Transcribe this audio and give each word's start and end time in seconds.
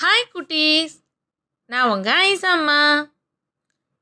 Hi 0.00 0.34
குட்டீஸ். 0.34 1.04
நான் 1.66 1.88
உங்கள் 1.88 2.32
ஐசாம்மா 2.32 3.10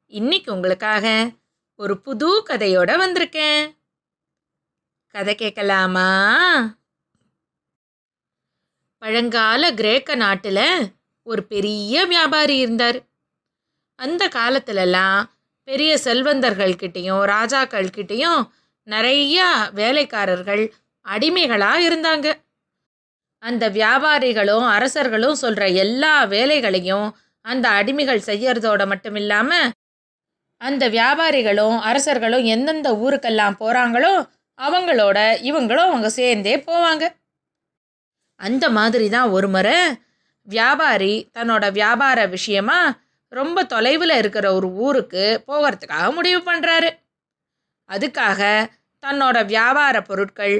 இன்னைக்கு 0.07 0.53
உங்களுக்காக 0.53 1.31
ஒரு 1.77 2.01
புது 2.01 2.43
கதையோட 2.43 2.91
வந்திருக்கேன். 3.03 3.77
கதை 5.09 5.35
கேட்கலாமா? 5.35 6.09
பழங்கால 8.99 9.75
கிரேக்க 9.75 10.15
நாட்டில் 10.15 10.93
ஒரு 11.23 11.45
பெரிய 11.45 12.05
வியாபாரி 12.05 12.57
இருந்தார். 12.59 13.03
அந்த 13.97 14.29
காலத்துலலாம் 14.29 15.25
பெரிய 15.65 15.99
செல்வந்தர்கள்கிட்டேயும் 16.05 17.23
ராஜாக்கள்கிட்டேயும் 17.25 18.49
நிறையா 18.85 19.73
வேலைக்காரர்கள் 19.73 20.75
அடிமைகளாக 21.01 21.81
இருந்தாங்க. 21.81 22.43
அந்த 23.45 23.65
வியாபாரிகளும் 23.71 24.67
அரசர்களும் 24.69 25.33
சொல்கிற 25.33 25.65
எல்லா 25.69 26.25
வேலைகளையும் 26.25 27.09
அந்த 27.45 27.67
அடிமைகள் 27.71 28.27
செய்யறதோட 28.27 28.83
மட்டும் 28.87 29.15
இல்லாமல் 29.15 29.73
அந்த 30.61 30.85
வியாபாரிகளும் 30.89 31.79
அரசர்களும் 31.81 32.45
எந்தெந்த 32.45 32.91
ஊருக்கெல்லாம் 32.95 33.59
போகிறாங்களோ 33.61 34.15
அவங்களோட 34.59 35.19
இவங்களும் 35.41 35.89
அவங்க 35.89 36.09
சேர்ந்தே 36.11 36.55
போவாங்க. 36.67 37.05
அந்த 38.41 38.65
மாதிரி 38.71 39.09
தான் 39.09 39.31
ஒரு 39.31 39.49
முறை 39.49 39.79
வியாபாரி 40.49 41.15
தன்னோட 41.35 41.65
வியாபார 41.73 42.27
விஷயமா 42.27 42.79
ரொம்ப 43.33 43.65
தொலைவில் 43.65 44.15
இருக்கிற 44.17 44.47
ஒரு 44.55 44.69
ஊருக்கு 44.77 45.25
போகிறதுக்காக 45.47 46.09
முடிவு 46.13 46.41
பண்ணுறாரு 46.41 46.91
அதுக்காக 47.91 48.41
தன்னோட 49.03 49.39
வியாபார 49.47 50.01
பொருட்கள் 50.03 50.55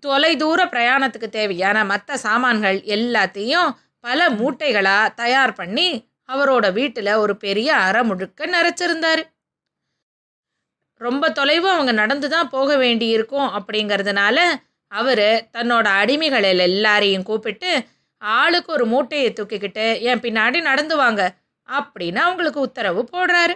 தொலைதூர 0.00 0.64
பிரயாணத்துக்கு 0.64 1.28
தேவையான 1.28 1.84
மற்ற 1.84 2.16
சாமான்கள் 2.16 2.78
எல்லாத்தையும் 2.80 3.70
பல 4.00 4.30
மூட்டைகளாக 4.30 5.14
தயார் 5.14 5.52
பண்ணி 5.52 5.88
அவரோட 6.32 6.72
வீட்டில் 6.72 7.12
ஒரு 7.14 7.36
பெரிய 7.36 7.74
அறை 7.74 8.02
முழுக்க 8.02 8.46
நிறைச்சிருந்தார் 8.46 9.22
ரொம்ப 10.94 11.30
தொலைவு 11.30 11.70
அவங்க 11.70 11.92
நடந்து 11.92 12.28
தான் 12.28 12.48
போக 12.48 12.76
வேண்டி 12.76 13.06
இருக்கும் 13.08 13.48
அப்படிங்கிறதுனால 13.48 14.38
அவர் 14.92 15.48
தன்னோட 15.52 15.86
அடிமைகள் 16.00 16.42
எல்லாரையும் 16.42 17.22
கூப்பிட்டு 17.22 17.86
ஆளுக்கு 18.18 18.72
ஒரு 18.72 18.86
மூட்டையை 18.86 19.32
தூக்கிக்கிட்டு 19.32 20.00
என் 20.00 20.20
பின்னாடி 20.20 20.60
நடந்து 20.60 20.96
வாங்க 20.96 21.34
அப்படின்னு 21.68 22.16
அவங்களுக்கு 22.16 22.60
உத்தரவு 22.60 23.08
போடுறாரு. 23.12 23.54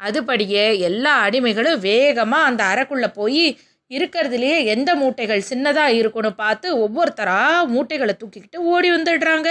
அதுபடியே 0.00 0.78
எல்லா 0.78 1.26
அடிமைகளும் 1.26 1.78
வேகமாக 1.78 2.44
அந்த 2.44 2.64
அறைக்குள்ளே 2.64 3.12
போய் 3.14 3.58
இருக்கிறதுலையே 3.90 4.64
எந்த 4.64 4.90
மூட்டைகள் 4.94 5.46
சின்னதாக 5.50 5.96
இருக்குன்னு 6.00 6.34
பார்த்து 6.34 6.68
ஒவ்வொருத்தராக 6.78 7.66
மூட்டைகளை 7.66 8.14
தூக்கிக்கிட்டு 8.18 8.56
ஓடி 8.56 8.90
வந்துடுறாங்க. 8.90 9.48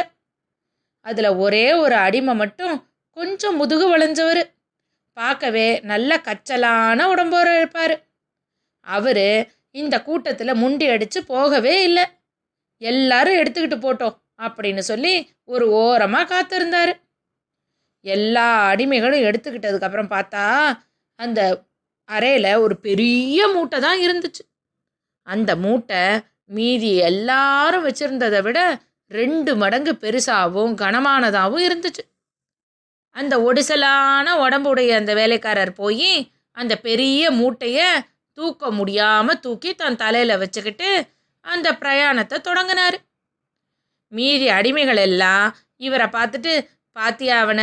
அதில் 1.06 1.30
ஒரே 1.36 1.73
ஒரு 1.73 1.95
அடிமை 1.95 2.36
மட்டும் 2.36 2.76
கொஞ்சம் 3.17 3.56
முதுகு 3.56 3.98
வளைஞ்சவர். 3.98 4.42
பார்க்கவே 5.17 5.80
நல்ல 5.80 6.22
கச்சலான 6.23 7.00
உடம்போர 7.04 7.58
இருப்பார். 7.58 7.95
அவர் 8.88 9.26
இந்த 9.72 9.95
கூட்டத்தில் 10.02 10.54
முண்டி 10.54 10.88
அடித்து 10.88 11.26
போகவே 11.26 11.84
இல்லை. 11.84 12.06
எல்லாரும் 12.81 13.34
எடுத்துக்கிட்டு 13.34 13.78
போட்டோம் 13.86 14.17
அப்படின்னு 14.42 14.84
சொல்லி 14.92 15.14
ஒரு 15.44 15.66
ஓரமாக 15.72 16.28
காத்திருந்தார். 16.31 16.94
எல்லா 18.06 18.48
அடிமைகளும் 18.72 19.26
எடுத்துக்கிட்டதுக்கப்புறம் 19.28 20.11
பார்த்தா 20.16 20.45
அந்த 21.20 21.39
அறையில் 22.09 22.52
ஒரு 22.56 22.76
பெரிய 22.78 23.48
மூட்டை 23.48 23.80
தான் 23.80 24.00
இருந்துச்சு. 24.00 24.44
அந்த 25.28 25.56
மூட்டை 25.56 26.02
மீதி 26.45 26.95
எல்லாரும் 27.10 27.86
வச்சுருந்ததை 27.86 28.42
விட 28.42 28.60
ரெண்டு 29.12 29.56
மடங்கு 29.56 29.94
பெருசாகவும் 30.02 30.73
கனமானதாகவும் 30.73 31.66
இருந்துச்சு. 31.68 32.04
அந்த 33.16 33.34
ஒடிசலான 33.40 34.28
உடம்புடைய 34.45 34.95
அந்த 34.95 35.14
வேலைக்காரர் 35.14 35.73
போய் 35.73 36.12
அந்த 36.58 36.73
பெரிய 36.78 37.32
மூட்டையை 37.32 37.88
தூக்க 38.38 38.72
முடியாமல் 38.72 39.39
தூக்கி 39.39 39.72
தன் 39.76 39.95
தலையில் 39.95 40.38
வச்சுக்கிட்டு 40.38 40.89
அந்த 41.45 41.67
பிரயாணத்தை 41.73 42.38
தொடங்கினார். 42.42 42.98
மீதி 44.08 44.48
அடிமைகள் 44.48 45.02
எல்லாம் 45.08 45.48
இவரை 45.77 46.08
பார்த்துட்டு 46.08 46.54
பாத்தியாவன 46.95 47.61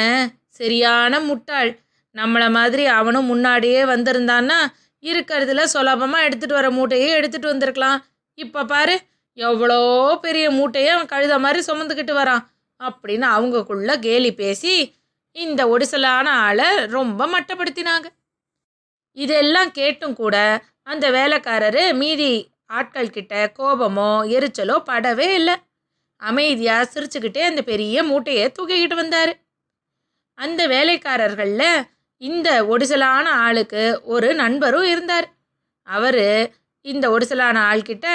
சரியான 0.48 1.20
முட்டாள். 1.20 1.70
நம்மளை 2.14 2.48
மாதிரி 2.50 2.84
அவனும் 2.98 3.30
முன்னாடியே 3.32 3.82
வந்திருந்தான்னா 3.84 4.58
இருக்கிறதுல 5.02 5.62
சுலபமாக 5.74 6.26
எடுத்துகிட்டு 6.28 6.58
வர 6.58 6.68
மூட்டையே 6.70 7.10
எடுத்துகிட்டு 7.18 7.52
வந்திருக்கலாம். 7.52 7.98
இப்போ 8.38 8.64
பாரு 8.64 8.96
எவ்வளோ 9.38 9.80
பெரிய 10.22 10.46
மூட்டையை 10.50 10.90
அவன் 10.94 11.12
கழுத 11.12 11.34
மாதிரி 11.38 11.60
சுமந்துக்கிட்டு 11.66 12.14
வரான். 12.20 12.42
அப்படின்னு 12.80 13.26
அவங்கக்குள்ள 13.36 13.90
கேலி 13.98 14.30
பேசி 14.34 14.74
இந்த 15.36 15.60
ஒடிசலான 15.72 16.26
ஆளை 16.46 16.68
ரொம்ப 16.96 17.26
மட்டப்படுத்தினாங்க. 17.26 18.06
இதெல்லாம் 19.16 19.70
கேட்டும் 19.70 20.14
கூட 20.14 20.36
அந்த 20.82 21.06
வேலைக்காரரு 21.10 21.84
மீதி 21.94 22.32
ஆட்கள் 22.78 23.14
கிட்ட 23.16 23.34
கோபமோ 23.58 24.10
எரிச்சலோ 24.36 24.76
படவே 24.90 25.28
இல்லை. 25.38 25.54
அமைதியாக 26.22 26.88
சிரிச்சுக்கிட்டே 26.92 27.42
அந்த 27.50 27.62
பெரிய 27.62 28.02
மூட்டையை 28.02 28.46
தூக்கிக்கிட்டு 28.56 28.94
வந்தார். 28.94 29.32
அந்த 30.38 30.60
வேலைக்காரர்களில் 30.68 31.86
இந்த 32.22 32.48
ஒடிசலான 32.72 33.26
ஆளுக்கு 33.44 33.82
ஒரு 34.14 34.28
நண்பரும் 34.34 34.88
இருந்தார். 34.92 35.26
அவர் 35.88 36.24
இந்த 36.84 37.04
ஒடிசலான 37.14 37.56
ஆள்கிட்ட 37.70 38.08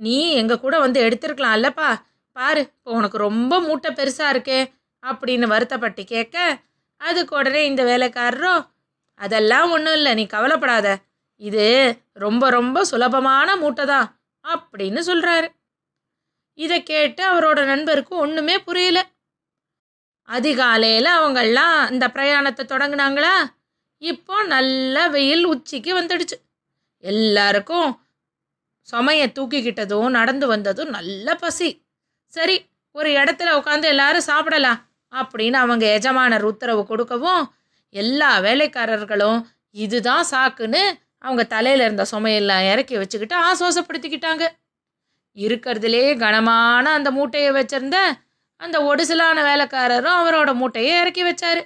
நீ 0.00 0.16
எங்கள் 0.40 0.62
கூட 0.64 0.74
வந்து 0.84 0.98
எடுத்திருக்கலாம் 1.06 1.56
இல்லப்பா. 1.58 1.90
பாரு 2.36 2.60
இப்போ 2.68 2.90
உனக்கு 2.98 3.18
ரொம்ப 3.26 3.60
மூட்டை 3.66 3.90
பெருசாக 3.98 4.32
இருக்கே 4.34 4.60
அப்படின்னு 5.02 5.46
வருத்தப்பட்டு 5.54 6.02
கேட்க 6.14 6.36
அதுக்கு 7.00 7.32
உடனே 7.36 7.62
இந்த 7.70 7.82
வேலைக்காரரோ 7.84 8.54
அதெல்லாம் 9.20 9.70
ஒன்றும் 9.74 9.96
இல்லை 9.98 10.12
நீ 10.14 10.24
கவலைப்படாத. 10.34 10.88
இது 11.42 11.66
ரொம்ப 12.24 12.44
ரொம்ப 12.50 12.78
சுலபமான 12.90 13.48
மூட்டை 13.62 13.84
தான் 13.92 14.08
அப்படின்னு 14.44 15.00
சொல்கிறாரு 15.10 15.48
இதை 16.58 16.78
கேட்டு 16.82 17.22
அவரோட 17.30 17.60
நண்பருக்கு 17.72 18.14
ஒன்றுமே 18.24 18.56
புரியல. 18.68 18.98
அதிகாலையில் 20.28 21.10
அவங்கெல்லாம் 21.18 21.90
இந்த 21.90 22.06
பிரயாணத்தை 22.08 22.64
தொடங்கினாங்களா? 22.68 23.34
இப்போ 24.02 24.44
நல்ல 24.44 25.08
வெயில் 25.08 25.44
உச்சிக்கு 25.44 26.00
வந்துடுச்சு. 26.00 26.36
எல்லாருக்கும் 27.04 27.90
சுமைய 28.88 29.22
தூக்கிக்கிட்டதும் 29.36 30.08
நடந்து 30.08 30.46
வந்ததும் 30.46 30.88
நல்ல 30.88 31.34
பசி. 31.34 31.68
சரி 32.32 32.56
ஒரு 32.92 33.10
இடத்துல 33.10 33.48
உட்காந்து 33.58 33.82
எல்லாரும் 33.82 34.28
சாப்பிடலாம் 34.30 34.80
அப்படின்னு 35.12 35.54
அவங்க 35.54 35.84
எஜமானர் 35.86 36.42
உத்தரவு 36.42 36.86
கொடுக்கவும் 36.86 37.44
எல்லா 37.94 38.30
வேலைக்காரர்களும் 38.38 39.40
இதுதான் 39.70 40.24
சாக்குன்னு 40.30 40.82
அவங்க 41.18 41.44
தலையில் 41.44 41.80
இருந்த 41.80 42.04
சுமையெல்லாம் 42.12 42.64
இறக்கி 42.72 42.96
வச்சுக்கிட்டு 42.96 43.36
ஆசுவாசப்படுத்திக்கிட்டாங்க. 43.48 44.44
இருக்கிறதுலே 45.36 46.04
கனமான 46.18 46.92
அந்த 46.92 47.10
மூட்டையை 47.10 47.50
வச்சிருந்த 47.50 47.98
அந்த 48.56 48.80
ஒடிசலான 48.80 49.38
வேலைக்காரரும் 49.42 50.18
அவரோட 50.20 50.54
மூட்டையை 50.54 51.00
இறக்கி 51.00 51.22
வச்சாரு. 51.22 51.62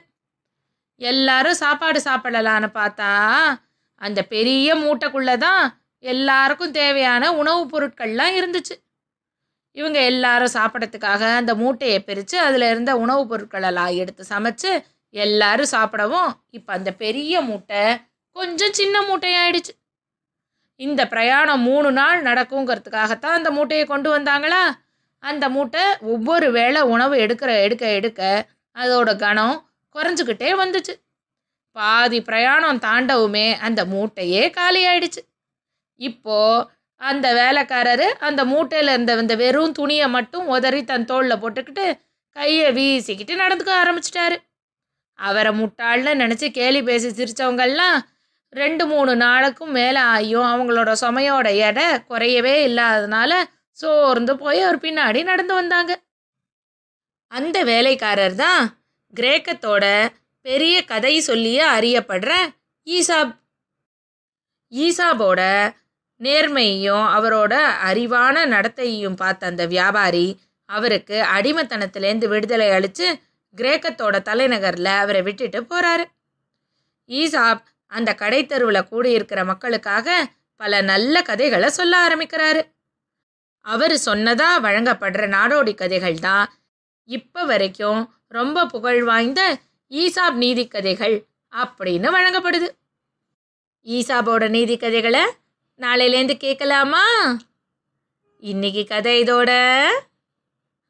எல்லாரும் 0.96 1.54
சாப்பாடு 1.54 2.00
சாப்பிடலான்னு 2.02 2.68
பார்த்தா 2.74 3.12
அந்த 3.94 4.22
பெரிய 4.22 4.74
மூட்டைக்குள்ளே 4.76 5.36
தான் 5.36 5.80
எல்லாருக்கும் 5.98 6.70
தேவையான 6.70 7.32
உணவுப் 7.32 7.76
பொருட்கள்லாம் 7.76 8.34
இருந்துச்சு. 8.40 8.74
இவங்க 9.72 10.04
எல்லாரும் 10.04 10.52
சாப்பிட்றதுக்காக 10.52 11.36
அந்த 11.36 11.54
மூட்டையை 11.54 12.00
பிரித்து 12.00 12.38
அதில் 12.38 12.62
இருந்த 12.62 12.96
உணவுப் 12.96 13.34
பொருட்களெல்லாம் 13.34 13.96
எடுத்து 13.96 14.24
சமைச்சு 14.28 14.84
எல்லாரும் 15.10 15.66
சாப்பிடவும் 15.66 16.30
இப்போ 16.50 16.72
அந்த 16.72 16.92
பெரிய 16.92 17.40
மூட்டை 17.40 18.00
கொஞ்சம் 18.32 18.72
சின்ன 18.72 19.00
மூட்டையாயிடுச்சு. 19.00 19.72
இந்த 20.76 21.08
பிரயாணம் 21.08 21.60
மூணு 21.60 21.92
நாள் 21.92 22.22
நடக்குங்கிறதுக்காகத்தான் 22.22 23.36
அந்த 23.38 23.50
மூட்டையை 23.50 23.86
கொண்டு 23.86 24.18
வந்தாங்களா? 24.18 24.62
அந்த 25.24 25.44
மூட்டை 25.48 25.84
ஒவ்வொரு 26.00 26.48
வேளை 26.52 26.80
உணவு 26.94 27.14
எடுக்கிற 27.24 27.50
எடுக்க 27.62 27.84
எடுக்க 27.98 28.20
அதோட 28.76 29.10
கணம் 29.16 29.56
குறைஞ்சிக்கிட்டே 29.94 30.50
வந்துச்சு. 30.62 30.94
பாதி 31.76 32.18
பிரயாணம் 32.22 32.78
தாண்டவுமே 32.78 33.46
அந்த 33.66 33.80
மூட்டையே 33.84 34.42
காலியாயிடுச்சு 34.58 35.22
இப்போ 36.00 36.36
அந்த 37.00 37.26
வேலைக்காரரு 37.34 38.06
அந்த 38.28 38.44
மூட்டையில் 38.44 38.88
இருந்த 38.88 39.12
இந்த 39.16 39.34
வெறும் 39.34 39.72
துணியை 39.72 40.08
மட்டும் 40.08 40.46
உதறி 40.46 40.80
தன் 40.84 41.04
தோளில் 41.04 41.40
போட்டுக்கிட்டு 41.42 41.84
கையை 42.36 42.66
வீசிக்கிட்டு 42.72 43.34
நடந்துக்க 43.42 43.70
ஆரம்பிச்சிட்டாரு. 43.82 44.36
அவரை 45.18 45.52
முட்டாள்னு 45.60 46.12
நினச்சி 46.22 46.48
கேலி 46.50 46.82
பேசி 46.82 47.08
சிரித்தவங்கெல்லாம் 47.08 47.96
ரெண்டு 48.52 48.84
மூணு 48.86 49.12
நாளுக்கும் 49.16 49.72
மேலே 49.78 50.00
ஆகியும் 50.00 50.50
அவங்களோட 50.52 50.92
சுமையோட 51.00 51.48
எடை 51.68 51.86
குறையவே 52.10 52.54
இல்லாததுனால 52.68 53.32
சோர்ந்து 53.80 54.32
போய் 54.36 54.60
அவர் 54.60 54.78
பின்னாடி 54.78 55.22
நடந்து 55.22 55.54
வந்தாங்க. 55.54 55.92
அந்த 57.32 57.58
வேலைக்காரர் 57.64 58.34
தான் 58.34 58.64
கிரேக்கத்தோட 59.14 59.84
பெரிய 60.46 60.76
கதை 60.84 61.14
சொல்லியே 61.20 61.64
அறியப்படுற 61.76 62.32
ஈசாப். 62.86 63.32
ஈசாபோட 64.72 65.40
நேர்மையையும் 66.20 67.06
அவரோட 67.16 67.54
அறிவான 67.88 68.36
நடத்தையையும் 68.54 69.16
பார்த்த 69.16 69.46
அந்த 69.46 69.66
வியாபாரி 69.66 70.26
அவருக்கு 70.68 71.16
அடிமத்தனத்திலேருந்து 71.36 72.26
விடுதலை 72.28 72.68
அளித்து 72.70 73.06
கிரேக்கத்தோட 73.56 74.16
தலைநகரில் 74.22 74.90
அவரை 75.02 75.22
விட்டுட்டு 75.22 75.60
போகிறாரு 75.60 76.04
ஈசாப் 77.10 77.62
அந்த 77.90 78.10
கடை 78.14 78.40
தெருவில் 78.46 78.88
கூடியிருக்கிற 78.90 79.40
மக்களுக்காக 79.44 80.08
பல 80.60 80.80
நல்ல 80.82 81.22
கதைகளை 81.22 81.68
சொல்ல 81.68 81.94
ஆரம்பிக்கிறாரு. 82.08 82.62
அவர் 83.60 83.96
சொன்னதாக 83.96 84.68
வழங்கப்படுற 84.68 85.24
நாடோடி 85.28 85.74
கதைகள் 85.74 86.18
தான் 86.18 86.48
இப்போ 87.04 87.44
வரைக்கும் 87.44 88.14
ரொம்ப 88.28 88.66
புகழ் 88.66 89.04
வாய்ந்த 89.04 89.58
ஈசாப் 89.90 90.34
நீதி 90.34 90.68
கதைகள் 90.68 91.26
அப்படின்னு 91.52 92.08
வழங்கப்படுது. 92.16 92.68
ஈசாபோட 93.84 94.48
நீதி 94.48 94.76
கதைகளை 94.76 95.22
நாளையிலேருந்து 95.78 96.36
கேட்கலாமா? 96.36 97.04
இன்னைக்கு 98.42 98.86
கதை 98.86 99.22
இதோட 99.22 99.50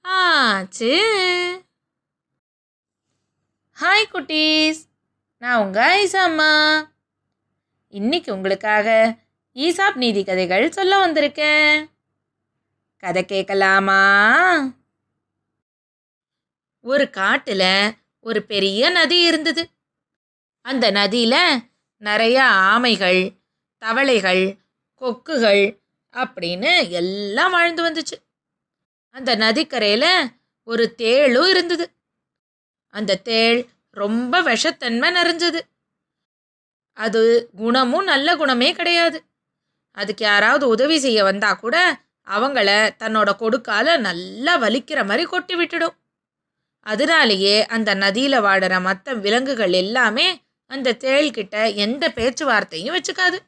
ஆச்சு. 0.00 0.92
ஹாய் 3.80 4.10
குட்டீஸ் 4.12 4.80
நான் 5.38 5.62
உங்க 5.64 5.80
ஐசாம்மா 6.04 6.52
இன்னைக்கு 7.88 8.32
உங்களுக்காக 8.32 9.16
ஈசாப் 9.54 9.94
நீதி 9.94 10.24
கதைகள் 10.24 10.70
சொல்ல 10.70 11.06
வந்திருக்கேன். 11.06 11.86
கதை 13.00 13.24
கேட்கலாமா 13.24 14.00
ஒரு 16.80 17.08
காட்டுல 17.12 17.92
ஒரு 18.20 18.42
பெரிய 18.42 18.90
நதி 18.90 19.22
இருந்தது. 19.22 19.68
அந்த 20.60 20.92
நதியில 20.92 21.64
நிறைய 21.96 22.42
ஆமைகள் 22.42 23.32
தவளைகள் 23.78 24.56
கொக்குகள் 25.00 25.82
அப்படின்னு 26.12 26.90
எல்லாம் 26.90 27.50
வாழ்ந்து 27.50 27.84
வந்துச்சு. 27.90 28.16
அந்த 29.10 29.36
நதிக்கரையில 29.36 30.34
ஒரு 30.64 30.94
தேளும் 30.98 31.48
இருந்தது. 31.48 31.90
அந்த 32.88 33.16
தேள் 33.16 33.68
ரொம்ப 33.90 34.42
விஷத்தன்மை 34.42 35.10
நிறைஞ்சது. 35.10 35.60
அது 36.92 37.50
குணமும் 37.56 38.04
நல்ல 38.04 38.36
குணமே 38.36 38.72
கிடையாது. 38.72 39.24
அதுக்கு 39.92 40.24
யாராவது 40.24 40.68
உதவி 40.68 40.98
செய்ய 40.98 41.22
வந்தா 41.22 41.54
கூட 41.54 42.00
அவங்கள 42.36 42.68
தன்னோட 43.02 43.30
கொடுக்கால 43.36 43.96
நல்லா 43.98 44.52
வலிக்கிற 44.58 45.00
மாதிரி 45.04 45.24
கொட்டி 45.24 45.54
விட்டுடும். 45.54 45.96
அதனாலேயே 46.86 47.56
அந்த 47.66 47.90
நதியில் 47.94 48.44
வாடுற 48.46 48.74
மற்ற 48.80 49.14
விலங்குகள் 49.14 49.72
எல்லாமே 49.72 50.28
அந்த 50.70 50.96
தேள்கிட்ட 51.04 51.56
எந்த 51.74 52.04
பேச்சுவார்த்தையும் 52.08 52.96
வச்சுக்காது. 52.96 53.38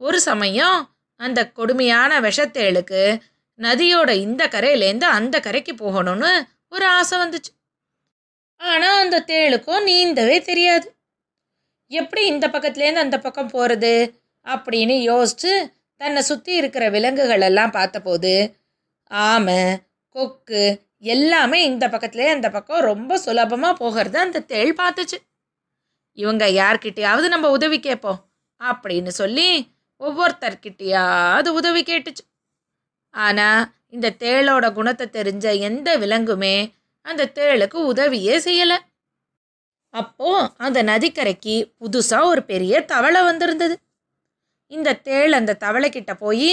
ஒரு 0.00 0.18
சமயம் 0.20 0.78
அந்த 1.20 1.40
கொடுமையான 1.50 2.20
விஷத்தேளுக்கு 2.20 3.02
நதியோட 3.58 4.10
இந்த 4.26 4.42
கரையிலேருந்து 4.48 5.08
அந்த 5.18 5.36
கரைக்கு 5.40 5.72
போகணும்னு 5.74 6.32
ஒரு 6.68 6.86
ஆசை 6.86 7.16
வந்துச்சு. 7.18 7.52
ஆனால் 8.60 9.00
அந்த 9.04 9.16
தேளுக்கும் 9.26 9.86
நீந்தவே 9.88 10.36
தெரியாது. 10.42 10.86
எப்படி 11.90 12.22
இந்த 12.26 12.46
பக்கத்துலேருந்து 12.48 13.04
அந்த 13.06 13.18
பக்கம் 13.18 13.48
போகிறது 13.48 13.94
அப்படின்னு 14.46 14.96
யோசிச்சு 15.10 15.52
தன்னை 16.00 16.22
சுற்றி 16.22 16.52
இருக்கிற 16.56 16.84
விலங்குகள் 16.90 17.40
எல்லாம் 17.40 17.70
பார்த்தபோது 17.70 18.34
ஆமை 19.10 19.60
கொக்கு 20.14 20.62
எல்லாமே 21.14 21.58
இந்த 21.64 21.84
பக்கத்துலேயே 21.88 22.30
அந்த 22.34 22.48
பக்கம் 22.50 22.86
ரொம்ப 22.90 23.16
சுலபமாக 23.18 23.78
போகிறத 23.82 24.16
அந்த 24.18 24.44
தேள் 24.52 24.72
பார்த்துச்சு. 24.80 25.18
இவங்க 26.18 26.44
யார்கிட்டயாவது 26.60 27.26
நம்ம 27.28 27.46
உதவி 27.50 27.78
கேட்போம் 27.80 28.20
அப்படின்னு 28.60 29.12
சொல்லி 29.20 29.48
ஒவ்வொருத்தர்கிட்டயாவது 30.00 31.48
உதவி 31.48 31.82
கேட்டுச்சு. 31.82 32.24
ஆனால் 33.14 33.62
இந்த 33.88 34.14
தேளோட 34.18 34.66
குணத்தை 34.72 35.06
தெரிஞ்ச 35.08 35.46
எந்த 35.60 35.88
விலங்குமே 35.98 36.56
அந்த 37.06 37.30
தேளுக்கு 37.38 37.78
உதவியே 37.92 38.36
செய்யலை. 38.38 38.78
அப்போ 39.94 40.30
அந்த 40.56 40.78
நதிக்கரைக்கு 40.82 41.56
புதுசாக 41.80 42.30
ஒரு 42.32 42.42
பெரிய 42.44 42.80
தவளை 42.84 43.20
வந்திருந்தது. 43.24 43.74
இந்த 44.72 44.94
தேள் 45.08 45.32
அந்த 45.32 45.56
தவளைக்கிட்ட 45.60 46.12
போய் 46.14 46.52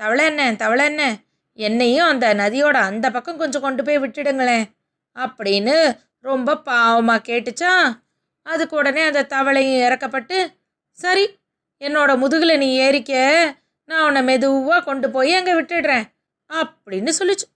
தவளை 0.00 0.24
என்ன 0.24 0.54
தவளை 0.56 0.84
என்ன 0.84 1.02
என்னையும் 1.58 2.06
அந்த 2.06 2.26
நதியோட 2.34 2.76
அந்த 2.90 3.06
பக்கம் 3.10 3.36
கொஞ்சம் 3.36 3.62
கொண்டு 3.62 3.82
போய் 3.84 3.98
விட்டுடுங்களேன் 3.98 4.64
அப்படின்னு 5.16 5.74
ரொம்ப 6.20 6.56
பாவமாக 6.56 7.24
கேட்டுச்சா. 7.28 7.72
அதுக்கு 8.46 8.76
உடனே 8.76 9.02
அந்த 9.02 9.26
தவளையும் 9.34 9.82
இறக்கப்பட்டு 9.86 10.36
சரி 10.98 11.24
என்னோட 11.82 12.10
முதுகில் 12.18 12.58
நீ 12.58 12.68
ஏறிக்க 12.80 13.12
நான் 13.88 14.04
உன்னை 14.06 14.22
மெதுவாக 14.22 14.84
கொண்டு 14.84 15.10
போய் 15.10 15.32
அங்கே 15.34 15.52
விட்டுடுறேன் 15.52 16.06
அப்படின்னு 16.50 17.12
சொல்லிச்சு. 17.18 17.46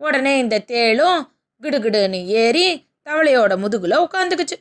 உடனே 0.00 0.32
இந்த 0.38 0.64
தேளும் 0.66 1.20
கிடுகிடுன்னு 1.62 2.20
ஏறி 2.42 2.66
தவளையோட 3.04 3.52
முதுகில் 3.58 4.02
உட்காந்துக்குச்சு 4.04 4.56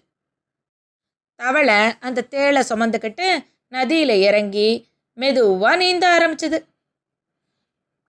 தவளை 1.40 1.80
அந்த 2.00 2.26
தேளை 2.30 2.62
சுமந்துக்கிட்டு 2.70 3.28
நதியில் 3.72 4.16
இறங்கி 4.28 4.70
மெதுவாக 5.18 5.76
நீந்த 5.76 6.06
ஆரம்பிச்சுது. 6.16 6.60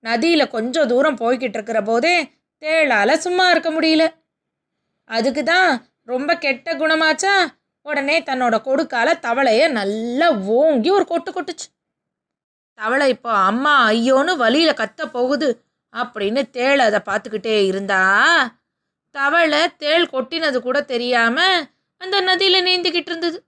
நதியில் 0.05 0.53
கொஞ்சம் 0.55 0.91
தூரம் 0.93 1.21
போய்கிட்டு 1.23 1.57
இருக்கிற 1.59 1.81
போதே 1.83 2.17
தேளால் 2.63 3.23
சும்மா 3.27 3.45
இருக்க 3.51 3.71
முடியல. 3.71 4.05
அதுக்கு 5.11 5.43
தான் 5.45 5.71
ரொம்ப 6.05 6.31
கெட்ட 6.37 6.75
குணமாச்சா? 6.75 7.35
உடனே 7.87 8.17
தன்னோட 8.21 8.57
கொடுக்கால 8.63 9.09
தவளையை 9.27 9.67
நல்லா 9.73 10.27
ஓங்கி 10.59 10.91
ஒரு 10.91 11.05
கொட்டு 11.05 11.31
கொட்டுச்சு. 11.33 11.67
தவளை 12.79 13.07
இப்போ 13.09 13.31
அம்மா 13.51 13.73
ஐயோன்னு 13.91 14.33
வழியில் 14.37 14.81
கத்த 14.81 15.07
போகுது 15.07 15.49
அப்படின்னு 15.95 16.43
தேள் 16.51 16.79
அதை 16.79 17.01
பார்த்துக்கிட்டே 17.09 17.57
இருந்தா 17.67 18.03
தவளை 19.15 19.63
தேள் 19.83 20.05
கொட்டினது 20.13 20.59
கூட 20.61 20.79
தெரியாமல் 20.93 21.59
அந்த 22.01 22.17
நதியில் 22.21 22.67
நீந்திக்கிட்டு 22.69 23.11
இருந்தது. 23.13 23.39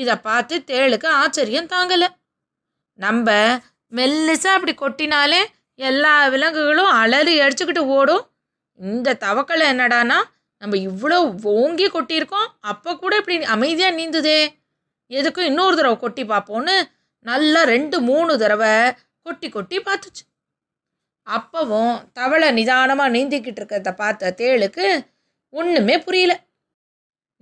இதை 0.00 0.14
பார்த்து 0.28 0.54
தேளுக்கு 0.70 1.08
ஆச்சரியம் 1.22 1.70
தாங்கலை. 1.74 2.08
நம்ம 2.98 3.30
மெல்லிசா 3.92 4.50
அப்படி 4.56 4.74
கொட்டினாலே 4.82 5.40
எல்லா 5.88 6.12
விலங்குகளும் 6.34 6.92
அலறி 7.00 7.34
அடிச்சுக்கிட்டு 7.44 7.82
ஓடும். 7.96 8.24
இந்த 8.80 9.16
தவக்கலை 9.24 9.64
என்னடானா 9.72 10.18
நம்ம 10.62 10.76
இவ்வளோ 10.88 11.18
ஓங்கி 11.52 11.86
கொட்டியிருக்கோம் 11.86 12.48
அப்போ 12.72 12.90
கூட 12.96 13.12
இப்படி 13.20 13.36
அமைதியாக 13.54 13.96
நீந்துதே. 13.98 14.40
எதுக்கும் 15.10 15.48
இன்னொரு 15.50 15.74
தடவை 15.78 15.96
கொட்டி 16.02 16.22
பார்ப்போன்னு 16.24 16.74
நல்லா 17.26 17.60
ரெண்டு 17.74 17.96
மூணு 18.08 18.32
தடவை 18.42 18.74
கொட்டி 19.26 19.48
கொட்டி 19.48 19.78
பார்த்துச்சு. 19.88 20.22
அப்பவும் 21.26 21.94
தவளை 22.18 22.48
நிதானமாக 22.58 23.14
நீந்திக்கிட்டு 23.16 23.60
இருக்கிறத 23.60 23.90
பார்த்த 24.02 24.34
தேளுக்கு 24.40 24.86
ஒன்றுமே 25.54 25.96
புரியல. 26.06 26.32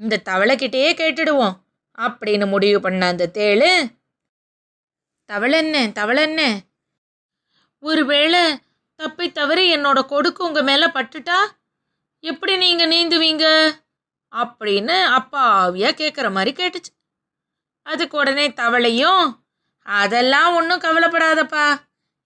இந்த 0.00 0.22
தவளைக்கிட்டேயே 0.30 0.90
கேட்டுடுவோம். 1.00 1.54
அப்படின்னு 2.00 2.46
முடிவு 2.48 2.80
பண்ண 2.80 3.06
அந்த 3.06 3.30
தேளு. 3.34 3.98
தவளென்ன 5.32 5.76
தவளென்ன 5.98 6.58
ஒருவேளை 7.78 8.58
தப்பி 8.94 9.32
தவறி 9.32 9.76
என்னோட 9.76 10.06
கொடுக்கு 10.06 10.44
உங்கள் 10.44 10.62
மேலே 10.62 10.86
பட்டுட்டா? 10.86 11.38
எப்படி 12.20 12.56
நீங்கள் 12.56 12.90
நீந்துவீங்க? 12.90 13.46
அப்படின்னு 14.32 14.96
அப்பாவியாக 15.18 15.98
கேட்குற 16.00 16.32
மாதிரி 16.32 16.64
கேட்டுச்சு. 16.64 16.90
அதுக்கு 17.82 18.18
உடனே 18.18 18.48
தவளையும் 18.48 19.38
அதெல்லாம் 19.82 20.54
ஒன்றும் 20.54 20.80
கவலைப்படாதப்பா. 20.80 21.66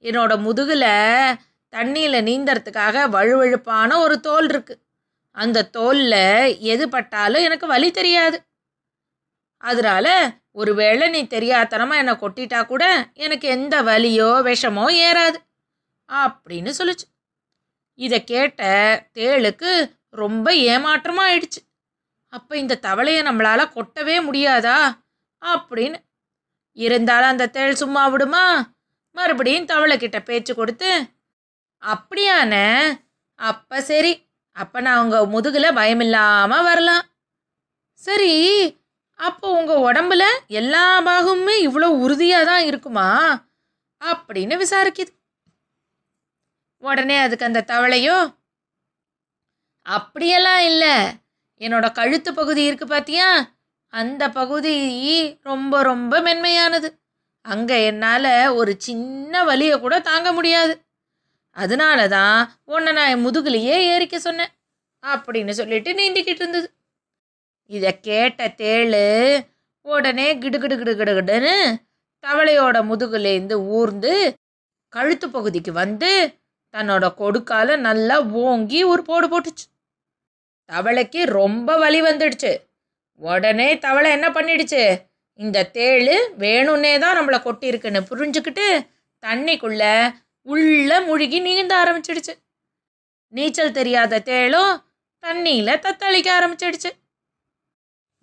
என்னோட 0.04 0.32
முதுகில் 0.38 1.38
தண்ணியில் 1.72 2.26
நீந்தறதுக்காக 2.28 2.96
வழுவழுப்பான 3.10 3.96
ஒரு 3.98 4.20
தோல் 4.20 4.46
இருக்குது 4.46 4.82
அந்த 5.30 5.68
தோலில் 5.76 6.58
எது 6.58 6.88
பட்டாலும் 6.88 7.42
எனக்கு 7.42 7.66
வலி 7.66 7.90
தெரியாது. 7.90 8.38
அதனால 9.64 10.06
ஒருவேளை 10.52 11.06
நீ 11.08 11.20
தெரியாதனமாக 11.26 12.00
என்னை 12.02 12.14
கொட்டிட்டா 12.14 12.60
கூட 12.66 12.84
எனக்கு 13.14 13.46
எந்த 13.48 13.74
வலியோ 13.82 14.30
விஷமோ 14.48 14.84
ஏறாது. 15.06 15.38
அப்படின்னு 16.08 16.72
சொல்லுச்சு. 16.78 17.06
இதை 17.98 18.18
கேட்ட 18.24 18.62
தேளுக்கு 19.14 19.70
ரொம்ப 20.14 20.46
ஏமாற்றமாக 20.70 21.28
ஆயிடுச்சு 21.28 21.60
அப்போ 22.32 22.54
இந்த 22.56 22.78
தவளையை 22.82 23.22
நம்மளால் 23.28 23.72
கொட்டவே 23.72 24.16
முடியாதா? 24.28 24.78
அப்படின்னு. 25.42 25.98
இருந்தாலும் 26.76 27.32
அந்த 27.32 27.48
தேள் 27.48 27.74
சும்மா 27.74 28.02
விடுமா? 28.06 28.44
மறுபடியும் 29.16 29.70
தவளை 29.72 29.96
பேச்சு 30.24 30.52
கொடுத்து 30.54 30.90
அப்படியான 31.82 32.54
அப்போ 33.38 33.76
சரி. 33.82 34.12
அப்போ 34.56 34.78
நான் 34.80 35.02
உங்கள் 35.02 35.26
முதுகில் 35.26 35.76
பயமில்லாமல் 35.78 36.66
வரலாம். 36.68 37.04
சரி 38.02 38.32
அப்போ 39.20 39.46
உங்கள் 39.58 39.84
உடம்புல 39.88 40.24
எல்லா 40.46 40.84
பாகமுமே 41.02 41.56
இவ்வளோ 41.66 41.88
உறுதியாக 42.04 42.44
தான் 42.44 42.64
இருக்குமா? 42.64 43.08
அப்படின்னு 44.00 44.54
விசாரிக்குது. 44.62 45.12
உடனே 46.82 47.16
அதுக்கு 47.18 47.44
அந்த 47.44 47.64
தவளையோ 47.72 48.16
அப்படியெல்லாம் 49.86 50.62
இல்லை. 50.70 50.94
என்னோட 51.60 51.86
கழுத்து 51.92 52.34
பகுதி 52.34 52.62
இருக்குது 52.70 52.92
பார்த்தியா 52.94 53.28
அந்த 53.92 54.22
பகுதி 54.30 54.76
ரொம்ப 55.42 55.82
ரொம்ப 55.82 56.20
மென்மையானது. 56.20 56.88
அங்கே 57.44 57.84
என்னால் 57.84 58.30
ஒரு 58.54 58.72
சின்ன 58.78 59.44
வலியை 59.44 59.76
கூட 59.80 59.94
தாங்க 60.00 60.28
முடியாது. 60.32 60.74
அதனால 61.56 62.08
தான் 62.08 62.38
உன்னை 62.64 62.92
நான் 62.92 63.24
முதுகுலையே 63.26 63.76
ஏறிக்க 63.92 64.16
சொன்னேன். 64.18 64.52
அப்படின்னு 65.02 65.50
சொல்லிட்டு 65.50 65.90
நீந்திக்கிட்டு 65.92 66.42
இருந்தது. 66.44 66.68
இதை 67.66 68.00
கேட்ட 68.00 68.48
தேளு 68.48 69.04
உடனே 69.80 70.38
கிடு 70.38 70.58
கிடு 70.58 70.76
கிடு 70.78 71.74
தவளையோட 72.24 72.76
முதுகுலேருந்து 72.90 73.52
ஊர்ந்து 73.52 74.36
கழுத்து 74.88 75.30
பகுதிக்கு 75.30 75.72
வந்து 75.72 76.34
தன்னோட 76.74 77.14
கொடுக்கால 77.14 77.76
நல்லா 77.76 78.22
ஓங்கி 78.22 78.84
ஒரு 78.84 79.02
போடு 79.02 79.26
போட்டுச்சு. 79.28 79.66
தவளைக்கு 80.72 81.24
ரொம்ப 81.24 81.76
வலி 81.78 82.02
வந்துடுச்சு. 82.02 82.52
உடனே 83.14 83.78
தவளை 83.78 84.10
என்ன 84.10 84.28
பண்ணிடுச்சு? 84.28 84.82
இந்த 85.34 85.70
தேழு 85.72 86.16
வேணும்னே 86.38 86.98
தான் 86.98 87.16
நம்மளை 87.18 87.38
கொட்டியிருக்குன்னு 87.38 88.00
புரிஞ்சுக்கிட்டு 88.10 88.66
தண்ணிக்குள்ள 89.22 90.12
உள்ள 90.42 91.00
முழுகி 91.00 91.40
நீந்த 91.40 91.74
ஆரம்பிச்சிடுச்சு. 91.84 92.34
நீச்சல் 93.28 93.72
தெரியாத 93.72 94.22
தேளும் 94.24 94.72
தண்ணியில் 95.22 95.82
தத்தளிக்க 95.84 96.28
ஆரம்பிச்சிடுச்சு. 96.38 96.90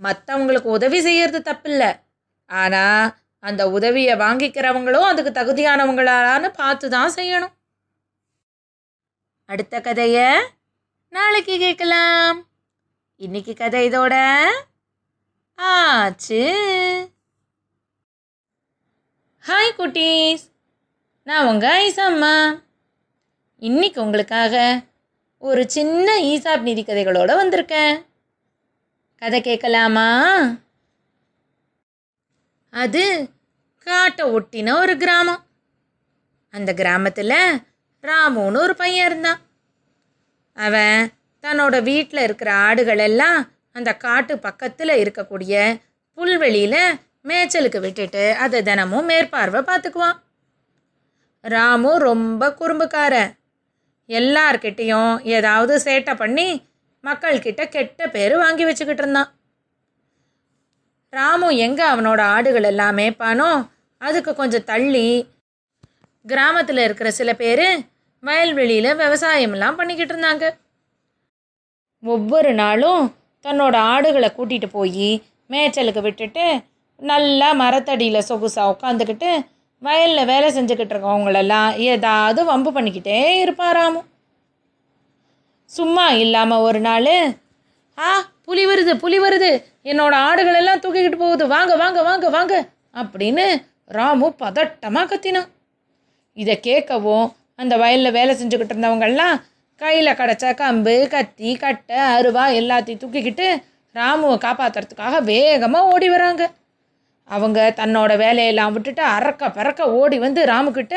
மற்றவங்களுக்கு 0.04 0.74
உதவி 0.78 1.02
செய்யறது 1.02 1.52
தப்பில்லை. 1.52 2.00
ஆனால் 2.46 3.16
அந்த 3.40 3.70
உதவியை 3.70 4.16
வாங்கிக்கிறவங்களும் 4.16 5.08
அதுக்கு 5.10 5.42
தகுதியானவங்களான்னு 5.42 6.54
பார்த்து 6.54 6.90
தான் 6.90 7.14
செய்யணும். 7.14 7.54
அடுத்த 9.46 9.82
கதையை 9.82 10.42
நாளைக்கு 11.10 11.58
கேட்கலாம். 11.58 12.48
இன்னைக்கு 13.16 13.54
கதை 13.54 13.90
இதோட 13.90 14.46
ஆச்சு. 15.56 16.44
ஹாய் 19.48 19.78
குட்டீஸ். 19.78 20.50
நான் 21.24 21.48
உங்கள் 21.48 21.92
ஐசாம்மா. 21.92 22.64
இன்னைக்கு 23.58 24.02
உங்களுக்காக 24.02 24.82
ஒரு 25.38 25.70
சின்ன 25.70 26.20
ஈசாப் 26.20 26.62
நீதி 26.62 26.84
கதைகளோட 26.84 27.32
வந்திருக்கேன். 27.42 28.10
கதை 29.22 29.42
கேட்கலாமா? 29.42 30.08
அது 32.70 33.30
காட்டை 33.78 34.30
ஒட்டின 34.30 34.80
ஒரு 34.80 34.98
கிராமம். 34.98 35.44
அந்த 36.50 36.74
கிராமத்தில் 36.74 37.62
ராமுன்னு 38.02 38.58
ஒரு 38.58 38.76
பையன் 38.76 39.06
இருந்தான். 39.06 39.40
அவன் 40.54 41.12
தன்னோட 41.42 41.84
வீட்டில் 41.84 42.24
இருக்கிற 42.24 42.54
ஆடுகள் 42.54 42.98
எல்லாம் 42.98 43.52
அந்த 43.72 43.94
காட்டு 43.96 44.40
பக்கத்தில் 44.40 44.98
இருக்கக்கூடிய 45.04 45.82
புல்வெளியில் 46.14 47.00
மேய்ச்சலுக்கு 47.24 47.80
விட்டுட்டு 47.80 48.34
அதை 48.34 48.62
தினமும் 48.62 49.06
மேற்பார்வை 49.06 49.62
பார்த்துக்குவான். 49.62 50.20
ராமு 51.42 51.98
ரொம்ப 51.98 52.50
குறும்புக்காரன். 52.50 53.32
எல்லார்கிட்டேயும் 54.08 55.22
ஏதாவது 55.22 55.78
சேட்டை 55.78 56.16
பண்ணி 56.16 56.70
மக்கள்கிட்ட 57.04 57.62
கெட்ட 57.70 58.08
பேர் 58.16 58.36
வாங்கி 58.44 58.64
வச்சுக்கிட்டு 58.68 59.04
இருந்தான். 59.04 59.30
ராமு 61.14 61.48
எங்கே 61.66 61.86
அவனோட 61.94 62.22
ஆடுகள் 62.36 62.68
எல்லாம் 62.72 62.98
மேய்ப்பானோ 62.98 63.50
அதுக்கு 64.02 64.32
கொஞ்சம் 64.36 64.68
தள்ளி 64.72 65.08
கிராமத்தில் 66.26 66.84
இருக்கிற 66.86 67.10
சில 67.20 67.30
பேர் 67.42 67.68
வயல்வெளியில் 68.24 68.98
விவசாயமெல்லாம் 69.04 69.78
பண்ணிக்கிட்டு 69.80 70.14
இருந்தாங்க. 70.14 70.46
ஒவ்வொரு 72.04 72.52
நாளும் 72.62 73.04
தன்னோட 73.46 73.76
ஆடுகளை 73.94 74.30
கூட்டிகிட்டு 74.38 74.70
போய் 74.78 75.10
மேய்ச்சலுக்கு 75.54 76.02
விட்டுட்டு 76.08 76.46
நல்லா 77.00 77.50
மரத்தடியில் 77.62 78.28
சொகுசாக 78.30 78.72
உட்காந்துக்கிட்டு 78.74 79.30
வயலில் 79.82 80.30
வேலை 80.32 80.48
செஞ்சுக்கிட்டு 80.58 80.94
இருக்கவங்களெல்லாம் 80.96 81.70
ஏதாவது 81.92 82.42
வம்பு 82.52 82.72
பண்ணிக்கிட்டே 82.72 83.20
இருப்பாராமும் 83.44 84.08
சும்மா 85.76 86.06
இல்லாமல் 86.24 86.66
ஒரு 86.68 86.80
நாள். 86.88 87.14
ஆ 87.98 88.10
புலி 88.48 88.64
வருது 88.70 88.94
புலி 89.04 89.18
வருது. 89.26 89.52
என்னோட 89.92 90.14
ஆடுகள் 90.28 90.60
எல்லாம் 90.62 90.82
தூக்கிக்கிட்டு 90.84 91.20
போகுது. 91.24 91.44
வாங்க 91.56 91.74
வாங்க 91.82 92.00
வாங்க 92.10 92.30
வாங்க 92.30 92.54
அப்படின்னு 93.02 93.46
ராமு 93.98 94.28
பதட்டமாக 94.42 95.10
கத்தினான். 95.12 95.50
இதை 96.38 96.56
கேட்கவும் 96.68 97.28
அந்த 97.62 97.74
வயலில் 97.82 98.16
வேலை 98.18 98.34
செஞ்சுக்கிட்டு 98.36 98.74
இருந்தவங்கெல்லாம் 98.76 99.36
கையில் 99.82 100.18
கிடச்ச 100.20 100.46
கம்பு 100.62 100.96
கத்தி 101.14 101.52
கட்டை 101.64 102.00
அருவா 102.16 102.44
எல்லாத்தையும் 102.60 103.02
தூக்கிக்கிட்டு 103.04 103.48
ராமுவை 103.96 104.36
காப்பாற்றுறதுக்காக 104.46 105.16
வேகமாக 105.30 105.90
ஓடி 105.94 106.08
வராங்க. 106.10 106.44
அவங்க 107.30 107.60
தன்னோட 107.80 108.12
வேலையெல்லாம் 108.24 108.74
விட்டுட்டு 108.76 109.04
அறக்க 109.16 109.50
பறக்க 109.58 109.82
ஓடி 110.00 110.18
வந்து 110.26 110.42
ராமுக்கிட்ட 110.52 110.96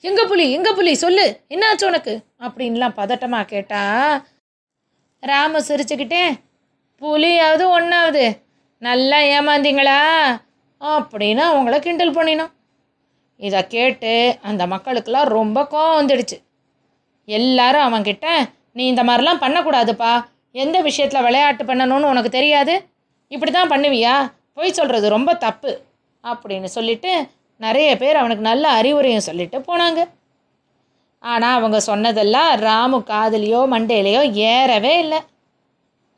எங்க 0.00 0.26
புலி 0.26 0.52
எங்க 0.52 0.72
புலி 0.72 0.94
சொல்லு. 0.94 1.40
என்னாச்சு 1.48 1.84
உனக்கு? 1.86 2.20
அப்படின்லாம் 2.40 2.98
பதட்டமாக 2.98 3.44
கேட்டா 3.44 3.80
ராம 5.20 5.60
சிரிச்சுக்கிட்டே 5.60 6.22
புலியாவது 7.00 7.64
ஒன்றாவது 7.68 8.24
நல்லா 8.78 9.18
ஏமாந்தீங்களா? 9.18 9.98
அப்படின்னு 10.80 11.42
அவங்கள 11.50 11.78
கிண்டல் 11.78 12.12
பண்ணினான். 12.12 12.52
இதை 13.36 13.66
கேட்டு 13.66 14.38
அந்த 14.42 14.66
மக்களுக்கெல்லாம் 14.66 15.28
ரொம்ப 15.28 15.62
கோவம் 15.62 15.98
வந்துடுச்சு. 16.00 16.36
எல்லாரும் 17.24 17.92
அவன்கிட்ட 17.92 18.26
நீ 18.72 18.86
இந்த 18.86 19.04
மாதிரிலாம் 19.04 19.42
பண்ணக்கூடாதுப்பா. 19.44 20.12
எந்த 20.52 20.80
விஷயத்தில் 20.80 21.22
விளையாட்டு 21.22 21.64
பண்ணணும்னு 21.64 22.12
உனக்கு 22.12 22.30
தெரியாது? 22.30 22.86
இப்படி 23.28 23.50
தான் 23.50 23.70
பண்ணுவியா? 23.70 24.32
பொய் 24.54 24.72
சொல்கிறது 24.72 25.08
ரொம்ப 25.08 25.34
தப்பு. 25.34 25.80
அப்படின்னு 26.24 26.64
சொல்லிட்டு 26.64 27.12
நிறைய 27.64 27.88
பேர் 28.02 28.20
அவனுக்கு 28.20 28.44
நல்ல 28.50 28.64
அறிவுரையும் 28.80 29.26
சொல்லிட்டு 29.28 29.58
போனாங்க. 29.68 30.00
ஆனால் 31.24 31.56
அவங்க 31.58 31.78
சொன்னதெல்லாம் 31.88 32.50
ராமு 32.66 32.98
காதலியோ 33.10 33.60
மண்டையிலையோ 33.72 34.22
ஏறவே 34.50 34.94
இல்லை. 35.04 35.20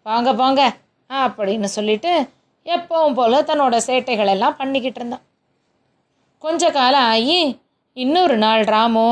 வாங்க 0.06 0.30
போங்க 0.40 0.60
அப்படின்னு 1.10 1.68
சொல்லிட்டு 1.76 2.12
எப்பவும் 2.66 3.16
போல் 3.18 3.46
தன்னோட 3.50 3.76
சேட்டைகள் 3.86 4.32
எல்லாம் 4.34 4.58
பண்ணிக்கிட்டு 4.60 5.00
இருந்தான். 5.00 5.24
கொஞ்ச 6.44 6.70
காலம் 6.76 7.08
ஆகி 7.14 7.40
இன்னொரு 7.96 8.36
நாள் 8.44 8.62
ராமு 8.74 9.06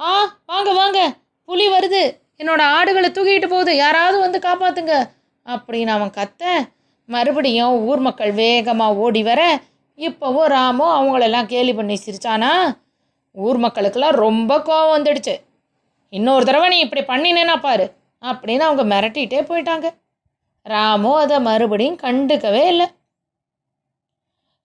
ஆ 0.00 0.12
வாங்க 0.50 0.70
வாங்க 0.80 1.00
புலி 1.48 1.66
வருது. 1.74 2.02
என்னோட 2.40 2.62
ஆடுகளை 2.76 3.08
தூக்கிட்டு 3.16 3.48
போகுது. 3.52 3.72
யாராவது 3.76 4.16
வந்து 4.24 4.38
காப்பாத்துங்க 4.46 4.94
அப்படின்னு 5.46 5.92
அவன் 5.96 6.16
கத்த 6.18 6.42
மறுபடியும் 7.08 7.74
ஊர் 7.88 8.02
மக்கள் 8.06 8.32
வேகமாக 8.42 9.00
ஓடி 9.04 9.22
வர 9.28 9.42
இப்போவும் 9.98 10.50
ராமு 10.54 10.84
அவங்களெல்லாம் 10.96 11.50
கேலி 11.52 11.72
பண்ணி 11.74 11.96
சிரிச்சானா 12.04 12.50
ஊர் 13.36 13.58
மக்களுக்கெல்லாம் 13.58 14.18
ரொம்ப 14.24 14.58
கோவம் 14.58 14.94
வந்துடுச்சு. 14.96 15.34
இன்னொரு 16.12 16.44
தடவை 16.44 16.68
நீ 16.68 16.78
இப்படி 16.78 17.02
பண்ணினேன்னா 17.02 17.56
பாரு 17.60 17.86
அப்படின்னு 18.22 18.64
அவங்க 18.68 18.84
மிரட்டிகிட்டே 18.92 19.40
போயிட்டாங்க. 19.48 19.86
ராமு 20.66 21.10
அதை 21.16 21.36
மறுபடியும் 21.40 21.98
கண்டுக்கவே 22.02 22.62
இல்லை. 22.66 22.86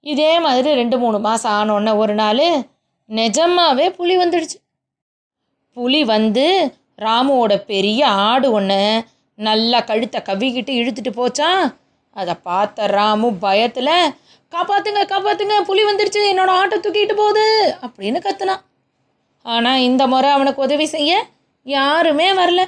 இதே 0.05 0.31
மாதிரி 0.39 0.69
ரெண்டு 0.73 0.97
மூணு 0.99 1.17
மாதம் 1.19 1.55
ஆனோடனே 1.59 1.93
ஒரு 1.95 2.13
நாள் 2.13 2.45
நிஜமாவே 3.09 3.87
புலி 3.89 4.15
வந்துடுச்சு. 4.17 4.57
புலி 5.77 6.01
வந்து 6.03 6.45
ராமுவோட 6.97 7.53
பெரிய 7.65 8.01
ஆடு 8.07 8.47
ஒன்று 8.51 8.79
நல்லா 9.39 9.79
கழுத்தை 9.81 10.19
கவ்விக்கிட்டு 10.21 10.71
இழுத்துட்டு 10.79 11.11
போச்சான் 11.19 11.61
அதை 12.15 12.33
பார்த்த 12.43 12.87
ராமு 12.87 13.27
பயத்தில் 13.43 13.95
காப்பாத்துங்க 14.51 15.01
காப்பாத்துங்க 15.11 15.55
புலி 15.69 15.83
வந்துடுச்சு 15.87 16.21
என்னோட 16.31 16.51
ஆட்டை 16.61 16.77
தூக்கிட்டு 16.85 17.15
போகுது 17.21 17.45
அப்படின்னு 17.85 18.19
கத்துனான் 18.25 18.63
ஆனால் 19.45 19.83
இந்த 19.87 20.03
முறை 20.11 20.29
அவனுக்கு 20.35 20.63
உதவி 20.65 20.87
செய்ய 20.95 21.11
யாருமே 21.65 22.27
வரல. 22.39 22.61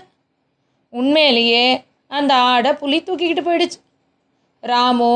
உண்மையிலேயே 0.94 1.66
அந்த 2.12 2.34
ஆடை 2.52 2.72
புலி 2.82 2.98
தூக்கிக்கிட்டு 3.00 3.44
போயிடுச்சு. 3.48 3.80
ராமு 4.64 5.12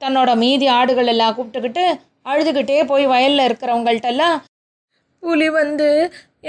தன்னோட 0.00 0.30
மீதி 0.42 0.66
ஆடுகள் 0.78 1.10
எல்லாம் 1.12 1.34
கூப்பிட்டுக்கிட்டு 1.36 1.84
அழுதுகிட்டே 2.30 2.78
போய் 2.90 3.04
வயலில் 3.12 3.46
இருக்கிறவங்கள்ட்டெல்லாம் 3.48 4.36
புலி 5.22 5.48
வந்து 5.60 5.88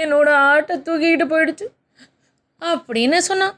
என்னோட 0.02 0.28
ஆட்டை 0.50 0.76
தூக்கிக்கிட்டு 0.86 1.26
போயிடுச்சு 1.32 1.66
அப்படின்னு 2.62 3.18
சொன்னான். 3.30 3.56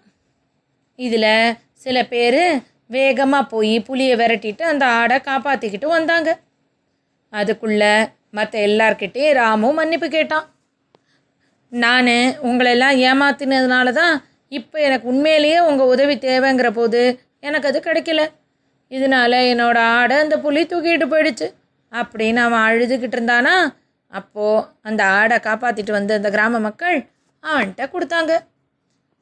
இதில் 0.98 1.56
சில 1.84 1.96
பேர் 2.12 2.42
வேகமாக 2.90 3.50
போய் 3.52 3.74
புளியை 3.88 4.14
விரட்டிட்டு 4.20 4.62
அந்த 4.62 4.84
ஆடை 4.98 5.16
காப்பாற்றிக்கிட்டு 5.28 5.88
வந்தாங்க. 5.96 6.30
அதுக்குள்ளே 7.32 7.94
மற்ற 8.30 8.54
எல்லார்கிட்டேயும் 8.68 9.36
ராமும் 9.40 9.78
மன்னிப்பு 9.80 10.08
கேட்டான். 10.08 10.46
நான் 11.72 12.14
உங்களெல்லாம் 12.48 12.96
ஏமாத்தினதுனால 13.08 13.92
தான் 13.92 14.14
இப்போ 14.48 14.76
எனக்கு 14.80 15.06
உண்மையிலேயே 15.12 15.58
உங்கள் 15.68 15.90
உதவி 15.94 16.14
தேவைங்கிற 16.26 16.68
போது 16.70 17.00
எனக்கு 17.40 17.68
அது 17.70 17.78
கிடைக்கல. 17.86 18.22
இதனால 18.90 19.32
என்னோட 19.52 19.78
ஆடை 19.98 20.16
அந்த 20.24 20.36
புலி 20.44 20.62
தூக்கிட்டு 20.64 21.06
போயிடுச்சு. 21.12 21.48
அப்படின்னு 21.92 22.40
அவன் 22.46 22.64
அழுதுகிட்டு 22.68 23.16
இருந்தானா 23.18 23.54
அப்போது 24.12 24.64
அந்த 24.82 25.02
ஆடை 25.18 25.36
காப்பாற்றிட்டு 25.46 25.92
வந்து 25.98 26.12
அந்த 26.14 26.28
கிராம 26.30 26.58
மக்கள் 26.58 26.96
அவன்கிட்ட 27.44 27.84
கொடுத்தாங்க. 27.94 28.32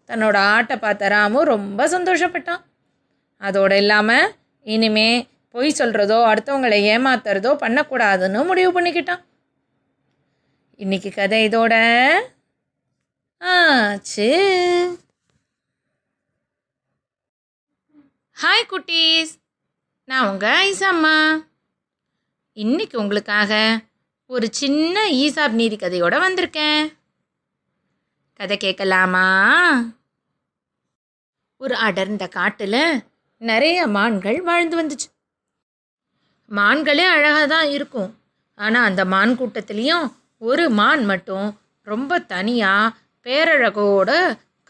தன்னோட 0.08 0.36
ஆட்டை 0.54 0.76
பார்த்த 0.76 1.08
ராமு 1.08 1.38
ரொம்ப 1.44 1.86
சந்தோஷப்பட்டான். 1.96 2.62
அதோடு 3.36 3.76
இல்லாமல் 3.76 4.34
இனிமே 4.62 5.28
பொய் 5.48 5.74
சொல்கிறதோ 5.78 6.18
அடுத்தவங்களை 6.30 6.78
ஏமாத்துறதோ 6.94 7.50
பண்ணக்கூடாதுன்னு 7.56 8.46
முடிவு 8.46 8.80
பண்ணிக்கிட்டான். 8.80 9.24
இன்னைக்கு 10.76 11.10
கதை 11.10 11.48
இதோட 11.48 11.74
ஆச்சு. 13.38 14.28
ஹாய் 18.42 18.70
குட்டீஸ். 18.70 19.32
நான் 20.04 20.28
உங்கள் 20.28 20.70
ஐசாம்மா 20.70 21.44
இன்னைக்கு 22.52 22.98
உங்களுக்காக 22.98 23.80
ஒரு 24.26 24.48
சின்ன 24.52 25.10
ஈசாப் 25.10 25.50
நீதி 25.50 25.76
கதையோட 25.76 26.14
வந்திருக்கேன். 26.26 26.92
கதை 28.34 28.56
கேட்கலாமா? 28.56 29.26
ஒரு 31.56 31.74
அடர்ந்த 31.76 32.28
காட்டில் 32.28 33.04
நிறைய 33.50 33.78
மான்கள் 33.96 34.38
வாழ்ந்து 34.48 34.74
வந்துச்சு. 34.80 35.08
மான்களே 36.50 37.06
அழகாக 37.14 37.46
தான் 37.54 37.68
இருக்கும். 37.76 38.10
ஆனால் 38.58 38.86
அந்த 38.88 39.02
மான் 39.12 39.32
கூட்டத்துலேயும் 39.40 40.06
ஒரு 40.42 40.64
மான் 40.80 41.02
மட்டும் 41.10 41.48
ரொம்ப 41.86 42.18
தனியாக 42.32 42.94
பேரழகோட 43.26 44.10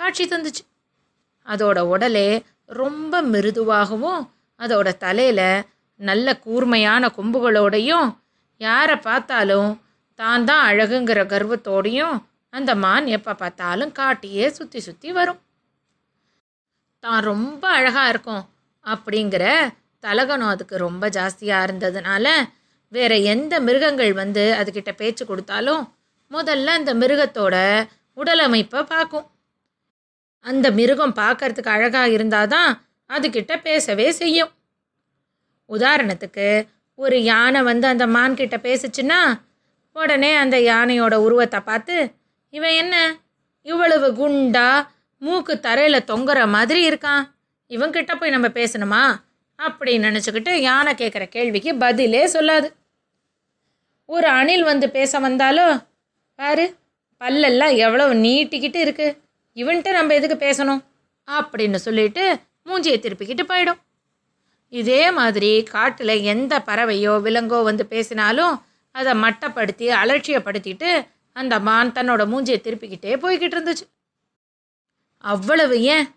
காட்சி 0.00 0.24
தந்துச்சு. 0.32 0.64
அதோட 1.46 1.78
உடலே 1.94 2.28
ரொம்ப 2.80 3.22
மிருதுவாகவும் 3.32 4.22
அதோட 4.60 4.88
தலையில் 5.04 5.64
நல்ல 6.00 6.28
கூர்மையான 6.44 7.10
கொம்புகளோடையும் 7.16 8.08
யாரை 8.60 8.96
பார்த்தாலும் 9.08 9.70
தான் 10.18 10.44
தான் 10.48 10.64
அழகுங்கிற 10.70 11.20
கர்வத்தோடையும் 11.32 12.16
அந்த 12.54 12.70
மான் 12.84 13.06
எப்போ 13.16 13.32
பார்த்தாலும் 13.42 13.94
காட்டியே 14.00 14.46
சுற்றி 14.58 14.80
சுற்றி 14.86 15.10
வரும். 15.18 15.40
தான் 17.04 17.22
ரொம்ப 17.30 17.64
அழகாக 17.78 18.10
இருக்கும். 18.12 18.44
அப்படிங்கிற 18.86 19.44
தலகணம் 20.00 20.52
அதுக்கு 20.54 20.76
ரொம்ப 20.76 21.08
ஜாஸ்தியாக 21.08 21.66
இருந்ததுனால 21.66 22.26
வேற 22.92 23.16
எந்த 23.34 23.54
மிருகங்கள் 23.60 24.12
வந்து 24.12 24.44
அதுக்கிட்ட 24.58 24.92
பேச்சு 24.92 25.26
கொடுத்தாலும் 25.26 25.82
முதல்ல 26.30 26.74
அந்த 26.78 26.94
மிருகத்தோட 26.94 27.56
உடலமைப்பை 28.16 28.82
பார்க்கும். 28.82 29.26
அந்த 30.40 30.66
மிருகம் 30.70 31.14
பார்க்கறதுக்கு 31.14 31.70
அழகாக 31.76 32.08
இருந்தால் 32.08 32.48
தான் 32.48 32.70
அதுக்கிட்ட 33.10 33.52
பேசவே 33.62 34.10
செய்யும். 34.10 34.52
உதாரணத்துக்கு 35.70 36.48
ஒரு 36.98 37.16
யானை 37.22 37.62
வந்து 37.62 37.86
அந்த 37.86 38.06
மான்கிட்ட 38.06 38.56
பேசுச்சுன்னா 38.66 39.20
உடனே 39.96 40.30
அந்த 40.34 40.56
யானையோட 40.58 41.14
உருவத்தை 41.26 41.60
பார்த்து 41.60 41.96
இவன் 42.52 42.76
என்ன? 42.82 42.96
இவ்வளவு 43.66 44.08
குண்டா 44.12 44.68
மூக்கு 45.22 45.54
தரையில் 45.60 46.08
தொங்குற 46.10 46.38
மாதிரி 46.48 46.80
இருக்கான். 46.90 47.24
இவங்கிட்ட 47.68 48.18
போய் 48.20 48.30
நம்ம 48.30 48.48
பேசணுமா? 48.48 49.16
அப்படின்னு 49.58 50.06
நினச்சிக்கிட்டு 50.06 50.50
யானை 50.50 50.94
கேட்குற 50.94 51.28
கேள்விக்கு 51.28 51.74
பதிலே 51.74 52.26
சொல்லாது. 52.26 52.74
ஒரு 54.06 54.26
அணில் 54.28 54.62
வந்து 54.62 54.90
பேச 54.90 55.18
வந்தாலும் 55.18 55.82
பாரு 56.34 56.76
பல்லெல்லாம் 57.20 57.76
எவ்வளோ 57.76 58.14
நீட்டிக்கிட்டு 58.14 58.76
இருக்கு. 58.76 59.22
இவன்கிட்ட 59.54 59.90
நம்ம 59.90 60.14
எதுக்கு 60.14 60.50
பேசணும்? 60.50 60.84
அப்படின்னு 61.30 61.74
சொல்லிட்டு 61.74 62.38
மூஞ்சியை 62.66 62.98
திருப்பிக்கிட்டு 62.98 63.44
போயிடும். 63.48 63.80
இதே 64.68 65.10
மாதிரி 65.10 65.62
காட்டில் 65.62 66.22
எந்த 66.22 66.58
பறவையோ 66.58 67.20
விலங்கோ 67.20 67.62
வந்து 67.62 67.86
பேசினாலும் 67.86 68.64
அதை 68.92 69.12
மட்டப்படுத்தி 69.12 69.86
அலட்சியப்படுத்திட்டு 70.02 71.06
அந்த 71.32 71.60
மான் 71.60 71.92
தன்னோட 71.92 72.22
மூஞ்சியை 72.26 72.58
திருப்பிக்கிட்டே 72.60 73.16
போய்கிட்டு 73.16 73.56
இருந்துச்சு. 73.56 73.86
அவ்வளவு 75.18 75.82
ஏன்? 75.82 76.08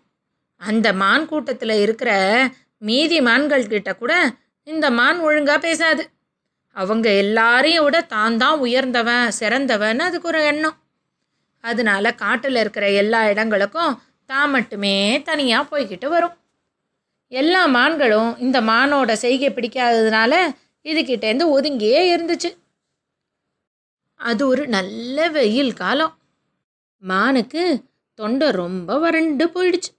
அந்த 0.60 0.92
மான் 0.92 1.26
கூட்டத்தில் 1.26 1.74
இருக்கிற 1.84 2.10
மீதி 2.78 3.20
மான்கள் 3.20 3.70
கிட்ட 3.72 3.90
கூட 3.94 4.12
இந்த 4.66 4.90
மான் 4.90 5.18
ஒழுங்காக 5.20 5.60
பேசாது. 5.66 6.02
அவங்க 6.76 7.08
எல்லாரையும் 7.22 7.84
விட 7.84 7.98
தான் 8.14 8.36
தான் 8.36 8.58
உயர்ந்தவன் 8.58 9.32
சிறந்தவன் 9.38 10.00
அதுக்கு 10.06 10.28
ஒரு 10.28 10.40
எண்ணம். 10.44 10.76
அதனால 11.64 12.12
காட்டில் 12.14 12.60
இருக்கிற 12.62 12.86
எல்லா 13.02 13.20
இடங்களுக்கும் 13.30 13.96
தான் 14.26 14.50
மட்டுமே 14.50 15.22
தனியாக 15.28 15.68
போய்கிட்டு 15.70 16.08
வரும். 16.08 16.36
எல்லா 17.32 17.62
மான்களும் 17.76 18.30
இந்த 18.38 18.58
மானோட 18.60 19.12
செய்கை 19.24 19.50
பிடிக்காததுனால 19.50 20.34
இதுகிட்டேருந்து 20.84 21.46
ஒதுங்கியே 21.56 22.02
இருந்துச்சு. 22.14 22.50
அது 24.20 24.42
ஒரு 24.48 24.62
நல்ல 24.68 25.28
வெயில் 25.36 25.74
காலம். 25.74 26.14
மானுக்கு 27.02 27.64
தொண்டை 28.18 28.48
ரொம்ப 28.62 28.98
வறண்டு 28.98 29.44
போயிடுச்சு. 29.54 29.90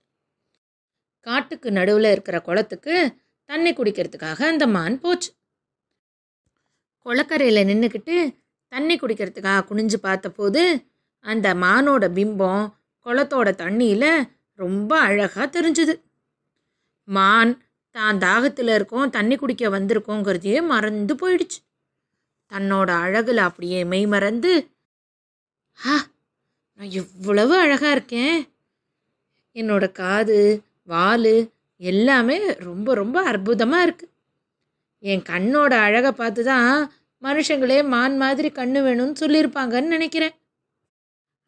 காட்டுக்கு 1.29 1.69
நடுவில் 1.71 2.09
இருக்கிற 2.11 2.37
குளத்துக்கு 2.41 2.95
தண்ணி 3.49 3.71
குடிக்கிறதுக்காக 3.73 4.39
அந்த 4.53 4.65
மான் 4.67 4.95
போச்சு. 4.99 5.29
குளக்கரையில் 7.05 7.67
நின்றுக்கிட்டு 7.69 8.15
தண்ணி 8.71 8.95
குடிக்கிறதுக்காக 8.95 9.65
குனிஞ்சு 9.69 9.97
பார்த்தபோது 10.01 10.63
அந்த 11.25 11.47
மானோட 11.63 12.05
பிம்பம் 12.17 12.65
குளத்தோட 13.05 13.49
தண்ணியில் 13.63 14.11
ரொம்ப 14.59 14.91
அழகாக 14.99 15.45
தெரிஞ்சுது. 15.55 15.93
மான் 17.07 17.51
தான் 17.95 18.17
தாகத்தில் 18.17 18.71
இருக்கோம் 18.75 19.13
தண்ணி 19.17 19.35
குடிக்க 19.35 19.69
வந்திருக்கோங்கிறதையே 19.69 20.59
மறந்து 20.73 21.13
போயிடுச்சு. 21.21 21.59
தன்னோட 22.51 22.89
அழகில் 23.05 23.41
அப்படியே 23.47 23.79
மெய் 23.91 24.05
மறந்து 24.05 24.51
ஆ 25.79 25.95
நான் 26.79 26.93
எவ்வளவு 27.01 27.53
அழகாக 27.57 27.95
இருக்கேன். 27.95 28.37
என்னோட 29.55 29.85
காது 29.91 30.39
வால் 30.89 31.33
எல்லாமே 31.81 32.37
ரொம்ப 32.67 32.93
ரொம்ப 32.93 33.17
அற்புதமாக 33.23 33.85
இருக்குது 33.87 34.13
என் 35.03 35.23
கண்ணோட 35.31 35.73
அழகை 35.87 36.11
பார்த்து 36.11 36.41
தான் 36.43 36.71
மனுஷங்களே 37.21 37.77
மான் 37.93 38.15
மாதிரி 38.17 38.49
கண்ணு 38.49 38.79
வேணும்னு 38.85 39.21
சொல்லியிருப்பாங்கன்னு 39.21 39.95
நினைக்கிறேன். 39.95 40.35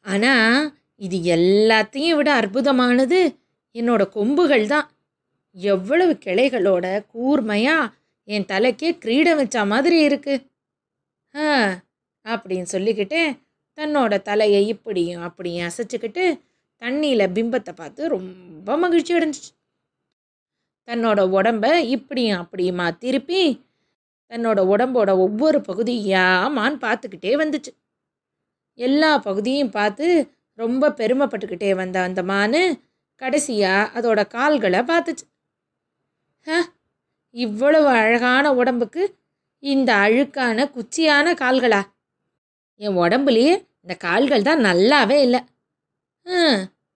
ஆனால் 0.05 0.57
இது 1.01 1.17
எல்லாத்தையும் 1.35 2.17
விட 2.19 2.29
அற்புதமானது 2.41 3.19
என்னோட 3.75 4.03
கொம்புகள் 4.09 4.65
தான். 4.67 4.87
எவ்வளவு 5.55 6.13
கிளைகளோட 6.25 6.85
கூர்மையாக 7.13 7.91
என் 8.27 8.49
தலைக்கே 8.51 8.89
கிரீடம் 9.03 9.39
வச்ச 9.41 9.65
மாதிரி 9.65 9.97
இருக்கு. 10.07 10.35
ஆ 11.35 11.45
அப்படின்னு 12.25 12.69
சொல்லிக்கிட்டு 12.75 13.21
தன்னோட 13.77 14.13
தலையை 14.21 14.61
இப்படியும் 14.73 15.23
அப்படியும் 15.27 15.67
அசைச்சிக்கிட்டு 15.69 16.25
தண்ணியில் 16.81 17.33
பிம்பத்தை 17.35 17.73
பார்த்து 17.75 18.11
ரொம்ப 18.15 18.50
ரொம்ப 18.61 18.77
மகிழ்ச்சி 18.81 19.13
அடைஞ்சிச்சு. 19.15 19.51
தன்னோட 20.87 21.19
உடம்ப 21.31 21.65
இப்படியும் 21.87 22.41
அப்படியுமா 22.41 22.87
திருப்பி 22.97 23.41
தன்னோட 24.31 24.59
உடம்போட 24.71 25.11
ஒவ்வொரு 25.17 25.59
பகுதியாமான்னு 25.61 26.77
பார்த்துக்கிட்டே 26.83 27.33
வந்துச்சு. 27.41 27.71
எல்லா 28.79 29.11
பகுதியும் 29.19 29.71
பார்த்து 29.71 30.07
ரொம்ப 30.59 30.93
பெருமைப்பட்டுக்கிட்டே 30.97 31.71
வந்த 31.75 31.97
அந்த 32.01 32.21
மான் 32.23 32.61
கடைசியாக 33.21 33.91
அதோட 33.97 34.21
கால்களை 34.27 34.81
பார்த்துச்சு. 34.83 35.25
ஹ 36.47 36.51
இவ்வளவு 37.35 37.89
அழகான 37.97 38.45
உடம்புக்கு 38.53 39.03
இந்த 39.63 39.91
அழுக்கான 40.05 40.67
குச்சியான 40.75 41.33
கால்களா? 41.41 41.81
என் 42.81 42.99
உடம்புலேயே 42.99 43.53
இந்த 43.81 43.95
கால்கள் 44.01 44.47
தான் 44.49 44.65
நல்லாவே 44.65 45.17
இல்லை. 45.21 45.41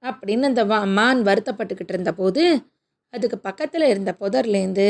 அப்படின்னு 0.06 0.44
அந்த 0.44 0.64
வா 0.64 0.80
மான் 0.98 1.22
வருத்தப்பட்டுக்கிட்டு 1.24 1.94
இருந்தபோது 1.94 2.44
அதுக்கு 3.14 3.38
பக்கத்தில் 3.40 3.86
இருந்த 3.88 4.12
புதர்லேருந்து 4.22 4.88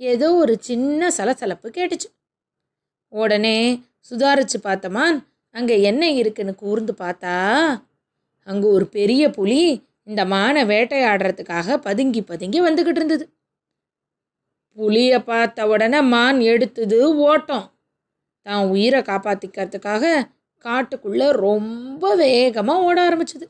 ஏதோ 0.00 0.28
ஒரு 0.34 0.54
சின்ன 0.60 1.10
சலசலப்பு 1.10 1.68
கேட்டுச்சு. 1.70 2.08
உடனே 3.12 3.58
சுதாரிச்சு 4.10 4.58
பார்த்த 4.62 4.88
மான் 4.88 5.18
அங்கே 5.54 5.76
என்ன 5.82 6.04
இருக்குன்னு 6.10 6.54
கூர்ந்து 6.54 6.92
பார்த்தா 6.98 7.34
அங்கே 8.46 8.66
ஒரு 8.66 8.86
பெரிய 8.88 9.22
புலி 9.30 9.60
இந்த 10.02 10.22
மானை 10.24 10.62
வேட்டையாடுறதுக்காக 10.66 11.76
பதுங்கி 11.86 12.20
பதுங்கி 12.22 12.60
வந்துக்கிட்டு 12.60 13.00
இருந்தது. 13.00 13.24
புலியை 14.76 15.18
பார்த்த 15.22 15.66
உடனே 15.66 16.00
மான் 16.14 16.40
எடுத்தது 16.52 16.98
ஓட்டம். 17.28 17.66
தான் 18.46 18.64
உயிரை 18.68 19.00
காப்பாற்றிக்கிறதுக்காக 19.02 20.04
காட்டுக்குள்ளே 20.64 21.26
ரொம்ப 21.46 22.14
வேகமாக 22.14 22.84
ஓட 22.88 22.98
ஆரம்பிச்சது. 23.08 23.46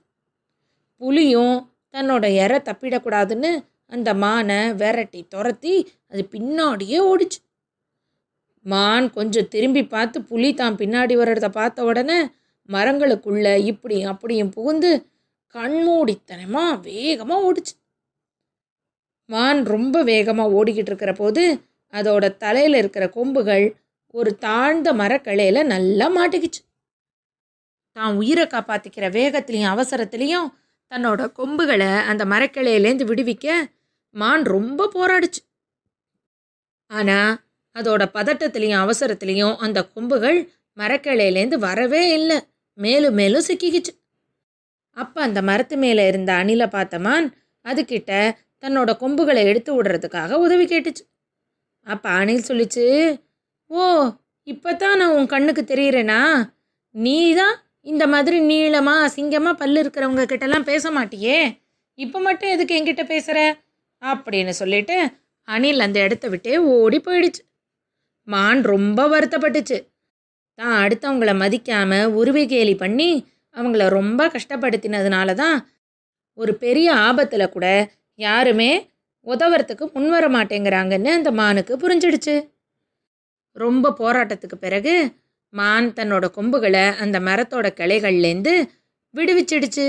புலியும் 1.01 1.57
தன்னோட 1.95 2.25
இற 2.45 2.53
தப்பிடக்கூடாதுன்னு 2.69 3.51
அந்த 3.95 4.09
மானை 4.23 4.61
விரட்டி 4.81 5.21
துரத்தி 5.35 5.75
அது 6.11 6.23
பின்னாடியே 6.35 6.99
ஓடிச்சு. 7.11 7.39
மான் 8.67 9.07
கொஞ்சம் 9.11 9.49
திரும்பி 9.49 9.83
பார்த்து 9.95 10.19
புலி 10.31 10.51
தான் 10.55 10.79
பின்னாடி 10.81 11.15
வர்றத 11.21 11.49
பார்த்த 11.59 11.85
உடனே 11.91 12.19
மரங்களுக்குள்ள 12.69 13.49
இப்படியும் 13.71 14.11
அப்படியும் 14.13 14.55
புகுந்து 14.57 14.91
கண்மூடித்தனமாக 15.55 16.81
வேகமாக 16.89 17.47
ஓடிச்சு. 17.49 17.75
மான் 19.31 19.61
ரொம்ப 19.75 19.97
வேகமாக 20.11 20.55
ஓடிக்கிட்டு 20.59 20.91
இருக்கிற 20.93 21.13
போது 21.13 21.45
அதோட 21.95 22.25
தலையில் 22.37 22.77
இருக்கிற 22.81 23.05
கொம்புகள் 23.17 23.67
ஒரு 24.15 24.31
தாழ்ந்த 24.45 24.89
மரக்கலையில் 25.01 25.71
நல்லா 25.75 26.07
மாட்டிக்கிச்சு. 26.17 26.63
தான் 27.97 28.17
உயிரை 28.21 28.45
காப்பாற்றிக்கிற 28.47 29.07
வேகத்துலேயும் 29.19 29.73
அவசரத்துலேயும் 29.75 30.49
தன்னோட 30.93 31.23
கொம்புகளை 31.39 31.91
அந்த 32.11 32.23
மரக்கிளையிலேருந்து 32.33 33.07
விடுவிக்க 33.11 33.47
மான் 34.15 34.45
ரொம்ப 34.55 34.89
போராடுச்சு. 34.97 35.41
ஆனால் 36.91 37.33
அதோட 37.77 38.03
பதட்டத்துலேயும் 38.17 38.83
அவசரத்துலேயும் 38.85 39.57
அந்த 39.65 39.79
கொம்புகள் 39.95 40.39
மரக்கிளையிலேருந்து 40.77 41.59
வரவே 41.69 42.03
இல்லை. 42.19 42.39
மேலும் 42.79 43.17
மேலும் 43.21 43.47
சிக்கிக்கிச்சு. 43.49 43.93
அப்போ 44.97 45.19
அந்த 45.27 45.41
மரத்து 45.49 45.77
மேலே 45.85 46.05
இருந்த 46.11 46.31
அணிலை 46.43 46.67
பார்த்த 46.77 46.99
மான் 47.07 47.27
அதுக்கிட்ட 47.65 48.13
தன்னோட 48.65 48.91
கொம்புகளை 49.03 49.43
எடுத்து 49.51 49.71
விடுறதுக்காக 49.77 50.39
உதவி 50.47 50.65
கேட்டுச்சு. 50.73 51.05
அப்போ 51.87 52.09
அணில் 52.21 52.49
சொல்லிச்சு 52.51 52.85
ஓ 53.71 53.83
இப்போ 54.47 54.71
தான் 54.83 54.99
நான் 55.01 55.15
உன் 55.17 55.33
கண்ணுக்கு 55.33 55.63
தெரியிறேனா? 55.63 56.21
நீ 56.95 57.17
தான் 57.41 57.57
இந்த 57.93 58.05
மாதிரி 58.13 58.39
நீளமாக 58.51 59.05
அசிங்கமாக 59.07 59.61
பல்லு 59.61 59.79
இருக்கிறவங்க 59.83 60.25
கிட்டலாம் 60.31 60.69
பேச 60.71 60.91
மாட்டியே. 60.97 61.39
இப்போ 61.99 62.19
மட்டும் 62.27 62.53
எதுக்கு 62.55 62.77
என்கிட்ட 62.79 63.05
பேசுகிற 63.13 63.39
அப்படின்னு 64.03 64.53
சொல்லிட்டு 64.61 64.97
அணில் 65.49 65.85
அந்த 65.87 65.99
இடத்த 66.07 66.27
விட்டே 66.29 66.57
ஓடி 66.75 66.99
போயிடுச்சு. 67.07 67.43
மான் 68.29 68.61
ரொம்ப 68.73 69.01
வருத்தப்பட்டுச்சு. 69.15 69.79
தான் 70.59 70.77
அடுத்தவங்கள 70.83 71.33
மதிக்காமல் 71.43 72.13
உருவி 72.21 72.45
கேலி 72.53 72.75
பண்ணி 72.75 73.11
அவங்கள 73.57 73.85
ரொம்ப 73.99 74.21
கஷ்டப்படுத்தினதுனால 74.35 75.35
தான் 75.35 75.59
ஒரு 76.39 76.53
பெரிய 76.65 76.89
ஆபத்தில் 77.07 77.53
கூட 77.55 77.67
யாருமே 78.19 78.71
உதவுறதுக்கு 79.27 79.85
முன்வர 79.95 80.25
மாட்டேங்கிறாங்கன்னு 80.37 81.11
அந்த 81.19 81.31
மானுக்கு 81.41 81.75
புரிஞ்சிடுச்சு. 81.83 82.37
ரொம்ப 83.57 83.93
போராட்டத்துக்கு 84.01 84.57
பிறகு 84.67 84.95
மான் 85.51 85.93
தன்னோட 85.93 86.31
கொம்புகளை 86.31 86.85
அந்த 86.97 87.21
மரத்தோட 87.21 87.67
கிளைகள்லேருந்து 87.81 88.55
விடுவிச்சிடுச்சு. 89.15 89.87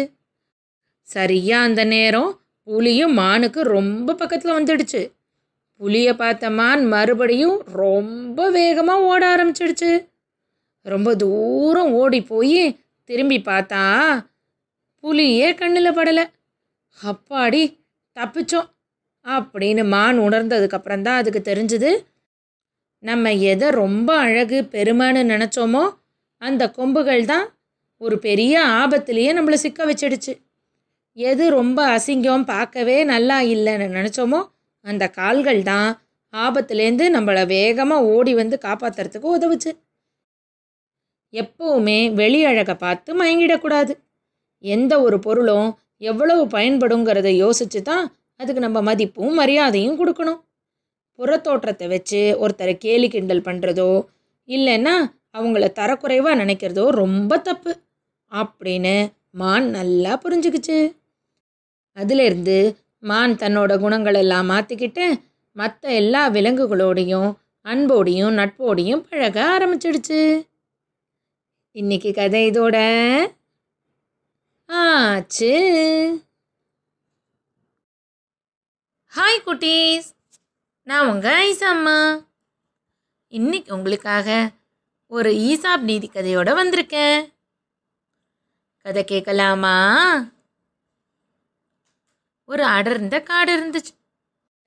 சரியா 1.01 1.61
அந்த 1.61 1.83
நேரம் 1.83 2.39
புலியும் 2.63 3.13
மானுக்கு 3.13 3.61
ரொம்ப 3.61 4.15
பக்கத்தில் 4.15 4.53
வந்துடுச்சு. 4.53 5.01
புலியை 5.75 6.13
பார்த்த 6.13 6.49
மான் 6.49 6.85
மறுபடியும் 6.85 7.61
ரொம்ப 7.73 8.49
வேகமாக 8.49 9.01
ஓட 9.01 9.21
ஆரம்பிச்சிடுச்சு. 9.35 10.07
ரொம்ப 10.81 11.15
தூரம் 11.15 11.91
ஓடி 11.91 12.21
போய் 12.21 12.79
திரும்பி 13.03 13.37
பார்த்தா 13.39 13.83
புலியே 15.03 15.55
கண்ணில் 15.55 15.95
படலை. 15.95 16.25
அப்பாடி 17.03 17.63
தப்பிச்சோம். 18.15 18.69
அப்படின்னு 19.25 19.87
மான் 19.87 20.19
உணர்ந்ததுக்கப்புறம் 20.19 21.01
தான் 21.01 21.17
அதுக்கு 21.17 21.41
தெரிஞ்சுது 21.51 21.89
நம்ம 23.03 23.31
எதை 23.51 23.67
ரொம்ப 23.81 24.09
அழகு 24.17 24.57
பெருமைன்னு 24.73 25.21
நினச்சோமோ 25.33 25.83
அந்த 26.41 26.63
கொம்புகள் 26.71 27.23
தான் 27.25 27.45
ஒரு 28.01 28.15
பெரிய 28.19 28.53
ஆபத்துலேயே 28.81 29.31
நம்மளை 29.37 29.57
சிக்க 29.63 29.85
வச்சிடுச்சு. 29.85 30.33
எது 31.17 31.43
ரொம்ப 31.49 31.79
அசிங்கம் 31.95 32.45
பார்க்கவே 32.51 32.97
நல்லா 33.03 33.37
இல்லைன்னு 33.53 33.87
நினச்சோமோ 33.97 34.39
அந்த 34.85 35.03
கால்கள் 35.09 35.61
தான் 35.63 35.89
ஆபத்துலேருந்து 36.33 37.05
நம்மளை 37.15 37.43
வேகமாக 37.47 38.09
ஓடி 38.15 38.33
வந்து 38.33 38.55
காப்பாற்றுறதுக்கு 38.65 39.29
உதவுச்சு. 39.37 39.71
எப்பவுமே 41.33 41.99
வெளி 42.13 42.39
அழகை 42.45 42.75
பார்த்து 42.75 43.09
மயங்கிடக்கூடாது. 43.21 43.93
எந்த 44.63 44.93
ஒரு 45.01 45.17
பொருளும் 45.19 45.69
எவ்வளவு 46.09 46.43
பயன்படுங்கிறத 46.55 47.29
யோசிச்சு 47.43 47.81
தான் 47.81 48.05
அதுக்கு 48.39 48.61
நம்ம 48.65 48.79
மதிப்பும் 48.81 49.33
மரியாதையும் 49.39 49.99
கொடுக்கணும். 50.01 50.39
புறத்தோற்றத்தை 51.19 51.87
வச்சு 51.87 52.21
ஒருத்தரை 52.41 52.77
கேலி 52.77 53.09
கிண்டல் 53.09 53.41
பண்ணுறதோ 53.41 54.05
இல்லைன்னா 54.47 54.93
அவங்கள 55.37 55.65
தரக்குறைவாக 55.79 56.39
நினைக்கிறதோ 56.43 56.85
ரொம்ப 56.87 57.37
தப்பு. 57.37 57.71
அப்படின்னு 58.31 58.95
மான் 59.31 59.67
நல்லா 59.69 60.19
புரிஞ்சுக்கிச்சு. 60.23 60.77
அதிலிருந்து 61.97 62.77
மான் 62.99 63.33
தன்னோட 63.35 63.73
குணங்களெல்லாம் 63.83 64.49
மாற்றிக்கிட்டு 64.53 65.05
மற்ற 65.55 65.91
எல்லா 65.93 66.29
விலங்குகளோடையும் 66.29 67.29
அன்போடையும் 67.65 68.35
நட்போடையும் 68.37 69.03
பழக 69.09 69.37
ஆரம்பிச்சிடுச்சு. 69.55 70.21
இன்னைக்கு 71.71 72.11
கதை 72.13 72.41
இதோட 72.49 72.77
ஆச்சு. 74.69 75.53
ஹாய் 79.17 79.43
குட்டீஸ். 79.45 80.09
நான் 80.89 81.07
உங்கள் 81.07 81.53
ஐசாம்மா 81.53 82.25
இன்னைக்கு 83.27 83.75
உங்களுக்காக 83.75 84.51
ஒரு 85.07 85.31
ஈசாப் 85.31 85.79
நீதி 85.79 86.09
கதையோட 86.13 86.49
வந்திருக்கேன். 86.49 87.33
கதை 88.81 89.03
கேட்கலாமா? 89.03 89.75
ஒரு 92.45 92.63
அடர்ந்த 92.63 93.19
காடு 93.19 93.51
இருந்துச்சு. 93.59 93.93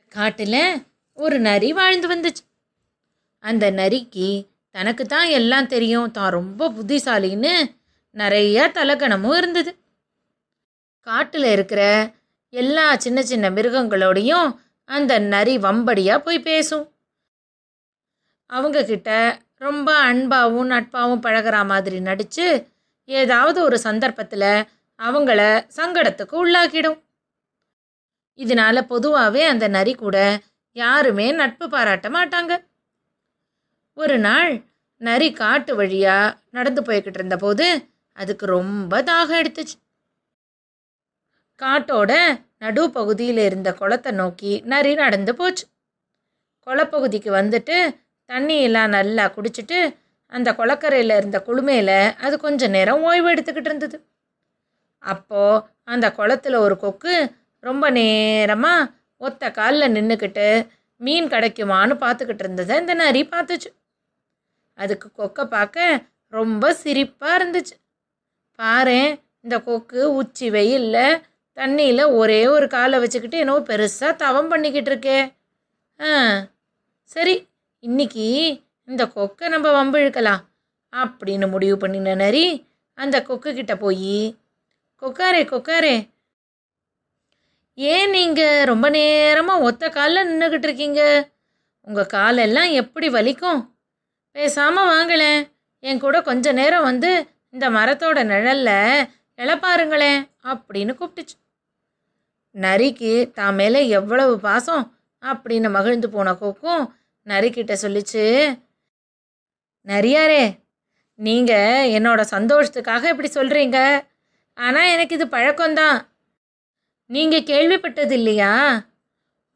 காட்டில் 0.09 0.87
ஒரு 1.13 1.39
நரி 1.39 1.73
வாழ்ந்து 1.73 2.09
வந்துச்சு. 2.15 2.45
அந்த 3.39 3.71
நரிக்கு 3.71 4.49
தனக்கு 4.71 5.07
தான் 5.07 5.27
எல்லாம் 5.27 5.67
தெரியும். 5.67 6.11
தான் 6.11 6.31
ரொம்ப 6.31 6.71
புத்திசாலின்னு 6.71 7.77
நிறைய 8.11 8.71
தலகணமும் 8.75 9.37
இருந்தது. 9.37 9.79
காட்டில் 11.01 11.45
இருக்கிற 11.45 12.13
எல்லா 12.49 12.97
சின்ன 12.97 13.23
சின்ன 13.23 13.51
மிருகங்களோடையும் 13.51 14.57
அந்த 14.85 15.19
நரி 15.19 15.59
வம்படியாக 15.59 16.19
போய் 16.19 16.41
பேசும். 16.41 16.87
அவங்கக்கிட்ட 18.51 19.11
ரொம்ப 19.57 19.89
அன்பாகவும் 20.13 20.71
நட்பாகவும் 20.75 21.25
பழகிற 21.27 21.67
மாதிரி 21.67 22.01
நடித்து 22.01 22.47
ஏதாவது 23.09 23.63
ஒரு 23.63 23.79
சந்தர்ப்பத்தில் 23.79 24.51
அவங்கள 24.99 25.41
சங்கடத்துக்கு 25.77 26.35
உள்ளாக்கிடும். 26.45 26.99
இதனால 28.39 28.83
பொதுவாகவே 28.83 29.43
அந்த 29.45 29.69
நரி 29.69 29.95
கூட 29.95 30.43
யாருமே 30.77 31.33
நட்பு 31.33 31.69
பாராட்ட 31.69 32.09
மாட்டாங்க. 32.09 32.53
ஒரு 33.97 34.19
நாள் 34.19 34.53
நரி 35.01 35.33
காட்டு 35.33 35.75
வழியாக 35.75 36.37
நடந்து 36.51 36.83
போய்கிட்டு 36.83 37.19
இருந்தபோது 37.21 37.67
அதுக்கு 38.19 38.47
ரொம்ப 38.47 39.03
தாகம் 39.03 39.41
எடுத்துச்சு. 39.43 39.77
காட்டோட 41.61 42.13
நடுப்பகுதியில் 42.63 43.43
இருந்த 43.49 43.71
குளத்தை 43.81 44.11
நோக்கி 44.21 44.53
நரி 44.73 44.93
நடந்து 45.03 45.33
போச்சு. 45.35 45.65
குளப்பகுதிக்கு 46.67 47.31
வந்துட்டு 47.41 47.77
தண்ணியெல்லாம் 48.31 48.95
நல்லா 48.97 49.25
குடிச்சிட்டு 49.37 49.79
அந்த 50.33 50.49
குளக்கரையில் 50.59 51.15
இருந்த 51.21 51.39
குளுமையில் 51.47 51.97
அது 52.25 52.35
கொஞ்சம் 52.39 52.75
நேரம் 52.77 53.03
ஓய்வு 53.09 53.29
எடுத்துக்கிட்டு 53.35 53.71
இருந்தது. 53.71 53.97
அப்போது 55.03 55.63
அந்த 55.85 56.07
குளத்துல 56.19 56.59
ஒரு 56.67 56.77
கொக்கு 56.85 57.15
ரொம்ப 57.65 57.85
நேரமாக 57.99 58.91
ஒத்த 59.21 59.51
காலில் 59.51 59.95
நின்றுக்கிட்டு 59.97 60.47
மீன் 61.01 61.29
கிடைக்குமான்னு 61.29 61.95
பார்த்துக்கிட்டு 62.05 62.45
இருந்ததை 62.45 62.75
இந்த 62.83 62.95
நரி 63.03 63.23
பார்த்துச்சு. 63.35 63.71
அதுக்கு 64.79 65.09
கொக்கை 65.21 65.45
பார்க்க 65.57 66.05
ரொம்ப 66.33 66.65
சிரிப்பாக 66.83 67.37
இருந்துச்சு. 67.39 67.75
பாரு 68.59 69.01
இந்த 69.45 69.57
கொக்கு 69.69 70.01
உச்சி 70.21 70.47
வெயிலில் 70.51 71.05
தண்ணியில் 71.57 72.05
ஒரே 72.21 72.41
ஒரு 72.47 72.67
காலை 72.69 72.99
வச்சுக்கிட்டு 73.01 73.39
என்னவோ 73.39 73.61
பெருசாக 73.71 74.21
தவம் 74.23 74.51
பண்ணிக்கிட்டு 74.53 74.91
இருக்கே. 74.93 75.19
ஆ 76.01 76.11
சரி 77.15 77.35
இன்னைக்கு 77.85 78.27
இந்த 78.89 79.03
கொக்கை 79.17 79.47
நம்ம 79.49 79.69
வம்பிழுக்கலாம் 79.79 80.43
அப்படின்னு 80.93 81.47
முடிவு 81.49 81.77
பண்ணின 81.77 82.15
நரி 82.15 82.47
அந்த 82.99 83.17
கொக்கு 83.23 83.51
கிட்ட 83.55 83.75
போய் 83.77 84.17
கொக்காரே 85.03 85.43
கொக்காரே 85.53 85.95
ஏன் 87.79 88.11
நீங்கள் 88.11 88.67
ரொம்ப 88.71 88.87
நேரமாக 88.97 89.65
ஒத்த 89.69 89.89
காலில் 89.89 90.29
நின்றுக்கிட்டு 90.31 90.69
இருக்கீங்க? 90.69 91.03
உங்கள் 91.87 92.11
காலெல்லாம் 92.17 92.71
எப்படி 92.81 93.09
வலிக்கும்? 93.09 93.61
பேசாமல் 94.37 94.91
வாங்களேன். 94.93 95.41
என் 95.85 96.03
கூட 96.05 96.17
கொஞ்ச 96.23 96.53
நேரம் 96.53 96.89
வந்து 96.91 97.11
இந்த 97.55 97.67
மரத்தோட 97.71 98.19
நிழலில் 98.33 99.09
இழப்பாருங்களேன் 99.39 100.21
அப்படின்னு 100.53 100.93
கூப்பிட்டுச்சு. 100.99 101.37
நரிக்கு 102.55 103.13
தான் 103.33 103.55
மேலே 103.55 103.89
எவ்வளவு 103.89 104.35
பாசம்? 104.39 104.85
அப்படின்னு 105.23 105.71
மகிழ்ந்து 105.71 106.09
போன 106.11 106.35
கொக்கும் 106.35 106.85
நரிக்கிட்ட 107.27 107.73
சொல்லிச்சு 107.83 108.25
நரியாரே 109.87 110.45
நீங்கள் 111.19 111.91
என்னோட 111.97 112.21
சந்தோஷத்துக்காக 112.31 113.09
இப்படி 113.09 113.29
சொல்கிறீங்க 113.35 113.79
ஆனால் 114.57 114.91
எனக்கு 114.91 115.15
இது 115.15 115.27
பழக்கம்தான். 115.27 115.99
நீங்கள் 117.11 117.49
கேள்விப்பட்டது 117.51 118.11
இல்லையா? 118.11 118.53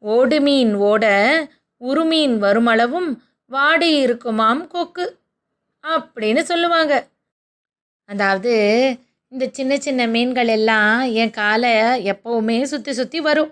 ஓடு 0.03 0.41
மீன் 0.41 0.73
ஓட 0.75 1.05
உருமீன் 1.81 2.35
வருமளவும் 2.43 3.09
வாடி 3.51 3.89
இருக்குமாம் 3.97 4.67
கொக்கு. 4.67 5.05
அப்படின்னு 5.83 6.41
சொல்லுவாங்க. 6.41 6.93
அதாவது 8.09 8.53
இந்த 9.31 9.45
சின்ன 9.57 9.73
சின்ன 9.85 10.01
மீன்கள் 10.07 10.49
எல்லாம் 10.55 10.99
என் 11.21 11.33
காலை 11.37 11.71
எப்பவுமே 12.11 12.57
சுற்றி 12.71 12.91
சுற்றி 12.99 13.19
வரும். 13.19 13.51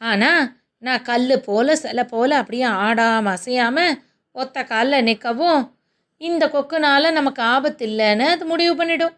ஆனால் 0.00 0.44
நான் 0.82 1.04
கல் 1.08 1.34
போல் 1.46 1.72
சில 1.82 2.00
போல் 2.12 2.34
அப்படியே 2.38 2.68
ஆடாமல் 2.84 3.34
அசையாமல் 3.36 3.98
ஒத்த 4.36 4.64
காலில் 4.70 5.06
நிற்கவும் 5.08 5.60
இந்த 6.20 6.44
கொக்குனால் 6.54 7.16
நமக்கு 7.18 7.42
ஆபத்து 7.54 7.84
இல்லைன்னு 7.88 8.26
அது 8.34 8.44
முடிவு 8.52 8.74
பண்ணிடும். 8.80 9.14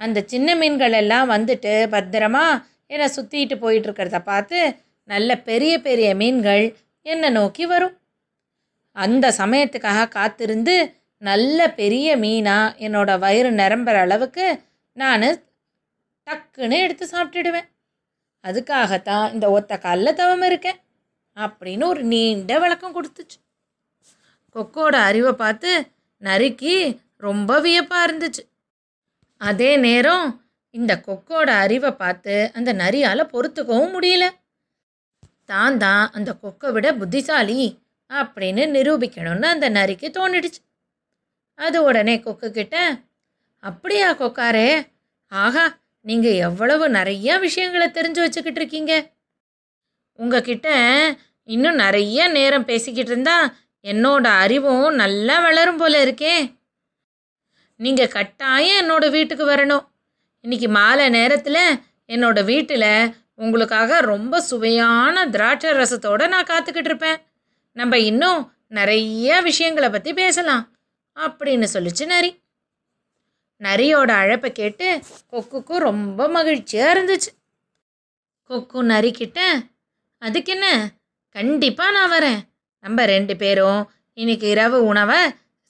அந்த 0.00 0.18
சின்ன 0.32 0.48
மீன்கள் 0.60 0.96
எல்லாம் 1.02 1.30
வந்துட்டு 1.34 1.74
பத்திரமா 1.94 2.44
என்னை 2.92 3.08
சுற்றிட்டு 3.16 3.56
போயிட்டு 3.62 3.88
இருக்கிறத 3.88 4.20
பார்த்து 4.30 4.60
நல்ல 5.08 5.30
பெரிய 5.48 5.74
பெரிய 5.86 6.08
மீன்கள் 6.22 6.64
என்னை 7.06 7.30
நோக்கி 7.38 7.64
வரும். 7.72 7.94
அந்த 8.96 9.26
சமயத்துக்காக 9.40 10.08
காத்திருந்து 10.18 10.76
நல்ல 11.22 11.68
பெரிய 11.80 12.08
மீனாக 12.16 12.74
என்னோட 12.86 13.10
வயிறு 13.18 13.50
நிரம்புற 13.50 13.96
அளவுக்கு 14.04 14.46
நான் 14.96 15.28
டக்குன்னு 16.26 16.76
எடுத்து 16.84 17.04
சாப்பிட்டுடுவேன். 17.12 17.68
அதுக்காகத்தான் 18.44 19.32
இந்த 19.32 19.46
ஒத்த 19.50 19.78
காலில் 19.78 20.18
தவம் 20.20 20.42
இருக்கேன் 20.42 20.78
அப்படின்னு 21.36 21.84
ஒரு 21.84 22.02
நீண்ட 22.02 22.52
விளக்கம் 22.58 22.94
கொடுத்துச்சு. 22.96 23.38
கொக்கோட 24.56 24.94
அறிவை 25.08 25.32
பார்த்து 25.32 25.70
நறுக்கி 26.22 26.74
ரொம்ப 27.26 27.60
வியப்பாக 27.60 28.06
இருந்துச்சு. 28.06 28.42
அதே 29.40 29.70
நேரம் 29.76 30.26
இந்த 30.74 30.92
கொக்கோட 31.06 31.48
அறிவை 31.64 31.92
பார்த்து 31.92 32.34
அந்த 32.54 32.70
நரியால் 32.72 33.30
பொறுத்துக்கவும் 33.34 33.94
முடியல. 33.96 34.24
தான் 35.44 35.78
தான் 35.78 36.04
அந்த 36.12 36.30
கொக்கை 36.42 36.70
விட 36.72 36.88
புத்திசாலி 36.94 37.60
அப்படின்னு 38.10 38.64
நிரூபிக்கணும்னு 38.76 39.48
அந்த 39.54 39.66
நரிக்கு 39.70 40.08
தோணிடுச்சு. 40.18 40.60
அது 41.58 41.82
உடனே 41.82 42.20
கொக்கு 42.20 42.50
கிட்ட 42.50 42.76
அப்படியா 43.58 44.08
கொக்காரே 44.14 44.86
ஆஹா 45.28 45.78
நீங்கள் 46.00 46.32
எவ்வளவு 46.32 46.88
நிறைய 46.88 47.38
விஷயங்களை 47.38 47.86
தெரிஞ்சு 47.88 48.20
வச்சுக்கிட்டு 48.24 48.60
இருக்கீங்க. 48.60 48.92
உங்ககிட்ட 50.18 50.68
இன்னும் 51.44 51.74
நிறைய 51.74 52.28
நேரம் 52.28 52.64
பேசிக்கிட்டு 52.64 53.10
இருந்தா 53.10 53.54
என்னோட 53.82 54.26
அறிவும் 54.44 54.94
நல்லா 54.94 55.40
வளரும் 55.40 55.76
போல 55.76 56.04
இருக்கே. 56.04 56.56
நீங்கள் 57.76 58.08
கட்டாயம் 58.08 58.80
என்னோட 58.82 59.10
வீட்டுக்கு 59.10 59.44
வரணும். 59.50 59.84
இன்னைக்கு 60.40 60.68
மாலை 60.68 61.08
நேரத்தில் 61.08 61.62
என்னோட 62.08 62.44
வீட்டில் 62.44 63.14
உங்களுக்காக 63.34 64.00
ரொம்ப 64.00 64.40
சுவையான 64.40 65.26
திராட்சை 65.26 65.70
ரசத்தோடு 65.70 66.28
நான் 66.28 66.50
காத்துக்கிட்டு 66.50 66.90
இருப்பேன். 66.92 67.18
நம்ம 67.72 67.98
இன்னும் 67.98 68.40
நிறைய 68.68 69.40
விஷயங்களை 69.40 69.90
பற்றி 69.90 70.12
பேசலாம். 70.12 70.64
அப்படின்னு 71.24 71.66
சொல்லிச்சு 71.72 72.06
நரி. 72.06 72.30
நரியோட 73.60 74.10
அழைப்பை 74.20 74.52
கேட்டு 74.52 74.86
கொக்குக்கும் 75.32 75.84
ரொம்ப 75.88 76.28
மகிழ்ச்சியாக 76.28 76.92
இருந்துச்சு. 76.94 77.30
கொக்கு 78.50 78.82
நரிக்கிட்ட 78.82 79.40
அதுக்கு 80.22 80.52
என்ன 80.52 80.68
கண்டிப்பாக 81.36 81.94
நான் 81.96 82.12
வரேன். 82.12 82.40
நம்ம 82.84 83.04
ரெண்டு 83.04 83.36
பேரும் 83.36 83.80
இன்னைக்கு 84.12 84.46
இரவு 84.48 84.78
உணவை 84.84 85.20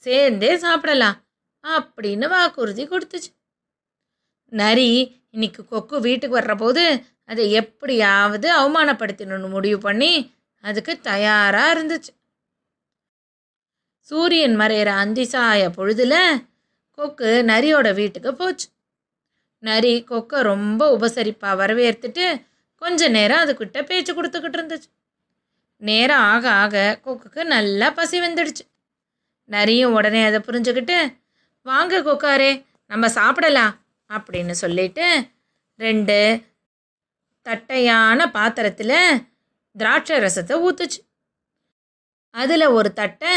சேர்ந்தே 0.04 0.56
சாப்பிடலாம் 0.56 1.16
அப்படின்னு 1.64 2.28
வாக்குறுதி 2.28 2.84
கொடுத்துச்சு. 2.88 3.30
நரி 4.52 4.90
இன்னைக்கு 5.30 5.62
கொக்கு 5.64 5.96
வீட்டுக்கு 6.00 6.38
வர்ற 6.38 6.56
போது 6.56 6.84
அதை 7.24 7.52
எப்படியாவது 7.52 8.48
அவமானப்படுத்தணும்னு 8.60 9.48
முடிவு 9.48 9.78
பண்ணி 9.78 10.12
அதுக்கு 10.64 11.00
தயாராக 11.00 11.72
இருந்துச்சு. 11.74 12.12
சூரியன் 14.10 14.56
மறையிற 14.60 14.90
அந்திசாய 15.02 15.62
பொழுதுல 15.76 16.14
கொக்கு 16.98 17.30
நரியோட 17.50 17.88
வீட்டுக்கு 17.94 18.30
போச்சு. 18.34 18.66
நரி 19.62 19.92
கொக்கை 20.10 20.38
ரொம்ப 20.42 20.82
உபசரிப்பாக 20.96 21.58
வரவேற்றுட்டு 21.60 22.26
கொஞ்ச 22.82 23.08
நேரம் 23.08 23.42
அதுக்கிட்ட 23.44 23.78
பேச்சு 23.84 24.12
கொடுத்துக்கிட்டு 24.14 24.58
இருந்துச்சு. 24.58 24.88
நேரம் 25.82 26.24
ஆக 26.32 26.44
ஆக 26.62 27.00
கொக்குக்கு 27.04 27.42
நல்லா 27.44 27.88
பசி 27.90 28.18
வந்துடுச்சு. 28.20 28.64
நரியும் 29.50 29.94
உடனே 29.98 30.22
அதை 30.24 30.38
புரிஞ்சுக்கிட்டு 30.48 30.98
வாங்க 31.66 32.00
கொக்காரே 32.00 32.50
நம்ம 32.90 33.08
சாப்பிடலாம் 33.08 33.74
அப்படின்னு 34.10 34.54
சொல்லிட்டு 34.62 35.06
ரெண்டு 35.80 36.16
தட்டையான 37.46 38.20
பாத்திரத்தில் 38.30 38.98
திராட்சை 39.76 40.16
ரசத்தை 40.18 40.56
ஊற்றுச்சு 40.66 41.00
அதில் 42.34 42.66
ஒரு 42.68 42.88
தட்டை 42.92 43.32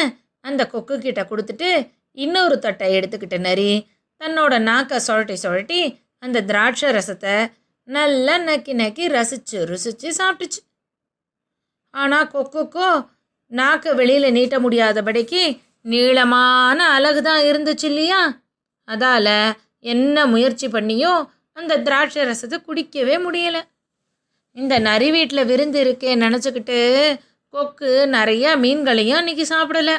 அந்த 0.46 0.62
கொக்கு 0.68 0.96
கிட்ட 0.98 1.22
கொடுத்துட்டு 1.30 1.70
இன்னொரு 2.18 2.56
தட்டை 2.60 2.88
எடுத்துக்கிட்ட 2.98 3.38
நரி. 3.40 3.72
தன்னோட 4.22 4.54
நாக்கை 4.70 4.98
சுழட்டி 5.08 5.36
சுழட்டி 5.44 5.82
அந்த 6.20 6.44
திராட்சை 6.50 6.90
ரசத்தை 6.98 7.36
நல்லா 7.88 8.36
நக்கி 8.48 8.74
நக்கி 8.82 9.06
ரசிச்சு 9.18 9.60
ருசிச்சு 9.72 10.10
சாப்பிட்டுச்சு. 10.20 10.62
ஆனால் 11.94 12.30
கொக்குக்கோ 12.34 12.90
நாக்கை 13.52 13.92
வெளியில் 13.94 14.36
நீட்ட 14.38 14.58
முடியாதபடிக்கு 14.60 15.42
நீளமான 15.82 16.80
அழகு 16.96 17.22
தான் 17.22 17.44
இருந்துச்சு 17.50 17.88
இல்லையா? 17.92 18.22
அதால் 18.88 19.36
என்ன 19.94 20.26
முயற்சி 20.26 20.68
பண்ணியும் 20.68 21.22
அந்த 21.58 21.80
திராட்சை 21.88 22.24
ரசத்தை 22.24 22.58
குடிக்கவே 22.68 23.16
முடியலை. 23.26 23.62
இந்த 24.58 24.74
நரி 24.80 25.10
வீட்டில் 25.12 25.50
விருந்து 25.50 25.80
இருக்கே 25.84 26.14
நினச்சிக்கிட்டு 26.24 26.80
கொக்கு 27.54 27.92
நிறையா 28.16 28.52
மீன்களையும் 28.64 29.20
அன்றைக்கி 29.20 29.46
சாப்பிடலை. 29.54 29.96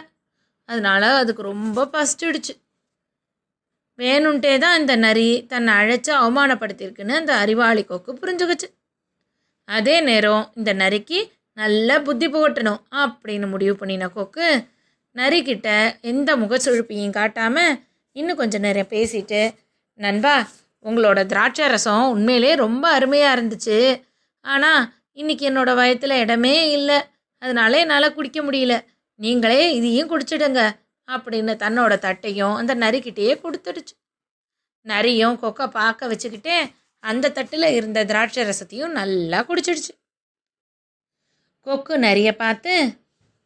அதனால் 0.72 1.08
அதுக்கு 1.20 1.42
ரொம்ப 1.52 1.86
பசிச்சிடுச்சு. 1.94 2.54
வேணுன்ட்டே 3.98 4.52
தான் 4.64 4.78
இந்த 4.80 4.94
நரி 5.06 5.28
தன்னை 5.52 5.72
அழைச்சி 5.80 6.10
அவமானப்படுத்தியிருக்குன்னு 6.20 7.20
அந்த 7.20 7.32
அறிவாளி 7.42 7.82
கொக்கு 7.84 8.12
புரிஞ்சுக்கிச்சு. 8.22 8.68
அதே 9.68 9.96
நேரம் 10.08 10.44
இந்த 10.58 10.70
நரிக்கு 10.82 11.18
நல்ல 11.60 11.98
புத்தி 12.06 12.26
புகட்டணும் 12.34 12.80
அப்படின்னு 13.02 13.46
முடிவு 13.54 13.74
பண்ணின 13.80 14.08
கொக்கு 14.16 14.46
நரிக்கிட்ட 15.16 15.68
எந்த 16.10 16.30
முகச்சுழுப்பையும் 16.42 17.16
காட்டாமல் 17.18 17.74
இன்னும் 18.16 18.40
கொஞ்சம் 18.40 18.64
நேரம் 18.66 18.92
பேசிட்டு 18.94 19.40
நண்பா 20.00 20.34
உங்களோட 20.84 21.20
திராட்சை 21.32 21.66
ரசம் 21.72 22.06
உண்மையிலே 22.14 22.52
ரொம்ப 22.64 22.84
அருமையாக 22.96 23.34
இருந்துச்சு. 23.36 23.76
ஆனால் 24.44 24.82
இன்னைக்கு 25.20 25.44
என்னோடய 25.50 25.78
வயத்தில் 25.80 26.20
இடமே 26.22 26.54
இல்லை. 26.78 26.98
அதனால 27.42 27.78
என்னால் 27.82 28.14
குடிக்க 28.16 28.38
முடியல. 28.42 28.74
நீங்களே 29.22 29.62
இதையும் 29.78 30.10
குடிச்சிடுங்க 30.12 30.60
அப்படின்னு 31.08 31.52
தன்னோட 31.64 31.92
தட்டையும் 32.06 32.54
அந்த 32.60 32.72
நரிக்கிட்டேயே 32.84 33.34
கொடுத்துடுச்சு. 33.44 33.94
நரியும் 34.86 35.36
கொக்கை 35.42 35.66
பார்க்க 35.78 36.10
வச்சுக்கிட்டே 36.12 36.56
அந்த 37.04 37.32
தட்டில் 37.36 37.68
இருந்த 37.78 38.00
திராட்சை 38.10 38.42
ரசத்தையும் 38.50 38.96
நல்லா 39.00 39.38
குடிச்சிடுச்சு. 39.48 39.92
கொக்கு 41.66 41.94
நரிய 42.06 42.28
பார்த்து 42.42 42.74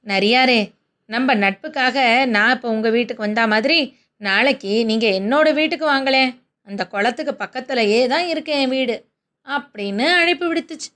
நரியாரே 0.07 0.61
நம்ம 1.09 1.35
நட்புக்காக 1.45 1.97
நான் 2.35 2.53
இப்போ 2.55 2.69
உங்கள் 2.75 2.95
வீட்டுக்கு 2.97 3.27
வந்தா 3.27 3.45
மாதிரி 3.55 3.79
நாளைக்கு 4.21 4.73
நீங்கள் 4.91 5.17
என்னோட 5.21 5.49
வீட்டுக்கு 5.59 5.87
வாங்களே 5.93 6.25
அந்த 6.67 6.83
குளத்துக்கு 6.93 7.33
பக்கத்துலையே 7.43 8.01
தான் 8.13 8.29
இருக்கேன் 8.33 8.61
என் 8.63 8.73
வீடு 8.77 8.97
அப்படின்னு 9.47 10.07
அழைப்பு 10.21 10.47
விடுத்துச்சு. 10.51 10.89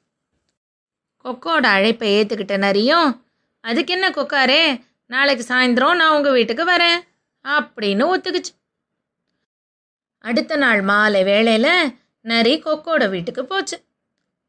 கொக்கோட 1.25 1.65
அழைப்பை 1.77 2.09
ஏற்றுக்கிட்ட 2.17 2.57
நரியும் 2.67 3.11
அதுக்கு 3.61 3.93
என்ன 3.93 4.11
கொக்காரே? 4.11 4.81
நாளைக்கு 5.07 5.55
சாயந்தரம் 5.55 5.95
நான் 5.95 6.15
உங்கள் 6.17 6.33
வீட்டுக்கு 6.33 6.65
வரேன். 6.65 7.01
அப்படின்னு 7.45 8.05
ஒத்துக்குச்சு. 8.11 8.53
அடுத்த 10.25 10.57
நாள் 10.57 10.81
மாலை 10.81 11.25
வேளையில் 11.25 11.93
நரி 12.21 12.63
கொக்கோட 12.65 13.09
வீட்டுக்கு 13.09 13.45
போச்சு. 13.45 13.77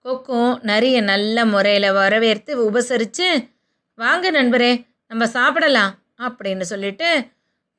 கொக்கும் 0.06 0.60
நரியை 0.62 1.02
நல்ல 1.02 1.46
முறையில் 1.46 1.92
வரவேற்று 1.92 2.72
உபசரித்து 2.72 3.50
வாங்க 3.96 4.32
நண்பரே 4.32 4.88
நம்ம 5.08 5.28
சாப்பிடலாம் 5.28 5.94
அப்படின்னு 6.18 6.62
சொல்லிட்டு 6.62 7.28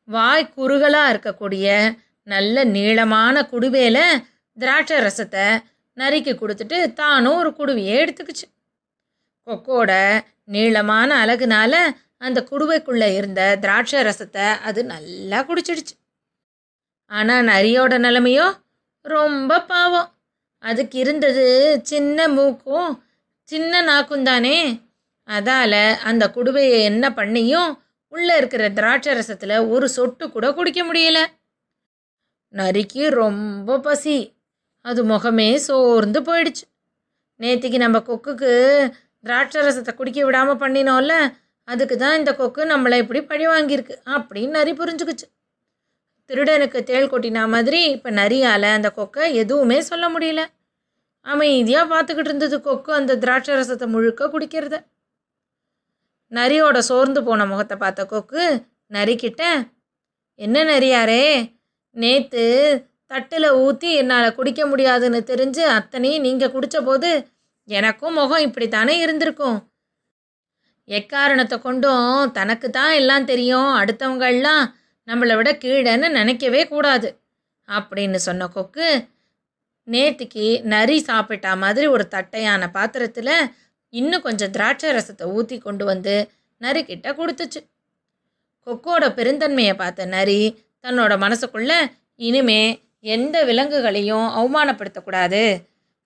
வாய் 0.08 0.52
குறுகலாக 0.54 1.12
இருக்கக்கூடிய 1.14 1.96
நல்ல 2.22 2.64
நீளமான 2.64 3.42
குடுவையில் 3.42 4.22
திராட்சை 4.58 4.98
ரசத்தை 4.98 5.46
நரிக்கு 5.96 6.32
கொடுத்துட்டு 6.34 6.92
தானும் 6.92 7.36
ஒரு 7.36 7.50
குடுவையை 7.50 7.96
எடுத்துக்கிச்சு. 8.02 8.46
கொக்கோட 9.46 10.20
நீளமான 10.52 11.10
அழகுனால 11.24 11.74
அந்த 12.18 12.38
குடுவைக்குள்ளே 12.50 13.08
இருந்த 13.14 13.40
திராட்சை 13.60 14.00
ரசத்தை 14.02 14.46
அது 14.60 14.80
நல்லா 14.84 15.38
குடிச்சிடுச்சு. 15.46 15.94
ஆனால் 17.10 17.46
நரியோட 17.46 17.94
நிலைமையோ 18.06 18.46
ரொம்ப 19.04 19.60
பாவம். 19.72 20.10
அதுக்கு 20.62 20.96
இருந்தது 20.98 21.44
சின்ன 21.82 22.28
மூக்கும் 22.28 22.92
சின்ன 23.48 23.80
நாக்கும் 23.82 24.24
தானே. 24.24 24.58
அதால் 25.28 25.80
அந்த 26.02 26.24
குடுவையை 26.34 26.78
என்ன 26.82 27.04
பண்ணியும் 27.10 27.70
உள்ளே 28.12 28.34
இருக்கிற 28.36 28.64
திராட்சை 28.70 29.12
ரசத்தில் 29.14 29.68
ஒரு 29.68 29.86
சொட்டு 29.88 30.24
கூட 30.30 30.46
குடிக்க 30.52 30.80
முடியல. 30.84 31.18
நரிக்கு 32.54 33.04
ரொம்ப 33.20 33.78
பசி. 33.80 34.18
அது 34.84 35.00
முகமே 35.04 35.48
சோர்ந்து 35.66 36.20
போயிடுச்சு. 36.20 36.64
நேத்திக்கு 37.40 37.76
நம்ம 37.76 37.98
கொக்குக்கு 37.98 38.52
திராட்சை 39.24 39.60
ரசத்தை 39.60 39.92
குடிக்க 39.94 40.20
விடாமல் 40.24 40.60
பண்ணினோம்ல 40.62 41.14
அதுக்கு 41.68 41.96
தான் 41.96 42.18
இந்த 42.18 42.30
கொக்கு 42.34 42.62
நம்மளை 42.64 42.96
இப்படி 43.02 43.20
பழி 43.22 43.44
வாங்கியிருக்கு 43.46 43.94
அப்படின்னு 44.14 44.56
நரி 44.58 44.72
புரிஞ்சுக்குச்சு. 44.80 45.26
திருடனுக்கு 46.30 46.78
தேள் 46.90 47.10
கொட்டினா 47.12 47.42
மாதிரி 47.54 47.80
இப்போ 47.96 48.10
நரியால் 48.20 48.68
அந்த 48.76 48.88
கொக்கை 48.96 49.24
எதுவுமே 49.42 49.78
சொல்ல 49.90 50.06
முடியல. 50.08 50.42
அமைதியாக 51.26 51.90
பார்த்துக்கிட்டு 51.92 52.30
இருந்தது 52.30 52.56
கொக்கு 52.60 52.90
அந்த 52.92 53.16
திராட்சை 53.24 53.52
ரசத்தை 53.54 53.86
முழுக்க 53.86 54.30
குடிக்கிறத. 54.32 54.76
நரியோட 56.32 56.78
சோர்ந்து 56.90 57.20
போன 57.22 57.44
முகத்தை 57.46 57.76
பார்த்த 57.76 58.02
கொக்கு 58.06 58.44
நரிக்கிட்ட 58.90 59.42
என்ன 60.40 60.58
நரியாரே 60.64 61.24
நேற்று 61.96 62.44
தட்டில் 63.10 63.48
ஊற்றி 63.62 63.90
என்னால் 64.00 64.34
குடிக்க 64.34 64.62
முடியாதுன்னு 64.66 65.20
தெரிஞ்சு 65.30 65.62
அத்தனையும் 65.76 66.24
நீங்கள் 66.26 66.52
குடித்த 66.54 66.78
போது 66.80 67.10
எனக்கும் 67.68 68.14
முகம் 68.14 68.44
இப்படித்தானே 68.46 68.94
இருந்திருக்கும். 69.04 69.58
எக்காரணத்தை 70.88 71.56
கொண்டும் 71.58 72.30
தனக்கு 72.32 72.70
தான் 72.70 72.92
எல்லாம் 72.92 73.24
தெரியும். 73.24 73.70
அடுத்தவங்கெல்லாம் 73.80 74.64
நம்மளை 75.08 75.34
விட 75.36 75.50
கீழேன்னு 75.52 76.08
நினைக்கவே 76.10 76.62
கூடாது. 76.68 77.08
அப்படின்னு 77.68 78.14
சொன்ன 78.14 78.48
கொக்கு 78.48 78.88
நேத்திக்கு 79.88 80.46
நரி 80.64 81.00
சாப்பிட்டா 81.00 81.52
மாதிரி 81.54 81.86
ஒரு 81.86 82.08
தட்டையான 82.08 82.68
பாத்திரத்தில் 82.70 83.34
இன்னும் 83.92 84.22
கொஞ்சம் 84.22 84.50
திராட்சை 84.50 84.90
ரசத்தை 84.92 85.24
ஊற்றி 85.36 85.58
கொண்டு 85.58 85.84
வந்து 85.84 86.14
நரிக்கிட்ட 86.60 87.08
கொடுத்துச்சு. 87.18 87.60
கொக்கோட 88.66 89.04
பெருந்தன்மையை 89.18 89.74
பார்த்த 89.74 90.06
நரி 90.06 90.40
தன்னோட 90.84 91.12
மனசுக்குள்ள 91.24 91.72
இனிமே 92.16 92.62
எந்த 93.14 93.36
விலங்குகளையும் 93.44 94.28
அவமானப்படுத்தக்கூடாது. 94.38 95.42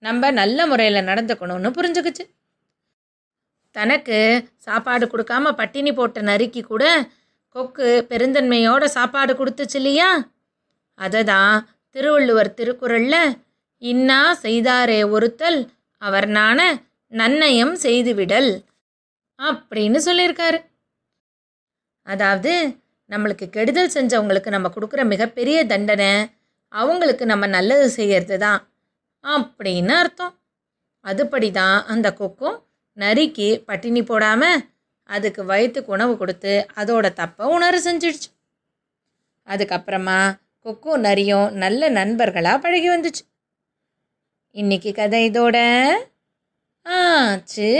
நம்ம 0.06 0.30
நல்ல 0.40 0.58
முறையில் 0.70 1.06
நடந்துக்கணும்னு 1.10 1.70
புரிஞ்சுக்குச்சு. 1.78 2.24
தனக்கு 3.76 4.18
சாப்பாடு 4.66 5.04
கொடுக்காம 5.12 5.52
பட்டினி 5.60 5.90
போட்ட 5.94 6.18
நறுக்கி 6.30 6.62
கூட 6.62 6.84
கொக்கு 7.56 7.88
பெருந்தன்மையோட 8.10 8.84
சாப்பாடு 8.96 9.32
கொடுத்துச்சு 9.34 9.78
இல்லையா? 9.80 10.08
அதை 10.98 11.20
தான் 11.32 11.54
திருவள்ளுவர் 11.94 12.56
திருக்குறளில் 12.58 13.20
இன்னா 13.82 14.20
செய்தாரே 14.44 15.00
ஒருத்தல் 15.16 15.60
அவர் 16.02 16.28
நான 16.38 16.60
நன்னயம் 17.12 17.74
செய்துவிடல் 17.84 18.50
அப்படின்னு 19.38 19.98
சொல்லியிருக்காரு. 20.08 20.58
அதாவது 22.06 22.52
நம்மளுக்கு 23.10 23.46
கெடுதல் 23.56 23.94
செஞ்சவங்களுக்கு 23.96 24.50
நம்ம 24.54 24.68
கொடுக்குற 24.74 25.02
மிகப்பெரிய 25.12 25.58
தண்டனை 25.72 26.12
அவங்களுக்கு 26.72 27.24
நம்ம 27.32 27.44
நல்லது 27.56 27.86
செய்கிறது 27.98 28.36
தான் 28.46 28.60
அப்படின்னு 29.34 29.88
அர்த்தம். 29.88 30.38
அதுபடி 31.04 31.50
தான் 31.50 31.84
அந்த 31.84 32.12
கொக்கும் 32.12 32.64
நரிக்கு 32.96 33.48
பட்டினி 33.58 34.02
போடாமல் 34.02 34.64
அதுக்கு 35.02 35.44
வயிற்றுக்கு 35.44 35.92
உணவு 35.92 36.16
கொடுத்து 36.16 36.66
அதோட 36.74 37.06
தப்பை 37.20 37.46
உணர 37.46 37.78
செஞ்சிடுச்சு. 37.78 38.28
அதுக்கப்புறமா 39.46 40.40
கொக்கும் 40.58 41.00
நரியும் 41.00 41.52
நல்ல 41.52 41.88
நண்பர்களாக 41.88 42.58
பழகி 42.58 42.88
வந்துச்சு. 42.90 43.24
இன்னைக்கு 44.50 44.92
கதை 44.92 45.30
இதோட 45.30 45.56
ஆச்சு. 46.82 47.70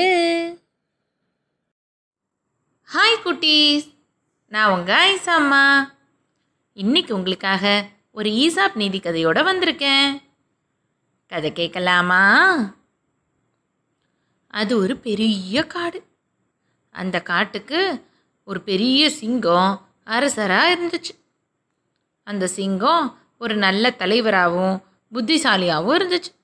ஹாய் 2.95 3.23
குட்டீஸ். 3.25 3.89
நான் 4.49 4.79
உங்கள் 4.79 5.15
ஐசா 5.15 5.35
அம்மா 5.41 5.95
இன்னைக்கு 6.73 7.15
உங்களுக்காக 7.15 7.85
ஒரு 8.13 8.31
ஈசாப் 8.31 8.75
நீதி 8.75 8.99
கதையோட 8.99 9.39
வந்திருக்கேன். 9.51 10.26
கதை 11.27 11.53
கேட்கலாமா? 11.53 12.23
அது 14.49 14.79
ஒரு 14.79 14.97
பெரிய 14.97 15.67
காடு. 15.67 16.07
அந்த 16.91 17.21
காட்டுக்கு 17.21 18.07
ஒரு 18.45 18.61
பெரிய 18.61 19.11
சிங்கம் 19.11 19.89
அரசராக 20.05 20.75
இருந்துச்சு. 20.75 21.19
அந்த 22.23 22.47
சிங்கம் 22.47 23.19
ஒரு 23.39 23.57
நல்ல 23.57 23.91
தலைவராகவும் 23.91 24.83
புத்திசாலியாகவும் 25.12 25.99
இருந்துச்சு. 25.99 26.35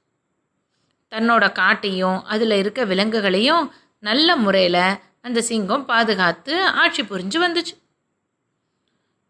தன்னோட 1.10 1.52
காட்டையும் 1.52 2.22
அதில் 2.22 2.50
இருக்க 2.50 2.84
விலங்குகளையும் 2.84 3.72
நல்ல 3.98 4.36
முறையில் 4.36 4.98
அந்த 5.22 5.42
சிங்கம் 5.42 5.84
பாதுகாத்து 5.84 6.66
ஆட்சி 6.66 7.02
புரிஞ்சு 7.02 7.40
வந்துச்சு. 7.40 7.82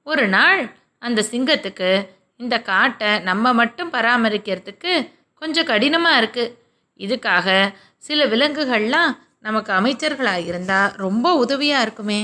ஒரு 0.03 0.29
நாள் 0.29 0.77
அந்த 0.99 1.25
சிங்கத்துக்கு 1.31 2.09
இந்த 2.37 2.63
காட்டை 2.63 3.19
நம்ம 3.19 3.53
மட்டும் 3.53 3.93
பராமரிக்கிறதுக்கு 3.93 5.21
கொஞ்சம் 5.43 5.65
கடினமாக 5.65 6.21
இருக்குது 6.21 6.53
இதுக்காக 7.01 7.75
சில 7.99 8.27
விலங்குகள்லாம் 8.27 9.13
நமக்கு 9.41 9.73
அமைச்சர்களாக 9.73 10.45
இருந்தால் 10.45 10.93
ரொம்ப 10.97 11.35
உதவியாக 11.37 11.83
இருக்குமே 11.83 12.21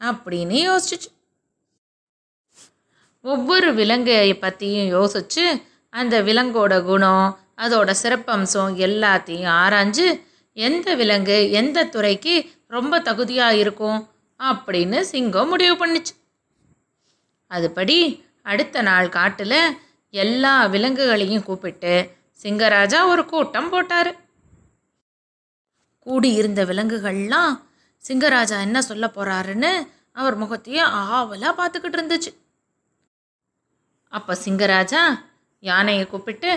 அப்படின்னு 0.00 0.58
யோசிச்சு 0.60 1.08
ஒவ்வொரு 3.24 3.74
விலங்கை 3.74 4.34
பற்றியும் 4.34 4.88
யோசிச்சு 4.88 5.44
அந்த 5.92 6.22
விலங்கோட 6.22 6.84
குணம் 6.84 7.26
அதோட 7.56 7.90
சிறப்பம்சம் 8.02 8.76
எல்லாத்தையும் 8.76 9.52
ஆராய்ஞ்சு 9.52 10.06
எந்த 10.56 10.94
விலங்கு 10.94 11.50
எந்த 11.50 11.84
துறைக்கு 11.84 12.34
ரொம்ப 12.66 13.00
தகுதியாக 13.00 13.56
இருக்கும் 13.56 13.98
அப்படின்னு 14.40 15.00
சிங்கம் 15.00 15.48
முடிவு 15.48 15.74
பண்ணுச்சு. 15.76 16.14
அதுபடி 17.50 17.98
அடுத்த 18.42 18.82
நாள் 18.82 19.08
காட்டில் 19.08 19.60
எல்லா 20.14 20.66
விலங்குகளையும் 20.66 21.42
கூப்பிட்டு 21.42 21.94
சிங்கராஜா 22.42 23.06
ஒரு 23.06 23.24
கூட்டம் 23.24 23.70
போட்டார். 23.70 24.10
கூடியிருந்த 25.98 26.64
விலங்குகள்லாம் 26.64 27.54
சிங்கராஜா 28.08 28.60
என்ன 28.60 28.82
சொல்ல 28.82 29.06
போறாருன்னு 29.06 29.72
அவர் 30.12 30.36
முகத்தையே 30.36 30.78
ஆவலாக 30.78 31.52
பார்த்துக்கிட்டு 31.58 31.98
இருந்துச்சு. 31.98 32.30
அப்போ 34.08 34.36
சிங்கராஜா 34.44 35.02
யானையை 35.58 36.06
கூப்பிட்டு 36.06 36.50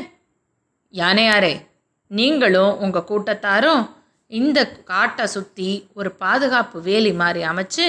யானையாரே 0.92 1.68
நீங்களும் 2.08 2.78
உங்கள் 2.78 3.08
கூட்டத்தாரும் 3.12 3.84
இந்த 4.28 4.60
காட்டை 4.72 5.26
சுற்றி 5.28 5.90
ஒரு 5.94 6.12
பாதுகாப்பு 6.12 6.82
வேலி 6.82 7.14
மாதிரி 7.14 7.46
அமைச்சு 7.48 7.86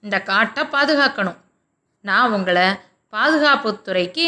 இந்த 0.00 0.22
காட்டை 0.22 0.64
பாதுகாக்கணும். 0.64 1.38
நான் 2.00 2.32
உங்களை 2.32 2.66
பாதுகாப்புத்துறைக்கு 3.12 4.26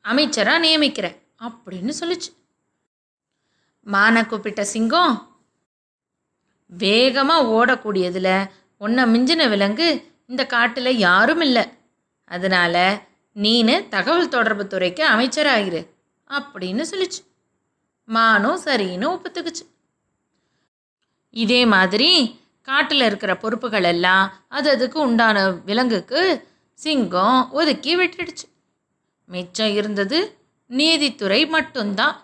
அமைச்சராக 0.00 0.64
நியமிக்கிறேன். 0.66 1.16
அப்படின்னு 1.40 1.92
சொல்லிச்சு. 2.00 2.30
மானை 3.86 4.26
கூப்பிட்ட 4.26 4.64
சிங்கம் 4.64 5.14
வேகமாக 6.66 7.48
ஓடக்கூடியதில் 7.56 8.48
உன்னை 8.76 9.04
மிஞ்சின 9.04 9.48
விலங்கு 9.48 9.86
இந்த 10.26 10.46
காட்டில் 10.46 10.96
யாரும் 10.96 11.40
இல்லை. 11.40 11.64
அதனால் 12.24 13.00
நீனு 13.36 13.88
தகவல் 13.88 14.28
தொடர்பு 14.28 14.66
துறைக்கு 14.66 15.02
அமைச்சராகிரு 15.08 15.80
அப்படின்னு 16.30 16.84
சொல்லிச்சு. 16.90 17.20
மானும் 18.04 18.60
சரின்னு 18.64 19.06
ஒப்புத்துக்குச்சு. 19.14 19.64
இதே 21.30 21.66
மாதிரி 21.66 22.40
காட்டில் 22.62 23.00
இருக்கிற 23.00 23.36
பொறுப்புகள் 23.36 23.82
எல்லாம் 23.82 24.32
அது 24.48 24.70
அதுக்கு 24.70 25.00
உண்டான 25.00 25.50
விலங்குக்கு 25.50 26.20
சிங்கம் 26.72 27.50
ஒதுக்கி 27.50 27.96
விட்டுடுச்சு. 27.96 28.46
மிச்சம் 29.24 29.72
இருந்தது 29.72 30.37
நீதித்துறை 30.70 31.46
மட்டும்தான். 31.46 32.16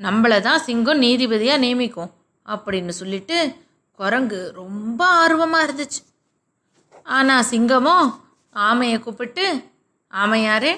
நம்மளை 0.00 0.40
தான் 0.40 0.60
சிங்கம் 0.60 1.00
நீதிபதியாக 1.00 1.62
நியமிக்கும் 1.64 2.12
அப்படின்னு 2.46 2.88
சொல்லிட்டு 2.88 3.36
குரங்கு 3.98 4.40
ரொம்ப 4.54 5.00
ஆர்வமாக 5.22 5.66
இருந்துச்சு. 5.66 6.00
ஆனால் 7.02 7.48
சிங்கமோ 7.50 7.96
ஆமையை 8.54 8.98
கூப்பிட்டு 9.00 9.46
ஆமையாரே 10.12 10.72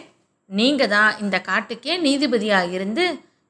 நீங்கள் 0.50 0.88
தான் 0.88 1.18
இந்த 1.18 1.36
காட்டுக்கே 1.48 1.94
நீதிபதியாக 2.06 2.70
இருந்து 2.70 3.04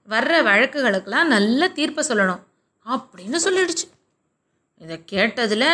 வர்ற 0.09 0.43
வழக்குகளுக்கெல்லாம் 0.43 1.33
நல்ல 1.35 1.69
தீர்ப்பை 1.69 2.03
சொல்லணும் 2.09 2.43
அப்படின்னு 2.87 3.39
சொல்லிடுச்சு. 3.47 3.87
இதை 4.83 4.97
கேட்டதில் 5.13 5.71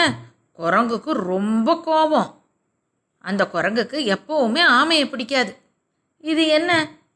குரங்குக்கு 0.58 1.12
ரொம்ப 1.12 1.80
கோபம். 1.80 2.30
அந்த 3.18 3.42
குரங்குக்கு 3.52 3.98
எப்போவுமே 4.16 4.62
ஆமையை 4.78 5.06
பிடிக்காது. 5.10 5.52
இது 6.20 6.46
என்ன? 6.48 6.72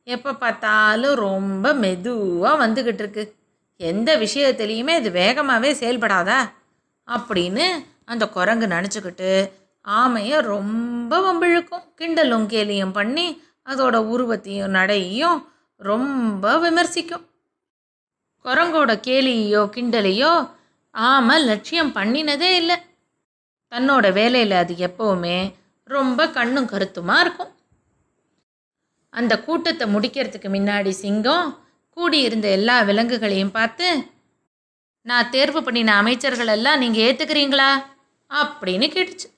எப்போ 0.08 0.32
பார்த்தாலும் 0.34 1.14
ரொம்ப 1.14 1.72
மெதுவாக 1.72 2.66
வந்துக்கிட்டு 2.66 3.02
இருக்கு 3.04 3.36
எந்த 3.80 4.16
விஷயத்துலேயுமே 4.16 4.94
இது 5.00 5.10
வேகமாகவே 5.10 5.70
செயல்படாதா? 5.80 6.38
அப்படின்னு 7.08 7.64
அந்த 8.04 8.24
குரங்கு 8.28 8.66
நினச்சிக்கிட்டு 8.66 9.32
ஆமையை 9.86 10.38
ரொம்ப 10.42 11.12
வம்பிழுக்கும் 11.26 11.84
கிண்டலும் 12.00 12.46
கேலியும் 12.54 12.92
பண்ணி 12.92 13.26
அதோட 13.66 13.96
உருவத்தையும் 14.12 14.70
நடையும் 14.70 15.38
ரொம்ப 15.80 16.58
விமர்சிக்கும். 16.58 17.24
குரங்கோட 18.44 18.92
கேலியோ 19.08 19.62
கிண்டலையோ 19.76 20.32
ஆமை 20.94 21.36
லட்சியம் 21.44 21.94
பண்ணினதே 21.94 22.50
இல்லை. 22.60 22.76
தன்னோட 23.72 24.06
வேலையில் 24.12 24.56
அது 24.62 24.74
எப்போவுமே 24.88 25.38
ரொம்ப 25.88 26.28
கண்ணும் 26.30 26.66
கருத்துமாக 26.66 27.20
இருக்கும். 27.20 27.52
அந்த 29.12 29.34
கூட்டத்தை 29.46 29.86
முடிக்கிறதுக்கு 29.94 30.48
முன்னாடி 30.54 30.92
சிங்கம் 31.02 31.48
கூடியிருந்த 31.96 32.48
எல்லா 32.48 32.76
விலங்குகளையும் 32.88 33.56
பார்த்து 33.58 33.88
நான் 35.06 35.30
தேர்வு 35.30 35.60
பண்ணின 35.62 35.94
அமைச்சர்கள் 36.00 36.52
எல்லாம் 36.56 36.80
நீங்கள் 36.82 37.04
ஏற்றுக்கிறீங்களா 37.06 37.70
அப்படின்னு 38.30 38.86
கேட்டுச்சு. 38.94 39.28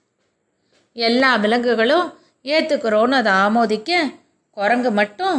எல்லா 0.97 1.31
விலங்குகளும் 1.45 2.07
ஏற்றுக்கிறோன்னு 2.45 3.19
அதை 3.21 3.33
ஆமோதிக்க 3.47 3.99
குரங்கு 4.57 4.91
மட்டும் 5.01 5.39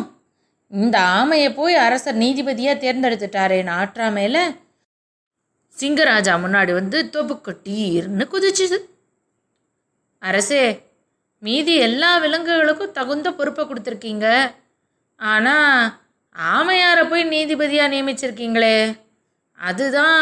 இந்த 0.72 0.98
ஆமையை 1.20 1.50
போய் 1.56 1.76
அரசர் 1.86 2.22
நீதிபதியாக 2.24 2.82
தேர்ந்தெடுத்துட்டாரேன்னு 2.84 3.74
ஆற்றாமையில் 3.80 4.44
சிங்கராஜா 5.78 6.34
முன்னாடி 6.44 6.72
வந்து 6.74 6.98
தொபுக்கட்டீர்னு 7.16 8.26
குதிச்சுது. 8.34 8.78
அரசே 10.22 10.64
மீதி 11.46 11.74
எல்லா 11.88 12.10
விலங்குகளுக்கும் 12.24 12.96
தகுந்த 12.98 13.28
பொறுப்பை 13.38 13.64
கொடுத்துருக்கீங்க. 13.66 14.28
ஆனால் 15.20 15.94
ஆமையாரை 16.56 17.04
போய் 17.12 17.24
நீதிபதியாக 17.34 17.92
நியமிச்சிருக்கீங்களே. 17.94 18.76
அதுதான் 19.60 20.20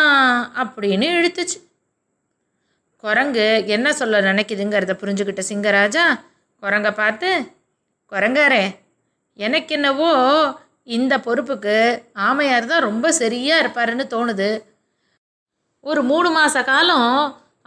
அப்படின்னு 0.61 1.07
இழுத்துச்சு. 1.17 1.59
குரங்கு 3.03 3.47
என்ன 3.75 3.87
சொல்ல 3.99 4.21
நினைக்குதுங்கிறத 4.29 4.93
புரிஞ்சுக்கிட்ட 5.01 5.43
சிங்கராஜா 5.49 6.05
குரங்கை 6.63 6.91
பார்த்து 7.01 7.29
குரங்காரே 8.11 8.63
எனக்கு 9.39 9.73
என்னவோ 9.77 10.09
இந்த 10.97 11.13
பொறுப்புக்கு 11.25 11.75
ஆமையார் 12.27 12.71
தான் 12.71 12.85
ரொம்ப 12.89 13.11
சரியாக 13.21 13.61
இருப்பாருன்னு 13.63 14.05
தோணுது. 14.15 14.49
ஒரு 15.83 16.01
மூணு 16.11 16.29
மாத 16.37 16.63
காலம் 16.69 17.11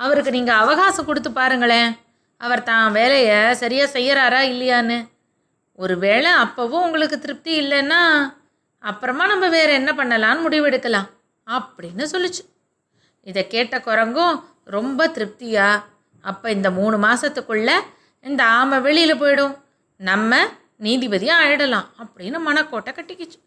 அவருக்கு 0.04 0.30
நீங்கள் 0.36 0.60
அவகாசம் 0.62 1.08
கொடுத்து 1.08 1.30
பாருங்களேன். 1.32 1.90
அவர் 2.44 2.62
தான் 2.68 2.94
வேலையை 2.98 3.38
சரியாக 3.62 3.92
செய்கிறாரா 3.96 4.40
இல்லையான்னு. 4.52 4.98
ஒருவேளை 5.82 6.30
அப்போவும் 6.44 6.84
உங்களுக்கு 6.86 7.16
திருப்தி 7.24 7.52
இல்லைன்னா 7.62 8.00
அப்புறமா 8.90 9.24
நம்ம 9.32 9.48
வேறு 9.56 9.72
என்ன 9.80 9.90
பண்ணலான்னு 9.98 10.44
முடிவெடுக்கலாம் 10.46 11.08
அப்படின்னு 11.46 12.04
சொல்லுச்சு. 12.14 12.42
இதை 13.30 13.42
கேட்ட 13.54 13.76
குரங்கும் 13.88 14.36
ரொம்ப 14.76 15.06
திருப்தியா 15.16 15.68
அப்போ 16.30 16.46
இந்த 16.56 16.68
மூணு 16.78 16.96
மாதத்துக்குள்ள 17.06 17.70
இந்த 18.24 18.42
ஆமை 18.58 18.76
வெளியில் 18.86 19.20
போயிடும். 19.22 19.54
நம்ம 20.00 20.34
நீதிபதியாக 20.86 21.42
ஆயிடலாம் 21.44 21.88
அப்படின்னு 22.02 22.38
மனக்கோட்டை 22.48 22.92
கட்டிக்கிச்சு. 22.98 23.38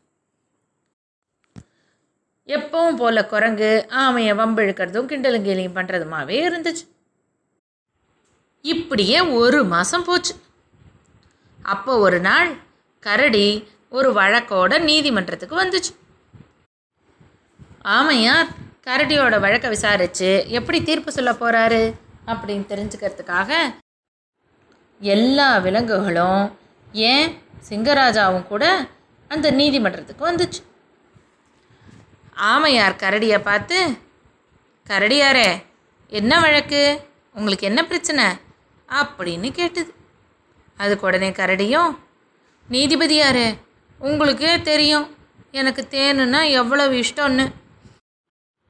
எப்பவும் 2.47 2.99
போல 3.01 3.19
குரங்கு 3.31 3.69
ஆமையை 4.03 4.33
வம்பிழுக்கிறதும் 4.41 5.09
கிண்டலும் 5.11 5.45
கேலியும் 5.47 5.77
பண்ணுறதுமாவே 5.77 6.37
இருந்துச்சு. 6.47 6.85
இப்படியே 8.73 9.17
ஒரு 9.39 9.59
மாதம் 9.71 10.03
போச்சு. 10.03 10.33
அப்போ 11.63 11.91
ஒரு 12.05 12.19
நாள் 12.19 12.49
கரடி 13.03 13.47
ஒரு 13.89 14.09
வழக்கோட 14.13 14.73
நீதிமன்றத்துக்கு 14.79 15.55
வந்துச்சு. 15.63 15.91
ஆமையார் 17.97 18.49
கரடியோட 18.87 19.39
வழக்கை 19.39 19.69
விசாரித்து 19.69 20.29
எப்படி 20.57 20.79
தீர்ப்பு 20.83 21.11
சொல்ல 21.11 21.31
போகிறாரு 21.31 21.81
அப்படின்னு 22.27 22.65
தெரிஞ்சுக்கிறதுக்காக 22.71 23.51
எல்லா 24.99 25.57
விலங்குகளும் 25.57 26.43
ஏன் 26.91 27.27
சிங்கராஜாவும் 27.69 28.47
கூட 28.47 28.63
அந்த 29.31 29.51
நீதிமன்றத்துக்கு 29.51 30.23
வந்துச்சு. 30.31 30.61
ஆமையார் 32.53 33.01
கரடியை 33.03 33.39
பார்த்து 33.41 33.77
கரடியாரே 34.89 35.49
என்ன 36.09 36.39
வழக்கு? 36.39 36.81
உங்களுக்கு 37.33 37.67
என்ன 37.71 37.81
பிரச்சனை? 37.85 38.25
அப்படின்னு 38.89 39.49
கேட்டுது. 39.59 39.91
அதுக்கு 40.77 41.05
உடனே 41.05 41.29
கரடியும் 41.29 41.97
நீதிபதியாரே 42.69 43.57
உங்களுக்கே 43.99 44.61
தெரியும். 44.61 45.17
எனக்கு 45.51 45.87
தேனுன்னா 45.91 46.49
எவ்வளவு 46.49 47.03
இஷ்டம்னு. 47.03 47.45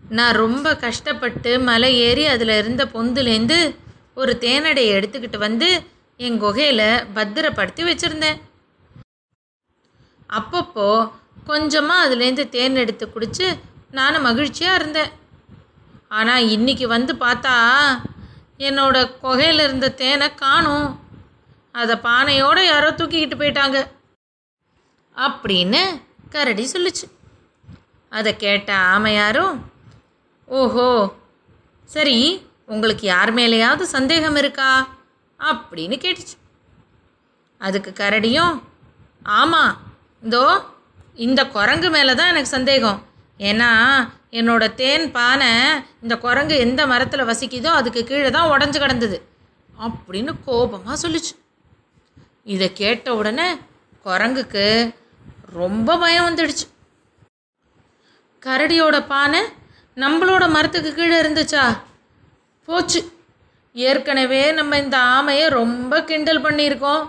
நான் 0.10 0.36
ரொம்ப 0.36 0.76
கஷ்டப்பட்டு 0.76 1.60
மலை 1.60 2.00
ஏறி 2.00 2.26
அதில் 2.26 2.58
இருந்த 2.58 2.86
பொந்துலேருந்து 2.86 3.76
ஒரு 4.16 4.38
தேனடையை 4.40 4.92
எடுத்துக்கிட்டு 4.98 5.38
வந்து 5.38 5.84
என் 6.18 6.40
குகையில் 6.40 7.06
பத்திரப்படுத்தி 7.14 7.84
வச்சுருந்தேன். 7.84 8.38
அப்பப்போ 10.30 11.12
கொஞ்சமாக 11.46 12.16
அதுலேருந்து 12.16 12.50
தேன் 12.50 12.76
எடுத்து 12.76 13.12
குடித்து 13.12 13.58
நானும் 13.92 14.22
மகிழ்ச்சியாக 14.22 14.80
இருந்தேன். 14.80 15.12
ஆனால் 16.08 16.44
இன்றைக்கி 16.44 16.88
வந்து 16.88 17.14
பார்த்தா 17.14 17.56
என்னோட 18.58 19.20
குகையில் 19.20 19.60
இருந்த 19.60 19.92
தேனை 19.92 20.36
காணும். 20.36 21.00
அதை 21.72 21.96
பானையோடு 21.96 22.66
யாரோ 22.66 22.92
தூக்கிக்கிட்டு 22.92 23.38
போயிட்டாங்க. 23.40 23.88
அப்படின்னு 25.16 26.02
கரடி 26.30 26.70
சொல்லுச்சு. 26.72 27.08
அதை 28.10 28.36
கேட்ட 28.36 28.76
ஆமையாரும் 28.76 29.60
ஓஹோ 30.46 31.14
சரி 31.86 32.48
உங்களுக்கு 32.66 33.06
யார் 33.08 33.34
மேலேயாவது 33.34 33.82
சந்தேகம் 33.82 34.36
இருக்கா? 34.36 34.88
அப்படின்னு 35.40 35.96
கேட்டுச்சு. 36.04 36.36
அதுக்கு 37.58 37.92
கரடியும் 37.92 38.62
ஆமாம் 39.24 39.78
இதோ 40.22 40.64
இந்த 41.16 41.48
குரங்கு 41.48 41.90
மேலே 41.90 42.14
தான் 42.16 42.28
எனக்கு 42.28 42.48
சந்தேகம். 42.48 43.04
ஏன்னா 43.38 43.70
என்னோட 44.38 44.64
தேன் 44.80 45.06
பானை 45.12 45.50
இந்த 46.04 46.16
குரங்கு 46.18 46.56
எந்த 46.66 46.82
மரத்தில் 46.92 47.30
வசிக்குதோ 47.30 47.72
அதுக்கு 47.80 48.02
கீழே 48.04 48.30
தான் 48.30 48.52
உடஞ்சி 48.54 48.80
கிடந்தது 48.80 49.18
அப்படின்னு 49.80 50.32
கோபமாக 50.46 50.96
சொல்லுச்சு. 51.04 51.34
இதை 52.54 52.68
கேட்ட 52.74 53.08
உடனே 53.16 53.48
குரங்குக்கு 54.06 54.66
ரொம்ப 55.60 55.98
பயம் 55.98 56.28
வந்துடுச்சு. 56.28 56.66
கரடியோட 58.46 58.98
பானை 59.08 59.42
நம்மளோட 59.98 60.46
மரத்துக்கு 60.50 60.92
கீழே 60.94 61.18
இருந்துச்சா? 61.22 61.64
போச்சு. 62.68 63.02
ஏற்கனவே 63.76 64.44
நம்ம 64.52 64.78
இந்த 64.78 64.98
ஆமையை 65.16 65.48
ரொம்ப 65.60 66.04
கிண்டல் 66.04 66.46
பண்ணியிருக்கோம். 66.46 67.04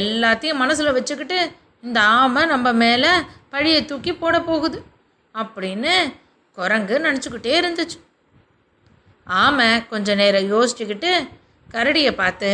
எல்லாத்தையும் 0.00 0.62
மனசில் 0.62 0.96
வச்சுக்கிட்டு 0.98 1.38
இந்த 1.86 2.00
ஆமை 2.20 2.42
நம்ம 2.46 2.72
மேலே 2.84 3.12
பழியை 3.50 3.80
தூக்கி 3.84 4.12
போட 4.14 4.36
போகுது 4.40 4.78
அப்படின்னு 5.34 5.94
குரங்கு 6.58 6.96
நினச்சிக்கிட்டே 7.06 7.54
இருந்துச்சு. 7.60 7.98
ஆமை 9.26 9.68
கொஞ்ச 9.92 10.14
நேரம் 10.20 10.50
யோசிச்சுக்கிட்டு 10.52 11.10
கரடியை 11.74 12.12
பார்த்து 12.20 12.50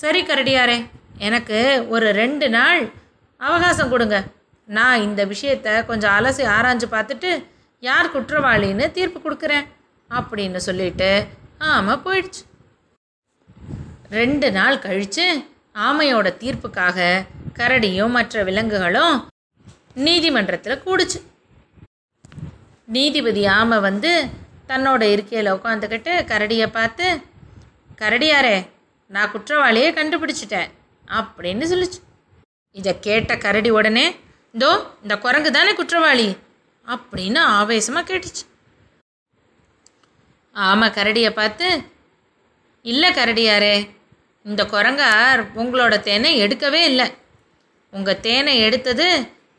சரி 0.00 0.20
கரடியாரே 0.30 0.78
எனக்கு 1.26 1.58
ஒரு 1.94 2.08
ரெண்டு 2.22 2.46
நாள் 2.56 2.80
அவகாசம் 3.40 3.92
கொடுங்க. 3.92 4.16
நான் 4.68 5.04
இந்த 5.06 5.22
விஷயத்த 5.32 5.68
கொஞ்சம் 5.90 6.14
அலசி 6.18 6.44
ஆராய்ஞ்சு 6.56 6.88
பார்த்துட்டு 6.96 7.30
யார் 7.82 8.12
குற்றவாளின்னு 8.14 8.86
தீர்ப்பு 8.96 9.18
கொடுக்குறேன் 9.20 9.66
அப்படின்னு 10.10 10.60
சொல்லிட்டு 10.68 11.10
ஆமை 11.72 11.94
போயிடுச்சு. 12.06 12.42
ரெண்டு 14.18 14.48
நாள் 14.58 14.82
கழித்து 14.84 15.26
ஆமையோட 15.86 16.28
தீர்ப்புக்காக 16.42 17.06
கரடியும் 17.58 18.14
மற்ற 18.16 18.42
விலங்குகளும் 18.48 19.16
நீதிமன்றத்தில் 20.06 20.82
கூடுச்சு. 20.86 21.18
நீதிபதி 22.88 23.42
ஆமை 23.58 23.78
வந்து 23.86 24.10
தன்னோட 24.68 25.02
இருக்கையில் 25.14 25.54
உட்காந்துக்கிட்டு 25.54 26.12
கரடியை 26.30 26.66
பார்த்து 26.76 27.06
கரடியாரே 28.02 28.56
நான் 29.10 29.32
குற்றவாளியை 29.32 29.88
கண்டுபிடிச்சிட்டேன் 29.98 30.68
அப்படின்னு 31.18 31.64
சொல்லுச்சு. 31.72 31.98
இதை 32.76 32.92
கேட்ட 33.06 33.32
கரடி 33.44 33.70
உடனே 33.70 34.06
இதோ 34.54 34.70
இந்த 35.02 35.14
குரங்கு 35.24 35.50
தானே 35.50 35.72
குற்றவாளி? 35.72 36.28
அப்படின்னு 36.86 37.40
ஆவேசமாக 37.58 38.06
கேட்டுச்சு. 38.10 38.44
ஆமாம் 40.56 40.94
கரடியை 40.98 41.30
பார்த்து 41.40 41.68
இல்லை 42.84 43.10
கரடியாரே 43.10 43.76
இந்த 44.44 44.62
குரங்கார் 44.74 45.40
உங்களோட 45.60 45.94
தேனை 46.08 46.32
எடுக்கவே 46.44 46.82
இல்லை. 46.90 47.06
உங்கள் 47.92 48.22
தேனை 48.28 48.54
எடுத்தது 48.66 49.08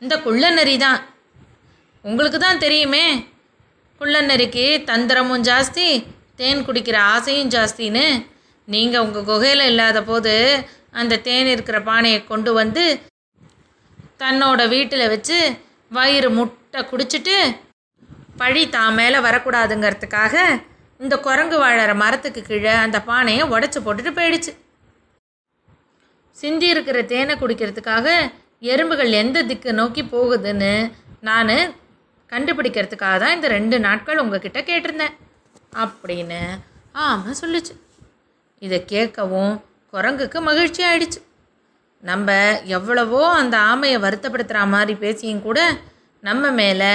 இந்த 0.04 0.14
குள்ள 0.26 0.50
நரி 0.50 0.76
தான். 0.78 1.00
உங்களுக்கு 2.08 2.38
தான் 2.46 2.62
தெரியுமே. 2.64 3.04
குள்ளநரிக்கு 4.00 4.66
தந்திரமும் 4.90 5.44
ஜாஸ்தி 5.48 5.86
தேன் 6.40 6.64
குடிக்கிற 6.66 6.96
ஆசையும் 7.14 7.52
ஜாஸ்தின்னு. 7.54 8.06
நீங்கள் 8.68 9.04
உங்கள் 9.04 9.26
குகையில் 9.30 9.68
இல்லாத 9.70 9.98
போது 10.10 10.34
அந்த 11.00 11.18
தேன் 11.26 11.48
இருக்கிற 11.54 11.78
பானையை 11.88 12.20
கொண்டு 12.30 12.50
வந்து 12.60 12.84
தன்னோட 14.22 14.60
வீட்டில் 14.74 15.10
வச்சு 15.12 15.38
வயிறு 15.96 16.28
முட்டை 16.36 16.80
குடிச்சிட்டு 16.90 17.36
பழி 18.40 18.62
தான் 18.76 18.96
மேலே 19.00 19.18
வரக்கூடாதுங்கிறதுக்காக 19.26 20.34
இந்த 21.04 21.14
குரங்கு 21.26 21.56
வாழற 21.62 21.92
மரத்துக்கு 22.02 22.40
கீழே 22.48 22.72
அந்த 22.84 22.98
பானையை 23.10 23.44
உடச்சி 23.54 23.78
போட்டுட்டு 23.82 24.12
போயிடுச்சு. 24.18 24.52
சிந்தி 26.36 26.66
இருக்கிற 26.74 26.98
தேனை 27.12 27.34
குடிக்கிறதுக்காக 27.42 28.08
எறும்புகள் 28.72 29.12
எந்த 29.22 29.38
திக்கு 29.50 29.70
நோக்கி 29.80 30.02
போகுதுன்னு 30.14 30.72
நான் 31.28 31.54
கண்டுபிடிக்கிறதுக்காக 32.32 33.18
தான் 33.22 33.34
இந்த 33.36 33.48
ரெண்டு 33.56 33.76
நாட்கள் 33.86 34.22
உங்ககிட்ட 34.22 34.60
கேட்டிருந்தேன். 34.70 35.14
அப்படின்னு 35.82 36.40
ஆமாம் 37.04 37.38
சொல்லுச்சு. 37.42 37.74
இதை 38.62 38.78
கேட்கவும் 38.92 39.54
குரங்குக்கு 39.92 40.38
மகிழ்ச்சி 40.48 40.82
ஆயிடுச்சு. 40.88 41.20
நம்ம 42.02 42.28
எவ்வளவோ 42.76 43.20
அந்த 43.40 43.56
ஆமையை 43.70 43.98
வருத்தப்படுத்துகிற 44.04 44.60
மாதிரி 44.74 44.94
பேசியும் 45.04 45.46
கூட 45.46 45.60
நம்ம 46.22 46.50
மேலே 46.60 46.92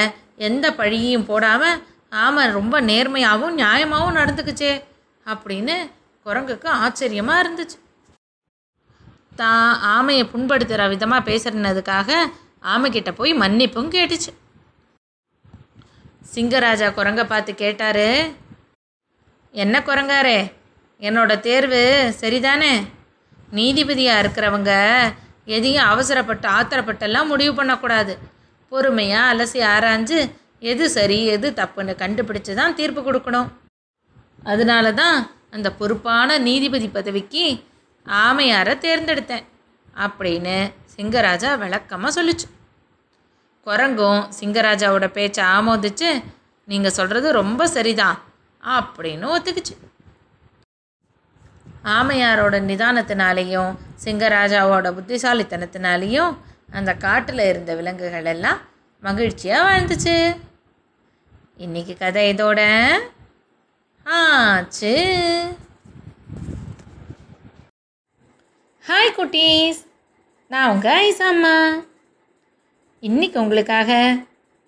எந்த 0.47 0.65
பழியும் 0.79 1.27
போடாமல் 1.29 1.81
ஆமை 2.23 2.43
ரொம்ப 2.59 2.75
நேர்மையாகவும் 2.89 3.57
நியாயமாகவும் 3.61 4.17
நடந்துக்குச்சே 4.19 4.71
அப்படின்னு 5.25 5.75
குரங்குக்கு 6.25 6.69
ஆச்சரியமாக 6.83 7.43
இருந்துச்சு. 7.43 7.77
தான் 9.41 9.67
ஆமையை 9.95 10.23
புண்படுத்துகிற 10.33 10.83
விதமாக 10.93 11.27
பேசுறதுக்காக 11.29 12.09
ஆமைக்கிட்ட 12.73 13.11
போய் 13.19 13.33
மன்னிப்பும் 13.43 13.93
கேட்டுச்சு. 13.95 14.31
சிங்கராஜா 16.35 16.87
குரங்கை 16.97 17.23
பார்த்து 17.31 17.51
கேட்டாரு. 17.63 18.07
என்ன 19.53 19.75
குரங்காரே 19.87 20.39
என்னோட 21.07 21.31
தேர்வு 21.47 21.81
சரிதானே? 22.21 22.73
நீதிபதியாக 23.57 24.21
இருக்கிறவங்க 24.23 24.71
எதையும் 25.55 25.89
அவசரப்பட்டு 25.91 26.47
ஆத்திரப்பட்டெல்லாம் 26.57 27.29
முடிவு 27.33 27.53
பண்ணக்கூடாது. 27.59 28.13
பொறுமையாக 28.71 29.31
அலசி 29.33 29.59
ஆராய்ஞ்சு 29.73 30.19
எது 30.71 30.85
சரி 30.95 31.19
எது 31.35 31.47
தப்புன்னு 31.59 31.93
கண்டுபிடிச்சு 32.01 32.53
தான் 32.61 32.77
தீர்ப்பு 32.79 33.01
கொடுக்கணும். 33.07 33.49
அதனால 34.51 34.85
தான் 35.01 35.17
அந்த 35.55 35.69
பொறுப்பான 35.79 36.37
நீதிபதி 36.47 36.87
பதவிக்கு 36.97 37.45
ஆமையாரை 38.05 38.75
தேர்ந்தெடுத்தேன் 38.85 39.45
அப்படின்னு 40.05 40.57
சிங்கராஜா 40.95 41.51
விளக்கமாக 41.63 42.15
சொல்லிச்சு. 42.17 42.47
குரங்கும் 43.65 44.29
சிங்கராஜாவோட 44.39 45.07
பேச்சை 45.07 45.43
ஆமோதிச்சு 45.45 46.23
நீங்கள் 46.65 46.91
சொல்கிறது 46.91 47.31
ரொம்ப 47.31 47.67
சரிதான் 47.67 48.19
அப்படின்னு 48.63 49.27
ஒத்துக்குச்சு. 49.35 49.75
ஆமையாரோட 51.83 52.55
நிதானத்தினாலேயும் 52.69 53.75
சிங்கராஜாவோட 54.03 54.87
புத்திசாலித்தனத்தினாலேயும் 54.97 56.37
அந்த 56.71 56.93
காட்டில் 56.93 57.39
இருந்த 57.39 57.75
விலங்குகள் 57.75 58.25
எல்லாம் 58.25 58.59
மகிழ்ச்சியாக 59.01 59.65
வாழ்ந்துச்சு. 59.69 60.37
இன்னைக்கு 61.57 61.97
கதை 61.97 62.33
இதோட 62.33 62.61
ஆச்சு. 64.03 64.93
ஹாய் 68.87 69.15
குட்டீஸ். 69.17 69.81
நான் 70.47 70.69
உங்கள் 70.69 71.01
ஐசாம்மா. 71.07 71.91
இன்னைக்கு 73.03 73.41
உங்களுக்காக 73.41 74.17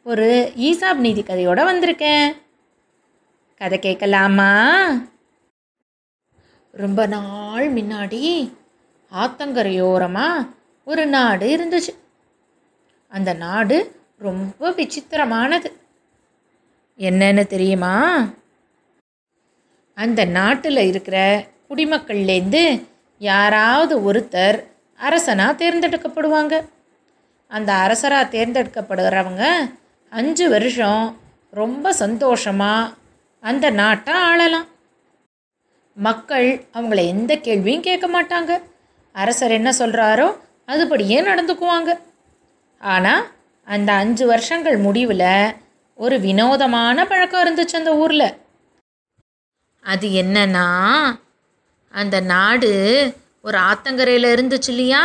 ஒரு 0.04 0.52
ஈசாப் 0.56 0.96
நீதி 0.96 1.22
கதையோட 1.22 1.50
வந்திருக்கேன். 1.50 2.36
கதை 3.56 3.80
கேட்கலாமா? 3.80 4.78
ரொம்ப 6.72 7.06
நாள் 7.06 7.74
முன்னாடி 7.74 8.52
ஆத்தங்கரையோரமாக 9.12 10.50
ஒரு 10.86 11.06
நாடு 11.06 11.58
இருந்துச்சு. 11.58 11.96
அந்த 13.08 13.34
நாடு 13.34 14.02
ரொம்ப 14.18 14.70
விசித்திரமானது. 14.70 15.72
என்னன்னு 16.98 17.48
தெரியுமா? 17.48 18.28
அந்த 19.94 20.26
நாட்டில் 20.26 20.78
இருக்கிற 20.78 21.48
குடிமக்கள்லேருந்து 21.70 22.86
யாராவது 23.20 24.14
ஒருத்தர் 24.14 24.64
அரசனாக 24.96 25.66
தேர்ந்தெடுக்கப்படுவாங்க. 25.66 26.74
அந்த 27.56 27.72
அரசராக 27.86 28.32
தேர்ந்தெடுக்கப்படுகிறவங்க 28.36 29.44
அஞ்சு 30.12 30.46
வருஷம் 30.54 31.04
ரொம்ப 31.62 31.94
சந்தோஷமாக 32.04 32.94
அந்த 33.44 33.66
நாட்டை 33.80 34.14
ஆளலாம். 34.30 34.70
மக்கள் 35.98 36.48
அவங்கள 36.74 37.00
எந்த 37.14 37.34
கேள்வியும் 37.46 37.86
கேட்க 37.88 38.08
மாட்டாங்க. 38.16 38.54
அரசர் 39.16 39.58
என்ன 39.60 39.70
சொல்கிறாரோ 39.80 40.28
அதுபடியே 40.72 41.20
நடந்துக்குவாங்க. 41.30 41.92
ஆனால் 42.82 43.24
அந்த 43.68 43.92
அஞ்சு 44.02 44.26
வருஷங்கள் 44.32 44.78
முடிவில் 44.78 45.30
ஒரு 46.00 46.16
வினோதமான 46.26 47.06
பழக்கம் 47.12 47.44
இருந்துச்சு 47.44 47.80
அந்த 47.82 47.92
ஊரில். 48.04 48.28
அது 49.86 50.08
என்னன்னா 50.22 50.68
அந்த 51.94 52.16
நாடு 52.34 52.72
ஒரு 53.48 53.58
ஆத்தங்கரையில் 53.70 54.34
இருந்துச்சு 54.36 54.72
இல்லையா? 54.74 55.04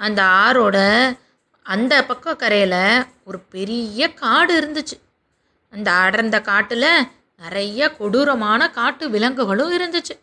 அந்த 0.00 0.20
ஆறோட 0.42 0.78
அந்த 1.66 1.94
பக்க 2.04 2.34
கரையில் 2.36 3.06
ஒரு 3.24 3.38
பெரிய 3.54 4.08
காடு 4.14 4.52
இருந்துச்சு. 4.60 4.96
அந்த 5.72 5.88
அடர்ந்த 6.04 6.40
காட்டில் 6.40 6.90
நிறைய 7.40 7.90
கொடூரமான 7.90 8.70
காட்டு 8.70 9.04
விலங்குகளும் 9.10 9.72
இருந்துச்சு. 9.78 10.14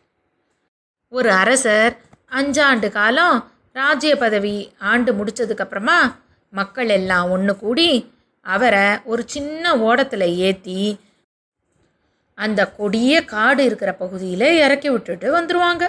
ஒரு 1.12 1.30
அரசர் 1.32 1.94
அஞ்சாண்டு 2.32 2.90
காலம் 2.92 3.38
ராஜ்ய 3.76 4.14
பதவி 4.18 4.56
ஆண்டு 4.92 5.12
முடிச்சதுக்கப்புறமா 5.12 6.00
மக்கள் 6.54 6.90
எல்லாம் 6.90 7.30
ஒன்று 7.30 7.54
கூடி 7.58 7.90
அவரை 8.46 8.88
ஒரு 9.04 9.24
சின்ன 9.26 9.78
ஓடத்தில் 9.78 10.28
ஏற்றி 10.48 10.82
அந்த 12.38 12.62
கொடிய 12.78 13.14
காடு 13.26 13.62
இருக்கிற 13.66 13.92
பகுதியில் 13.94 14.48
இறக்கி 14.66 14.90
விட்டுட்டு 14.90 15.28
வந்துடுவாங்க 15.38 15.86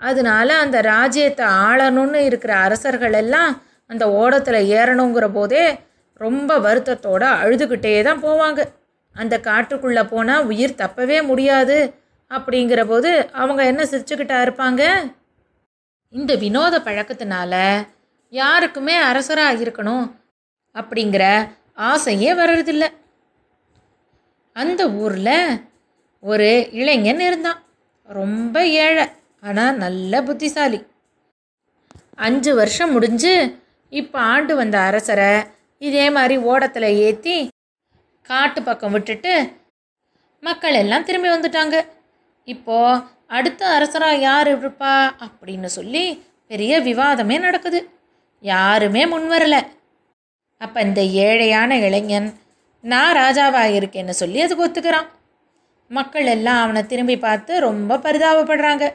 அதனால 0.00 0.58
அந்த 0.58 0.80
ராஜ்யத்தை 0.80 1.46
ஆளணும்னு 1.64 2.20
இருக்கிற 2.24 2.52
அரசர்கள் 2.56 3.12
எல்லாம் 3.12 3.52
அந்த 3.90 4.04
ஓடத்தில் 4.20 4.68
ஏறணுங்கிற 4.78 5.26
போதே 5.32 5.62
ரொம்ப 6.24 6.58
வருத்தத்தோட 6.58 7.24
அழுதுகிட்டே 7.42 7.92
தான் 8.02 8.22
போவாங்க. 8.22 8.60
அந்த 9.16 9.34
காட்டுக்குள்ளே 9.38 10.02
போனால் 10.08 10.46
உயிர் 10.46 10.80
தப்பவே 10.82 11.18
முடியாது 11.26 11.78
அப்படிங்கிற 12.30 12.80
போது 12.86 13.10
அவங்க 13.32 13.60
என்ன 13.64 13.82
சிரிச்சுக்கிட்டா 13.84 14.36
இருப்பாங்க? 14.46 14.82
இந்த 16.14 16.34
வினோத 16.34 16.74
பழக்கத்தினால 16.78 17.54
யாருக்குமே 18.32 18.94
அரசராக 19.10 19.62
இருக்கணும் 19.64 20.06
அப்படிங்கிற 20.74 21.24
ஆசையே 21.74 22.32
வர்றதில்ல. 22.32 22.84
அந்த 24.56 24.82
ஊரில் 24.90 25.62
ஒரு 26.22 26.68
இளைஞன் 26.72 27.20
இருந்தான். 27.20 27.60
ரொம்ப 28.08 28.66
ஏழை 28.84 29.06
ஆனால் 29.40 29.76
நல்ல 29.76 30.22
புத்திசாலி. 30.22 30.80
அஞ்சு 32.26 32.52
வருஷம் 32.54 32.92
முடிஞ்சு 32.92 33.32
இப்போ 33.92 34.18
ஆண்டு 34.32 34.52
வந்த 34.60 34.76
அரசரை 34.88 35.30
இதே 35.82 36.06
மாதிரி 36.16 36.36
ஓடத்தில் 36.50 36.88
ஏற்றி 37.06 37.36
காட்டு 38.30 38.60
பக்கம் 38.62 38.94
விட்டுட்டு 38.96 39.32
மக்கள் 40.42 40.76
எல்லாம் 40.80 41.06
திரும்பி 41.06 41.28
வந்துட்டாங்க. 41.28 41.76
இப்போது 42.48 43.02
அடுத்த 43.36 43.62
அரசராக 43.76 44.24
யார் 44.26 44.48
இருப்பா 44.56 44.92
அப்படின்னு 45.24 45.68
சொல்லி 45.78 46.04
பெரிய 46.50 46.74
விவாதமே 46.88 47.36
நடக்குது. 47.46 47.80
யாருமே 48.44 49.02
முன் 49.12 49.28
வரலை. 49.32 49.60
அப்போ 50.60 50.78
இந்த 50.80 51.00
ஏழையான 51.26 51.70
இளைஞன் 51.86 52.28
நான் 52.84 53.16
ராஜாவாக 53.16 53.76
இருக்கேன்னு 53.78 54.14
சொல்லி 54.22 54.38
அதுக்கு 54.42 54.66
ஒத்துக்கிறான். 54.66 55.08
மக்கள் 55.90 56.26
எல்லாம் 56.34 56.60
அவனை 56.62 56.82
திரும்பி 56.86 57.16
பார்த்து 57.18 57.60
ரொம்ப 57.68 57.98
பரிதாபப்படுறாங்க. 58.06 58.86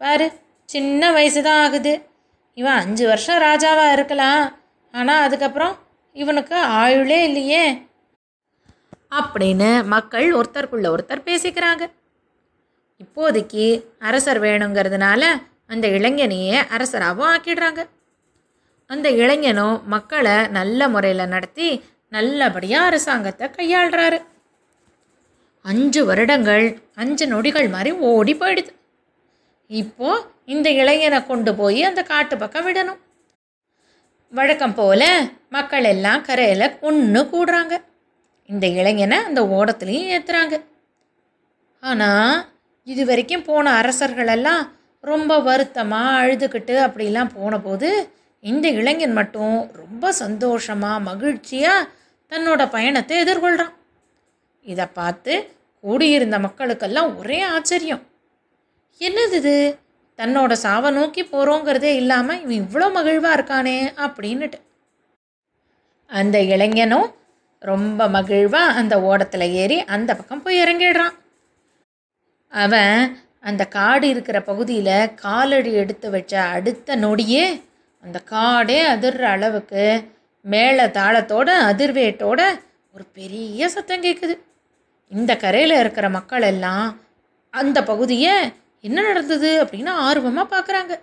பாரு 0.00 0.26
சின்ன 0.68 1.12
வயசு 1.12 1.40
தான் 1.42 1.62
ஆகுது. 1.64 1.92
இவன் 2.54 2.72
அஞ்சு 2.72 3.06
வருஷம் 3.06 3.42
ராஜாவாக 3.42 3.92
இருக்கலாம். 3.92 4.56
ஆனால் 4.92 5.22
அதுக்கப்புறம் 5.22 5.78
இவனுக்கு 6.12 6.56
ஆயுளே 6.56 7.22
இல்லையே. 7.22 7.86
அப்படின்னு 9.10 9.84
மக்கள் 9.84 10.34
ஒருத்தருக்குள்ள 10.34 10.94
ஒருத்தர் 10.94 11.24
பேசிக்கிறாங்க. 11.24 11.90
இப்போதைக்கு 13.04 13.84
அரசர் 13.98 14.40
வேணுங்கிறதுனால 14.40 15.24
அந்த 15.66 15.88
இளைஞனையே 15.88 16.68
அரசராகவும் 16.68 17.36
ஆக்கிடுறாங்க. 17.36 17.88
அந்த 18.86 19.10
இளைஞனும் 19.10 19.88
மக்களை 19.88 20.46
நல்ல 20.46 20.88
முறையில் 20.88 21.26
நடத்தி 21.26 21.84
நல்லபடியாக 22.10 22.86
அரசாங்கத்தை 22.86 23.48
கையாளுறாரு. 23.48 24.22
அஞ்சு 25.62 26.04
வருடங்கள் 26.04 26.80
அஞ்சு 26.94 27.26
நொடிகள் 27.26 27.68
மாதிரி 27.68 27.92
ஓடி 27.92 28.34
போயிடுது. 28.34 28.68
இப்போது 29.66 30.24
இந்த 30.48 30.68
இளைஞனை 30.80 31.18
கொண்டு 31.26 31.50
போய் 31.54 31.80
அந்த 31.88 32.00
காட்டு 32.02 32.34
பக்கம் 32.38 32.66
விடணும். 32.66 33.00
வழக்கம் 34.32 34.74
போல 34.74 35.02
மக்கள் 35.48 35.86
எல்லாம் 35.94 36.22
கரையில் 36.28 36.66
ஒன்று 36.88 37.20
கூடுறாங்க. 37.32 37.74
இந்த 38.48 38.66
இளைஞனை 38.80 39.18
அந்த 39.28 39.40
ஓடத்துலேயும் 39.56 40.10
ஏற்றுறாங்க 40.14 40.54
ஆனால் 41.82 42.34
இது 42.86 43.02
வரைக்கும் 43.04 43.46
போன 43.48 43.72
அரசர்களெல்லாம் 43.80 44.62
ரொம்ப 45.04 45.32
வருத்தமாக 45.48 46.18
அழுதுகிட்டு 46.20 46.74
அப்படிலாம் 46.86 47.34
போன 47.38 47.58
போது 47.58 47.88
இந்த 48.44 48.66
இளைஞன் 48.80 49.16
மட்டும் 49.18 49.56
ரொம்ப 49.82 50.12
சந்தோஷமாக 50.22 51.04
மகிழ்ச்சியாக 51.08 51.88
தன்னோட 52.32 52.62
பயணத்தை 52.70 53.16
எதிர்கொள்கிறான் 53.24 53.74
இதை 54.66 54.86
பார்த்து 54.98 55.34
கூடியிருந்த 55.84 56.36
மக்களுக்கெல்லாம் 56.38 57.10
ஒரே 57.18 57.38
ஆச்சரியம். 57.54 58.02
என்னது 59.00 59.36
இது? 59.36 59.56
தன்னோட 60.18 60.52
சாவை 60.64 60.90
நோக்கி 60.90 61.22
போகிறோங்கிறதே 61.24 61.92
இல்லாமல் 62.00 62.40
இவன் 62.42 62.60
இவ்வளோ 62.62 62.86
மகிழ்வாக 62.96 63.36
இருக்கானே 63.38 63.78
அப்படின்னுட்டு. 64.06 64.58
அந்த 66.10 66.36
இளைஞனும் 66.54 67.08
ரொம்ப 67.62 68.08
மகிழ்வாக 68.08 68.76
அந்த 68.80 68.94
ஓடத்தில் 69.10 69.46
ஏறி 69.62 69.78
அந்த 69.94 70.10
பக்கம் 70.16 70.42
போய் 70.44 70.60
இறங்கிடுறான். 70.62 71.14
அவன் 72.52 72.96
அந்த 73.40 73.62
காடு 73.76 74.06
இருக்கிற 74.08 74.38
பகுதியில் 74.42 75.14
காலடி 75.24 75.70
எடுத்து 75.82 76.08
வச்ச 76.10 76.32
அடுத்த 76.56 76.96
நொடியே 76.96 77.44
அந்த 78.04 78.18
காடே 78.32 78.78
அதிர்ற 78.94 79.22
அளவுக்கு 79.34 79.84
மேலே 80.44 80.84
தாளத்தோட 80.98 81.48
அதிர்வேட்டோட 81.70 82.40
ஒரு 82.94 83.04
பெரிய 83.18 83.68
சத்தம் 83.68 84.04
கேட்குது 84.06 84.34
இந்த 85.12 85.32
கரையில் 85.36 85.80
இருக்கிற 85.82 86.06
மக்கள் 86.10 86.44
எல்லாம் 86.52 86.88
அந்த 87.54 87.78
பகுதியை 87.82 88.34
என்ன 88.84 89.02
நடந்தது 89.02 89.64
அப்படின்னு 89.64 89.88
ஆர்வமாக 89.88 90.46
பார்க்குறாங்க 90.54 91.00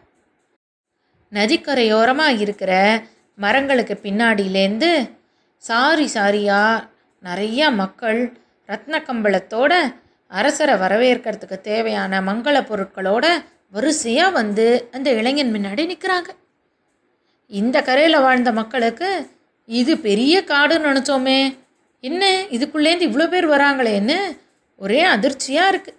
நதிக்கரையோரமாக 1.31 2.39
இருக்கிற 2.39 3.01
மரங்களுக்கு 3.35 3.99
பின்னாடியிலேருந்து 4.03 5.09
சாரி 5.57 6.09
சாரியாக 6.13 6.87
நிறையா 7.23 7.73
மக்கள் 7.73 8.39
ரத்ன 8.67 9.03
கம்பளத்தோட 9.03 9.73
அரசரை 10.27 10.75
வரவேற்கிறதுக்கு 10.75 11.61
தேவையான 11.61 12.21
மங்கள 12.21 12.57
பொருட்களோட 12.61 13.25
வரிசையாக 13.69 14.31
வந்து 14.31 14.89
அந்த 14.91 15.11
இளைஞன் 15.11 15.53
முன்னாடி 15.53 15.85
நிற்கிறாங்க 15.85 16.29
இந்த 17.51 17.81
கரையில் 17.81 18.19
வாழ்ந்த 18.19 18.51
மக்களுக்கு 18.51 19.29
இது 19.65 19.97
பெரிய 19.97 20.43
காடுன்னு 20.47 20.89
நினச்சோமே. 20.89 21.57
என்ன? 21.99 22.41
இதுக்குள்ளேருந்து 22.49 23.07
இவ்வளோ 23.09 23.29
பேர் 23.29 23.47
வராங்களேன்னு 23.49 24.17
ஒரே 24.75 25.03
அதிர்ச்சியாக 25.03 25.71
இருக்குது 25.71 25.98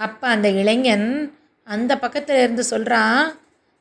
அப்போ 0.00 0.28
அந்த 0.28 0.48
இளைஞன் 0.48 1.08
அந்த 1.64 1.98
பக்கத்தில் 1.98 2.36
இருந்து 2.36 2.64
சொல்கிறான் 2.64 3.34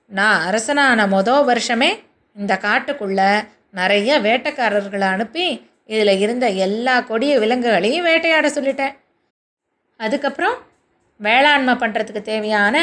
நான் 0.08 0.42
அரசனான 0.42 1.08
மொதல் 1.08 1.48
வருஷமே 1.50 2.00
இந்த 2.36 2.60
காட்டுக்குள்ளே 2.62 3.48
நிறைய 3.72 4.20
வேட்டைக்காரர்களை 4.20 5.08
அனுப்பி 5.16 5.46
இதில் 5.86 6.20
இருந்த 6.20 6.50
எல்லா 6.66 7.02
கொடிய 7.02 7.40
விலங்குகளையும் 7.40 8.06
வேட்டையாட 8.06 8.48
சொல்லிட்டேன். 8.48 8.94
அதுக்கப்புறம் 9.98 10.58
வேளாண்மை 11.18 11.74
பண்ணுறதுக்கு 11.74 12.22
தேவையான 12.22 12.76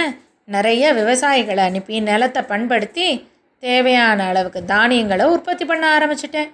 நிறைய 0.44 0.94
விவசாயிகளை 0.94 1.64
அனுப்பி 1.70 2.00
நிலத்தை 2.00 2.42
பண்படுத்தி 2.42 3.28
தேவையான 3.58 4.26
அளவுக்கு 4.26 4.64
தானியங்களை 4.64 5.26
உற்பத்தி 5.26 5.64
பண்ண 5.64 5.98
ஆரம்பிச்சிட்டேன். 5.98 6.50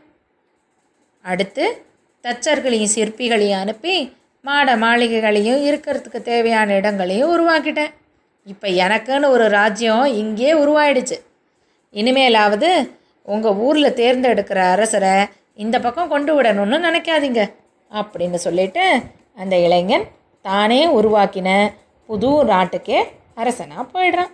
அடுத்து 1.24 1.64
தச்சர்களையும் 2.24 2.94
சிற்பிகளையும் 2.94 3.60
அனுப்பி 3.60 4.16
மாட 4.46 4.68
மாளிகைகளையும் 4.82 5.62
இருக்கிறதுக்கு 5.68 6.20
தேவையான 6.30 6.74
இடங்களையும் 6.80 7.32
உருவாக்கிட்டேன். 7.34 7.92
இப்போ 8.52 8.68
எனக்குன்னு 8.84 9.32
ஒரு 9.36 9.46
ராஜ்யம் 9.58 10.04
இங்கே 10.22 10.50
உருவாயிடுச்சு. 10.62 11.16
இனிமேலாவது 11.94 12.70
உங்கள் 13.34 13.58
ஊரில் 13.66 13.96
தேர்ந்தெடுக்கிற 14.00 14.58
அரசரை 14.74 15.14
இந்த 15.64 15.76
பக்கம் 15.86 16.12
கொண்டு 16.14 16.32
விடணும்னு 16.36 16.78
நினைக்காதீங்க 16.88 17.42
அப்படின்னு 17.90 18.38
சொல்லிட்டு 18.46 18.84
அந்த 19.42 19.54
இளைஞன் 19.66 20.06
தானே 20.44 20.80
உருவாக்கின 20.98 21.50
புது 22.08 22.30
நாட்டுக்கே 22.52 22.98
அரசனாக 23.40 23.84
போயிடுறான். 23.94 24.32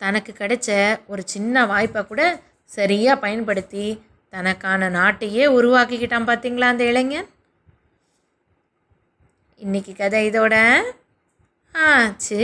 தனக்கு 0.00 0.32
கிடைச்ச 0.40 0.70
ஒரு 1.12 1.22
சின்ன 1.34 1.64
வாய்ப்பை 1.72 2.00
கூட 2.08 2.22
சரியாக 2.70 3.22
பயன்படுத்தி 3.24 3.86
தனக்கான 4.34 4.88
நாட்டையே 4.98 5.44
உருவாக்கிக்கிட்டான் 5.58 6.28
பார்த்தீங்களா 6.30 6.68
அந்த 6.72 6.84
இளைஞன்? 6.92 7.28
இன்னைக்கு 9.58 9.92
கதை 9.94 10.30
இதோட 10.30 10.80
ஆச்சு. 11.72 12.40